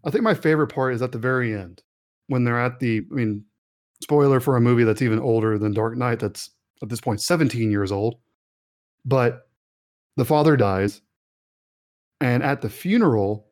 [0.04, 1.82] I think my favorite part is at the very end
[2.28, 3.44] when they're at the I mean,
[4.02, 6.50] spoiler for a movie that's even older than Dark Knight that's
[6.82, 8.16] at this point 17 years old.
[9.04, 9.48] But
[10.16, 11.02] the father dies
[12.20, 13.49] and at the funeral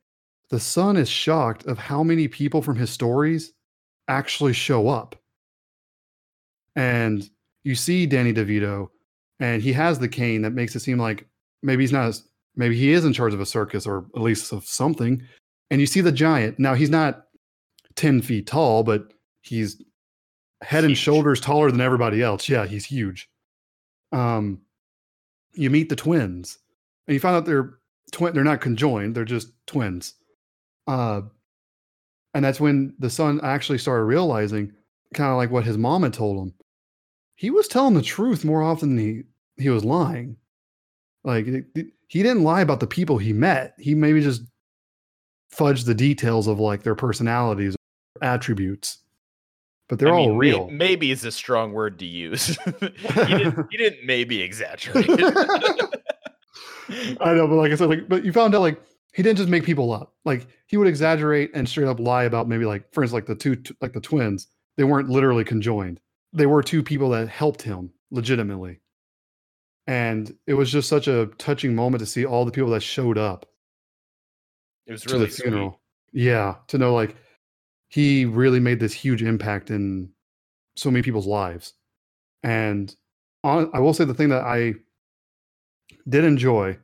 [0.51, 3.53] the son is shocked of how many people from his stories
[4.09, 5.15] actually show up.
[6.77, 7.29] And
[7.65, 8.89] you see Danny DeVito
[9.41, 11.27] and he has the cane that makes it seem like
[11.63, 12.21] maybe he's not
[12.57, 15.23] maybe he is in charge of a circus or at least of something.
[15.71, 16.59] And you see the giant.
[16.59, 17.25] Now he's not
[17.97, 19.13] 10 feet tall but
[19.43, 19.83] he's
[20.63, 20.99] head and Huge.
[20.99, 22.49] shoulders taller than everybody else.
[22.49, 23.29] Yeah he's huge.
[24.13, 24.63] Um
[25.53, 26.59] you meet the twins
[27.07, 27.75] and you find out they're
[28.13, 30.15] twin they're not conjoined they're just twins
[30.89, 31.21] uh
[32.35, 34.73] and that's when the son actually started realizing
[35.15, 36.55] kind of like what his mom had told him.
[37.37, 39.05] He was telling the truth more often than
[39.57, 40.37] he he was lying.
[41.25, 43.75] Like it- it- he didn't lie about the people he met.
[43.79, 44.43] He maybe just
[45.55, 47.77] fudged the details of like their personalities
[48.23, 48.99] attributes.
[49.89, 50.71] But they're I all mean, may- real.
[50.71, 52.47] maybe is a strong word to use.
[52.67, 55.07] he, didn't, he didn't maybe exaggerate.
[57.21, 58.81] I know, but like I said, like, but you found out like
[59.15, 60.15] he didn't just make people up.
[60.25, 63.35] Like he would exaggerate and straight up lie about maybe like, for instance, like the
[63.35, 64.49] two, like the twins.
[64.77, 66.01] They weren't literally conjoined.
[66.33, 68.81] They were two people that helped him legitimately,
[69.87, 73.19] and it was just such a touching moment to see all the people that showed
[73.19, 73.47] up
[74.87, 75.81] it was really to the funeral.
[76.13, 77.17] Yeah, to know like
[77.89, 80.11] he really made this huge impact in
[80.77, 81.75] so many people's lives.
[82.43, 82.95] And
[83.43, 84.75] on, I will say the thing that I
[86.09, 86.79] did enjoy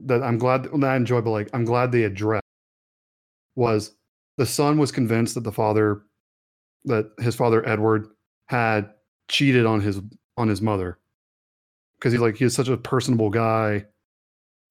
[0.00, 2.42] that I'm glad well, not enjoy, but like I'm glad they addressed
[3.56, 3.94] was
[4.36, 6.02] the son was convinced that the father
[6.84, 8.08] that his father Edward
[8.46, 8.90] had
[9.28, 10.00] cheated on his
[10.36, 10.98] on his mother
[11.94, 13.84] because he's like he's such a personable guy.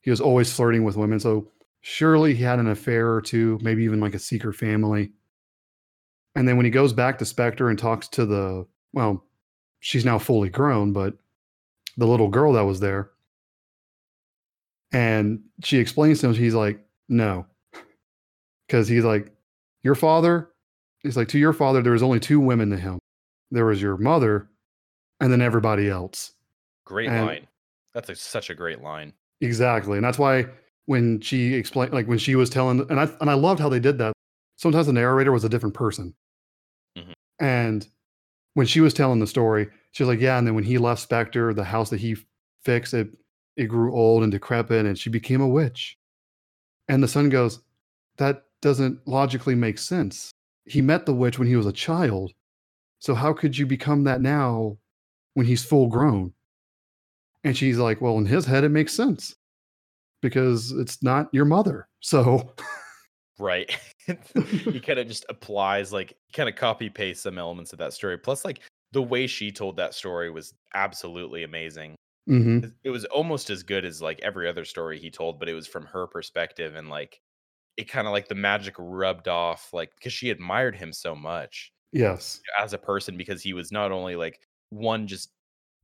[0.01, 1.49] He was always flirting with women, so
[1.81, 5.11] surely he had an affair or two, maybe even like a secret family.
[6.35, 9.23] And then when he goes back to Spectre and talks to the well,
[9.79, 11.15] she's now fully grown, but
[11.97, 13.11] the little girl that was there,
[14.93, 16.79] and she explains to him, he's like,
[17.09, 17.45] no,
[18.67, 19.31] because he's like,
[19.83, 20.49] your father.
[21.01, 22.97] He's like, to your father, there was only two women to him.
[23.51, 24.47] There was your mother,
[25.19, 26.31] and then everybody else.
[26.85, 27.47] Great And- line.
[27.93, 29.13] That's a, such a great line.
[29.41, 30.47] Exactly, and that's why
[30.85, 33.79] when she explained, like when she was telling, and I and I loved how they
[33.79, 34.13] did that.
[34.57, 36.15] Sometimes the narrator was a different person,
[36.97, 37.13] Mhm.
[37.39, 37.87] and
[38.55, 41.01] when she was telling the story, she was like, "Yeah." And then when he left
[41.01, 42.15] Spectre, the house that he
[42.65, 43.09] fixed, it
[43.55, 45.97] it grew old and decrepit, and she became a witch.
[46.87, 47.61] And the son goes,
[48.17, 50.31] "That doesn't logically make sense.
[50.65, 52.33] He met the witch when he was a child,
[52.99, 54.77] so how could you become that now
[55.33, 56.33] when he's full grown?"
[57.43, 59.35] And she's like, "Well, in his head, it makes sense."
[60.23, 61.87] because it's not your mother.
[62.05, 62.53] So
[63.39, 63.73] Right.
[64.05, 68.17] he kind of just applies like kind of copy paste some elements of that story.
[68.17, 68.59] Plus, like
[68.91, 71.95] the way she told that story was absolutely amazing.
[72.27, 72.63] Mhm.
[72.63, 75.53] It- It was almost as good as like every other story he told, but it
[75.53, 77.21] was from her perspective and like
[77.77, 81.73] it kind of like the magic rubbed off, like because she admired him so much
[81.91, 85.33] yes, as a person because he was not only like one just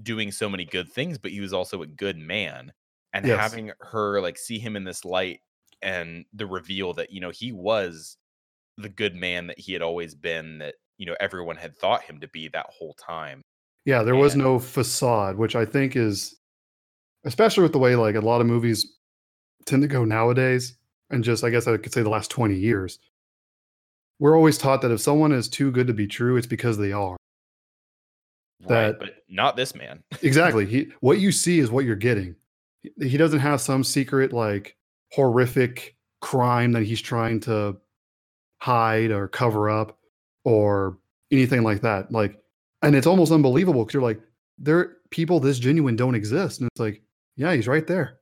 [0.03, 2.73] doing so many good things, but he was also a good man.
[3.13, 3.59] And Yes.
[3.65, 5.41] having her like see him in this light
[5.81, 8.17] and the reveal that, you know, he was
[8.77, 12.19] the good man that he had always been, that, you know, everyone had thought him
[12.21, 13.43] to be that whole time.
[13.85, 16.35] Yeah, there was And- no facade, which I think is,
[17.25, 18.95] especially with the way like a lot of movies
[19.65, 20.75] tend to go nowadays,
[21.09, 22.99] and just I guess I could say the last twenty years.
[24.19, 26.91] We're always taught that if someone is too good to be true, it's because they
[26.91, 27.15] are.
[28.61, 28.67] right.
[28.87, 30.03] That- But not this man.
[30.21, 30.65] Exactly.
[30.65, 32.35] he what you see is what you're getting.
[32.83, 34.75] He- He doesn't have some secret like
[35.13, 37.77] horrific crime that he's trying to
[38.61, 39.97] hide or cover up
[40.43, 40.97] or
[41.31, 42.11] anything like that.
[42.11, 42.37] Like
[42.81, 44.19] and it's almost unbelievable because you're like,
[44.57, 46.59] there are people this genuine don't exist.
[46.59, 47.01] And it's like,
[47.35, 48.19] yeah, he's right there.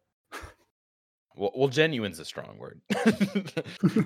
[1.35, 2.81] Well, well genuine's a strong word.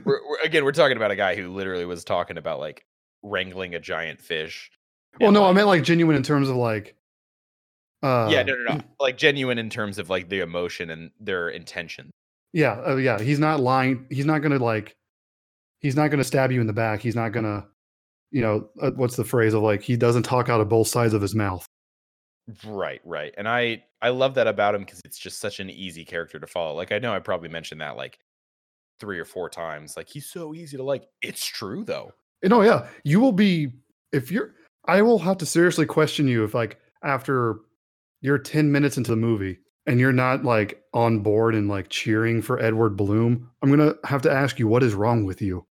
[0.05, 2.85] we're, we're, again, we're talking about a guy who literally was talking about like
[3.23, 4.71] wrangling a giant fish.
[5.19, 6.95] Well, no, I meant like genuine in terms of like
[8.03, 8.81] uh yeah, no, no, no.
[8.99, 12.11] Like genuine in terms of like the emotion and their intention.
[12.53, 14.07] Yeah, uh, yeah, he's not lying.
[14.09, 14.95] He's not going to like
[15.79, 17.01] he's not going to stab you in the back.
[17.01, 17.65] He's not going to
[18.31, 21.13] you know, uh, what's the phrase of like he doesn't talk out of both sides
[21.13, 21.65] of his mouth.
[22.65, 23.33] Right, right.
[23.37, 26.47] And I I love that about him because it's just such an easy character to
[26.47, 26.75] follow.
[26.75, 28.19] Like I know I probably mentioned that like
[28.99, 29.95] three or four times.
[29.95, 31.03] Like he's so easy to like.
[31.21, 32.13] It's true though.
[32.43, 33.73] And oh yeah, you will be
[34.11, 34.55] if you're
[34.85, 37.59] I will have to seriously question you if like after
[38.21, 42.41] you're 10 minutes into the movie and you're not like on board and like cheering
[42.41, 45.65] for Edward Bloom, I'm gonna have to ask you what is wrong with you.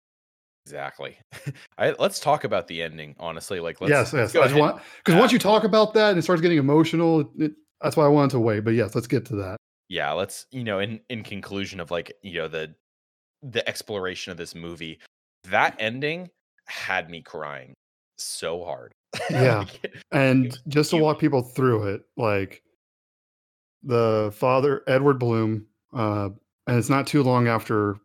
[0.67, 1.17] Exactly.
[1.79, 3.15] I, let's talk about the ending.
[3.19, 4.43] Honestly, like let's, yes, let's yes.
[4.43, 7.53] I just want because once you talk about that and it starts getting emotional, it,
[7.81, 8.61] that's why I wanted to wait.
[8.61, 9.57] But yes, let's get to that.
[9.89, 12.75] yeah let's you know in in conclusion of like you know the
[13.43, 14.99] the exploration of this movie
[15.45, 16.29] that ending
[16.67, 17.73] had me crying
[18.19, 18.93] so hard
[19.31, 19.59] Yeah.
[19.59, 22.63] Like, And just to walk people through it, like
[23.83, 26.31] the father, Edward Bloom, uh,
[26.67, 27.97] and it's not too long after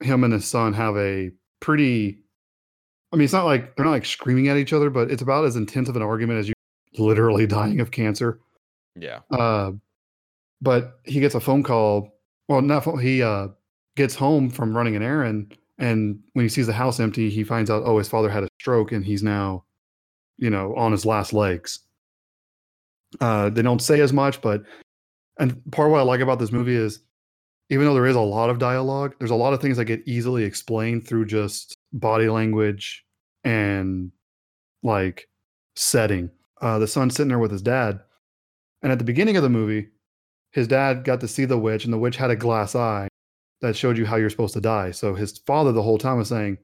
[0.00, 2.20] him and his son have a pretty.
[3.12, 5.44] I mean, it's not like they're not like screaming at each other, but it's about
[5.44, 6.54] as intense of an argument as you
[6.98, 8.40] literally dying of cancer.
[8.96, 9.72] yeah Uh,
[10.60, 12.16] but he gets a phone call.
[12.48, 13.48] Well, not phone, he uh,
[13.96, 17.70] gets home from running an errand, and when he sees the house empty, he finds
[17.70, 19.64] out oh his father had a stroke and he's now,
[20.38, 21.80] you know, on his last legs.
[23.20, 24.62] Uh, they don't say as much, but
[25.38, 27.00] and part of what I like about this movie is
[27.70, 30.06] even though there is a lot of dialogue, there's a lot of things that get
[30.06, 33.04] easily explained through just body language
[33.42, 34.12] and
[34.82, 35.28] like
[35.76, 36.30] setting.
[36.60, 38.00] Uh, the son's sitting there with his dad,
[38.82, 39.88] and at the beginning of the movie,
[40.52, 43.08] his dad got to see the witch, and the witch had a glass eye
[43.60, 44.90] that showed you how you're supposed to die.
[44.90, 46.58] So his father the whole time was saying,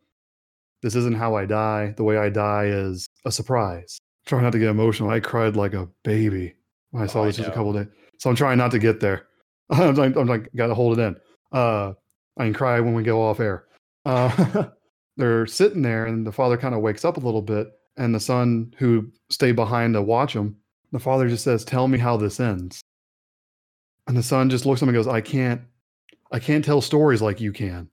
[0.83, 1.95] "This isn't how I die.
[1.97, 5.11] The way I die is a surprise." Trying not to get emotional.
[5.11, 6.55] I cried like a baby
[6.91, 7.87] when I saw Oh, I this just a couple days.
[8.19, 9.27] So I'm trying not to get there.
[9.81, 11.17] I'm like, I'm like, gotta hold it in.
[11.53, 11.93] Uh,
[12.37, 13.67] I can cry when we go off air.
[14.05, 14.65] Uh,
[15.17, 18.21] they're sitting there, and the father kind of wakes up a little bit, and the
[18.21, 20.57] son who stayed behind to watch him,
[20.93, 22.81] the father just says, "Tell me how this ends."
[24.09, 25.63] And the son just looks at him and goes, "I can't,
[26.33, 27.89] I can't tell stories like you can."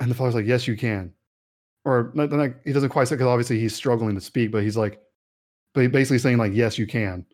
[0.00, 1.12] And the father's like, "Yes, you can."
[1.84, 4.76] Or not, not, he doesn't quite say because obviously he's struggling to speak, but he's
[4.76, 5.00] like,
[5.74, 7.26] but basically saying like, "Yes, you can."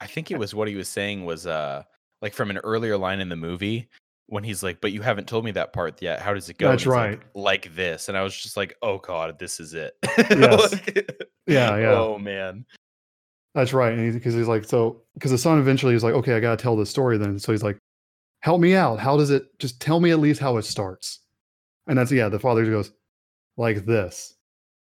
[0.00, 1.82] i think it was what he was saying was uh
[2.24, 3.86] like from an earlier line in the movie
[4.26, 6.70] when he's like but you haven't told me that part yet how does it go
[6.70, 7.20] That's he's like, right.
[7.36, 9.94] like this and i was just like oh god this is it
[10.30, 11.12] Like,
[11.46, 11.92] Yeah, yeah.
[11.92, 12.64] oh man
[13.54, 13.92] That's right.
[13.92, 16.74] And because he's like, so because the son eventually is like, okay, I gotta tell
[16.74, 17.38] this story then.
[17.38, 17.78] So he's like,
[18.40, 18.98] help me out.
[18.98, 21.20] How does it just tell me at least how it starts?
[21.86, 22.90] And that's yeah, the father goes,
[23.56, 24.34] like this.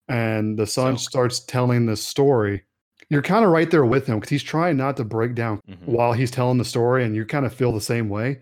[0.07, 2.63] And the son So- starts telling the story.
[3.09, 5.85] You're kind of right there with him because he's trying not to break down Mhm.
[5.85, 8.39] while he's telling the story, and you kind of feel the same way.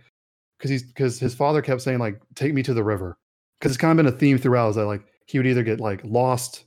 [0.57, 3.17] Because he's because his father kept saying, like, take me to the river.
[3.59, 5.79] Because it's kind of been a theme throughout, is that like he would either get
[5.81, 6.65] like lost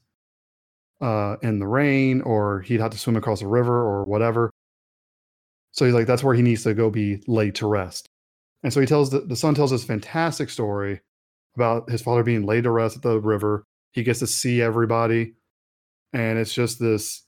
[1.01, 4.51] uh, in the rain or he'd have to swim across a river or whatever.
[5.73, 8.09] So he's like, that's where he needs to go be laid to rest.
[8.63, 11.01] And so he tells the, the son tells this fantastic story
[11.55, 13.65] about his father being laid to rest at the river.
[13.93, 15.35] He gets to see everybody.
[16.15, 17.26] And it's just this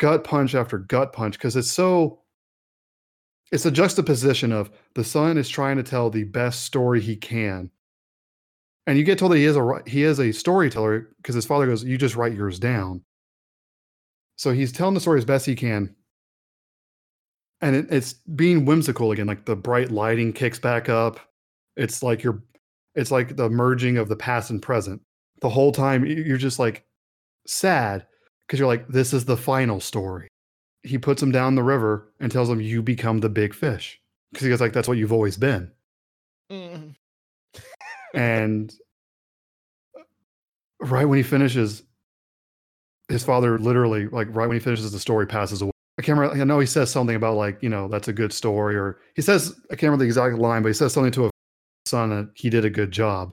[0.00, 2.20] gut punch after gut punch because it's so
[3.52, 7.70] it's a juxtaposition of the son is trying to tell the best story he can.
[8.86, 11.66] And you get told that he is a he is a storyteller because his father
[11.66, 13.02] goes you just write yours down.
[14.36, 15.94] So he's telling the story as best he can.
[17.60, 21.20] And it, it's being whimsical again like the bright lighting kicks back up.
[21.76, 22.42] It's like you're
[22.94, 25.02] it's like the merging of the past and present.
[25.42, 26.84] The whole time you're just like
[27.46, 28.06] sad
[28.50, 30.26] because you're like this is the final story.
[30.82, 34.00] He puts him down the river and tells him you become the big fish.
[34.32, 35.70] Because he goes like that's what you've always been.
[36.50, 36.96] Mm.
[38.12, 38.74] and
[40.80, 41.84] right when he finishes
[43.08, 45.70] his father literally like right when he finishes the story passes away.
[45.96, 48.32] I can't remember i know he says something about like you know that's a good
[48.32, 51.26] story or he says i can't remember the exact line but he says something to
[51.26, 51.30] a
[51.86, 53.32] son that he did a good job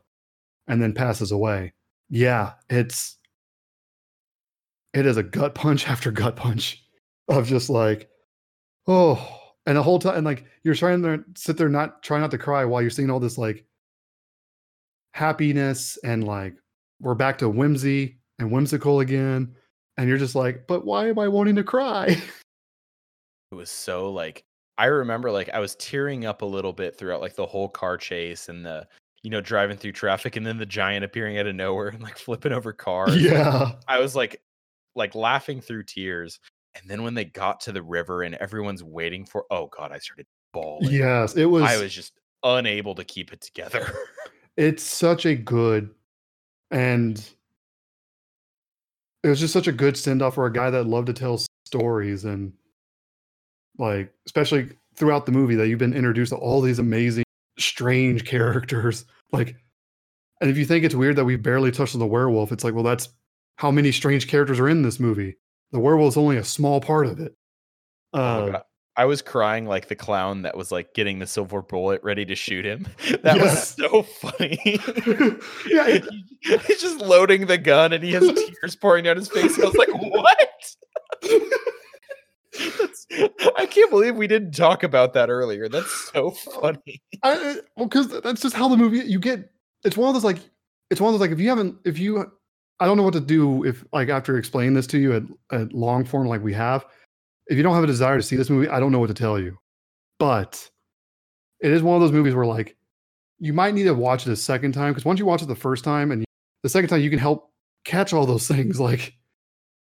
[0.67, 1.73] and then passes away.
[2.11, 3.17] Yeah it's
[4.97, 6.83] it is a gut punch after gut punch
[7.27, 8.09] of just like
[8.87, 12.31] oh and the whole time and like you're trying to sit there not try not
[12.31, 13.65] to cry while you're seeing all this like
[15.13, 16.55] happiness and like
[17.01, 19.53] we're back to whimsy and whimsical again
[19.97, 22.05] and you're just like but why am i wanting to cry
[23.51, 24.43] it was so like
[24.77, 27.97] I remember like I was tearing up a little bit throughout like the whole car
[27.97, 28.87] chase and the
[29.23, 32.17] you know driving through traffic and then the giant appearing out of nowhere and like
[32.17, 33.19] flipping over cars.
[33.21, 34.41] yeah I was like
[34.97, 36.39] like laughing through tears.
[36.75, 39.99] And then when they got to the river and everyone's waiting for oh god, I
[39.99, 40.91] started bawling.
[40.91, 42.13] yes it was, I was just
[42.43, 43.93] unable to keep it together.
[44.57, 45.89] it's such a good
[46.71, 47.29] and
[49.23, 51.41] it was just such a good send off for a guy that loved to tell
[51.65, 52.53] stories and
[53.77, 57.23] like especially throughout the movie that you've been introduced to all these amazing
[57.59, 59.55] strange characters like
[60.41, 62.73] and if you think it's weird that we barely touched on the werewolf it's like
[62.73, 63.09] well that's
[63.57, 65.35] how many strange characters are in this movie
[65.71, 67.35] the werewolf is only a small part of it
[68.13, 68.61] Oh uh, God.
[68.95, 72.33] I was crying like the clown that was like getting the silver bullet ready to
[72.35, 72.87] shoot him.
[73.21, 74.57] That was so funny.
[75.69, 76.05] Yeah, it-
[76.65, 79.59] He's just loading the gun and he has tears pouring down his face.
[79.59, 80.75] I was like, what?
[83.57, 85.69] I can't believe we didn't talk about that earlier.
[85.69, 87.01] That's so funny.
[87.23, 89.51] I- well, because that's just how the movie you get.
[89.83, 90.39] It's one of those like,
[90.89, 92.31] it's one of those like if you haven't, if you,
[92.79, 95.73] I don't know what to do if like after explaining this to you at, at
[95.73, 96.85] long form like we have,
[97.47, 99.13] if you don't have a desire to see this movie, I don't know what to
[99.13, 99.57] tell you.
[100.19, 100.69] But
[101.59, 102.75] it is one of those movies where like
[103.39, 105.55] you might need to watch it a second time because once you watch it the
[105.55, 106.25] first time and you,
[106.63, 107.51] the second time you can help
[107.85, 109.13] catch all those things like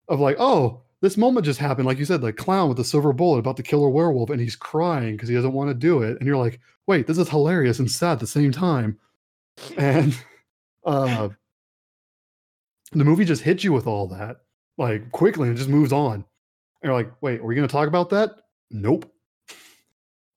[0.07, 1.87] of like oh this moment just happened.
[1.87, 4.41] Like you said the clown with the silver bullet about to kill a werewolf and
[4.41, 6.17] he's crying because he doesn't want to do it.
[6.17, 8.97] And you're like wait this is hilarious and sad at the same time.
[9.77, 10.17] And
[10.85, 11.29] uh
[12.91, 14.37] the movie just hits you with all that
[14.77, 16.23] like quickly and just moves on and
[16.83, 18.31] you're like wait are we going to talk about that
[18.71, 19.11] nope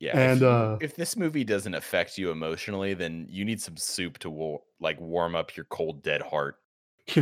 [0.00, 0.18] Yeah.
[0.18, 4.18] And, if, uh, if this movie doesn't affect you emotionally, then you need some soup
[4.18, 6.56] to war- like warm up your cold, dead heart.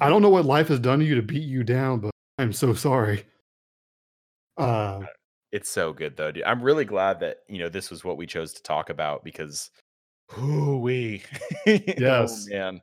[0.00, 2.52] i don't know what life has done to you to beat you down but i'm
[2.52, 3.24] so sorry
[4.58, 5.00] uh
[5.52, 6.44] It's so good though, dude.
[6.44, 9.70] I'm really glad that you know this was what we chose to talk about because,
[10.38, 11.22] ooh we,
[11.66, 12.46] Yes.
[12.48, 12.80] oh man,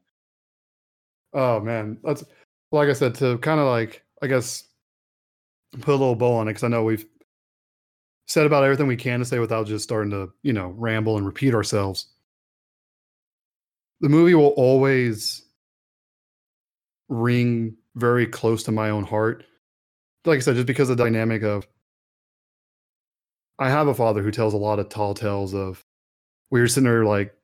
[1.34, 2.24] Oh man, that's
[2.72, 4.64] like I said to kind of like I guess
[5.82, 7.06] put a little bow on it because I know we've
[8.28, 11.26] said about everything we can to say without just starting to you know ramble and
[11.26, 12.08] repeat ourselves.
[14.02, 15.44] The movie will always
[17.10, 19.44] ring very close to my own heart.
[20.26, 21.68] Like I said, just because of the dynamic of
[23.58, 25.84] I have a father who tells a lot of tall tales of
[26.50, 27.36] we were sitting there like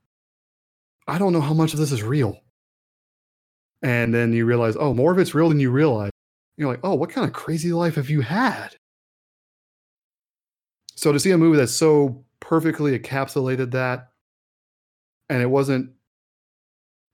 [1.07, 2.39] I don't know how much of this is real
[3.81, 6.11] and then you realize, oh, more of it's real than you realize.
[6.57, 8.75] You're like, oh, what kind of crazy life have you had?
[10.95, 14.09] So to see a movie that so perfectly encapsulated that,
[15.29, 15.91] and it wasn't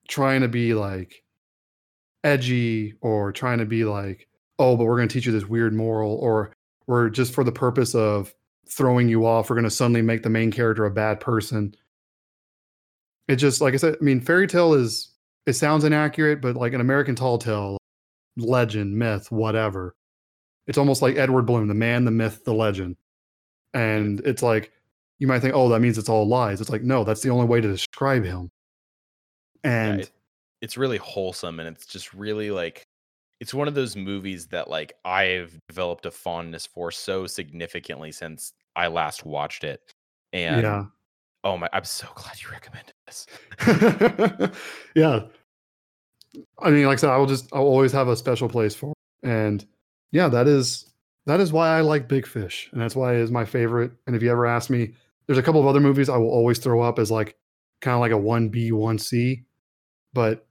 [0.08, 1.24] trying to be like
[2.24, 4.28] edgy or trying to be like,
[4.60, 6.54] oh, but we're going to teach you this weird moral, or
[6.86, 8.34] we're just for the purpose of
[8.70, 11.76] throwing you off, we're going to suddenly make the main character a bad person.
[13.28, 15.10] It just, like I said, I mean, fairy tale is
[15.46, 17.78] it sounds inaccurate, but like an American tall tale,
[18.38, 19.96] legend, myth, whatever.
[20.68, 22.96] It's almost like Edward Bloom, the man, the myth, the legend.
[23.74, 24.72] And it's like
[25.20, 26.62] you might think, oh, that means it's all lies.
[26.62, 28.50] It's like, no, that's the only way to describe him.
[29.64, 30.12] Yeah, And it-
[30.62, 32.86] it's really wholesome and it's just really like
[33.40, 38.54] it's one of those movies that like I've developed a fondness for so significantly since
[38.76, 39.82] I last watched it.
[40.34, 40.84] And yeah.
[41.44, 43.28] Oh my, I'm so glad you recommended this.
[44.96, 45.22] yeah.
[46.60, 48.92] I mean, like I said, I will just I'll always have a special place for
[48.92, 49.28] it.
[49.28, 49.66] And
[50.12, 50.92] yeah, that is
[51.26, 52.70] that is why I like Big Fish.
[52.72, 53.92] And that's why it is my favorite.
[54.08, 54.94] And if you ever ask me,
[55.28, 57.38] there's a couple of other movies I will always throw up as like
[57.82, 59.44] kind of like a 1B, 1C.
[60.14, 60.48] But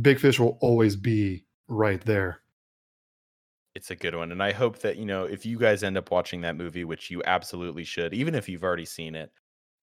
[0.00, 2.40] Big Fish will always be right there.
[3.74, 4.32] It's a good one.
[4.32, 7.10] And I hope that, you know, if you guys end up watching that movie, which
[7.10, 9.30] you absolutely should, even if you've already seen it,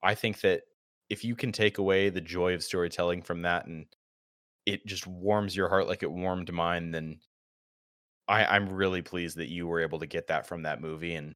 [0.04, 0.64] I think that
[1.10, 3.86] if you can take away the joy of storytelling from that and
[4.66, 7.20] it just warms your heart like it warmed mine, then
[8.28, 11.16] I, I'm really pleased that you were able to get that from that movie.
[11.16, 11.34] And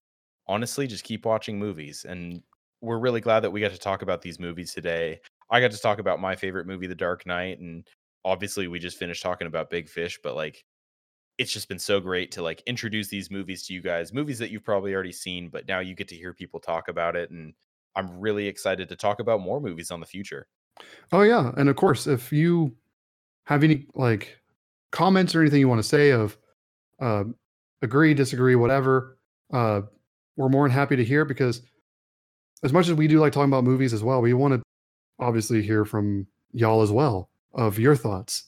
[0.48, 2.06] honestly, just keep watching movies.
[2.08, 2.42] And
[2.82, 5.20] we're really glad that we got to talk about these movies today.
[5.50, 7.88] I got to talk about my favorite movie, The Dark Knight, and
[8.26, 10.64] obviously we just finished talking about Big Fish, but like
[11.38, 14.50] it's just been so great to like introduce these movies to you guys, movies that
[14.50, 17.54] you've probably already seen, but now you get to hear people talk about it and
[17.98, 20.48] I'm really excited to talk about more movies on the future.
[21.12, 22.76] Oh yeah, and of course, if you
[23.46, 24.38] have any like
[24.92, 26.38] comments or anything you want to say of
[27.02, 27.24] uh,
[27.82, 29.18] agree, disagree, whatever,
[29.52, 29.82] uh,
[30.36, 31.64] we're more than happy to hear because
[32.64, 34.62] as much as we do like talking about movies as well, we want to
[35.20, 38.46] obviously hear from y'all as well of your thoughts.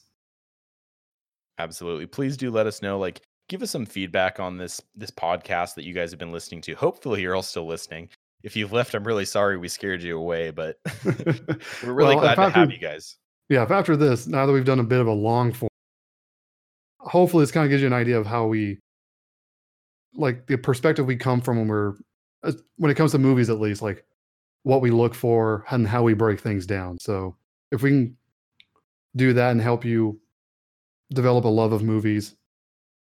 [1.58, 2.06] Absolutely.
[2.06, 5.84] Please do let us know like give us some feedback on this this podcast that
[5.84, 6.74] you guys have been listening to.
[6.74, 8.08] Hopefully you're all still listening.
[8.42, 12.34] If you've left, I'm really sorry we scared you away, but we're really Well, glad
[12.36, 13.16] to after- have you guys.
[13.48, 15.68] yeah, if after this, now that we've done a bit of a long form,
[16.98, 18.78] hopefully this kind of gives you an idea of how we
[20.14, 21.94] like the perspective we come from when we're
[22.76, 24.04] when it comes to movies at least like
[24.64, 27.36] what we look for and how we break things down so
[27.70, 28.16] if we can
[29.16, 30.18] do that and help you
[31.12, 32.34] develop a love of movies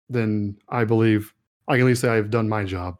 [0.10, 1.34] then i believe
[1.68, 2.98] i can at least say i've done my job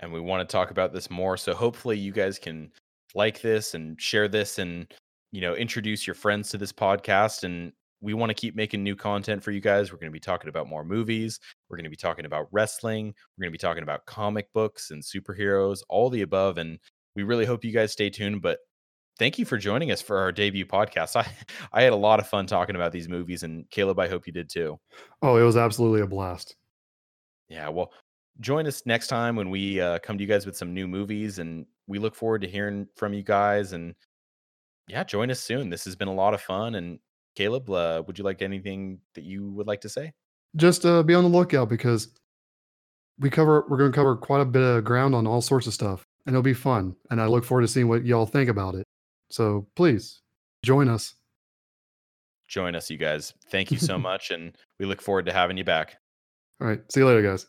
[0.00, 1.36] and we want to talk about this more.
[1.36, 2.70] So hopefully you guys can
[3.14, 4.92] like this and share this and
[5.30, 8.94] you know introduce your friends to this podcast and we want to keep making new
[8.94, 9.90] content for you guys.
[9.90, 11.40] We're going to be talking about more movies.
[11.68, 13.06] We're going to be talking about wrestling.
[13.06, 16.58] We're going to be talking about comic books and superheroes, all the above.
[16.58, 16.78] And
[17.16, 18.42] we really hope you guys stay tuned.
[18.42, 18.58] But
[19.18, 21.16] thank you for joining us for our debut podcast.
[21.20, 21.26] I,
[21.72, 24.32] I had a lot of fun talking about these movies, and Caleb, I hope you
[24.32, 24.78] did too.
[25.22, 26.56] Oh, it was absolutely a blast.
[27.48, 27.92] Yeah, well,
[28.40, 31.38] join us next time when we uh, come to you guys with some new movies,
[31.38, 33.72] and we look forward to hearing from you guys.
[33.72, 33.94] And
[34.88, 35.70] yeah, join us soon.
[35.70, 36.74] This has been a lot of fun.
[36.74, 36.98] And
[37.36, 40.12] Caleb, uh, would you like anything that you would like to say?
[40.56, 42.08] Just uh, be on the lookout because
[43.18, 45.74] we cover we're going to cover quite a bit of ground on all sorts of
[45.74, 46.94] stuff, and it'll be fun.
[47.10, 48.86] And I look forward to seeing what y'all think about it.
[49.30, 50.20] So please
[50.64, 51.14] join us.
[52.48, 53.32] Join us, you guys.
[53.50, 55.96] Thank you so much, and we look forward to having you back.
[56.60, 56.80] All right.
[56.92, 57.46] See you later, guys.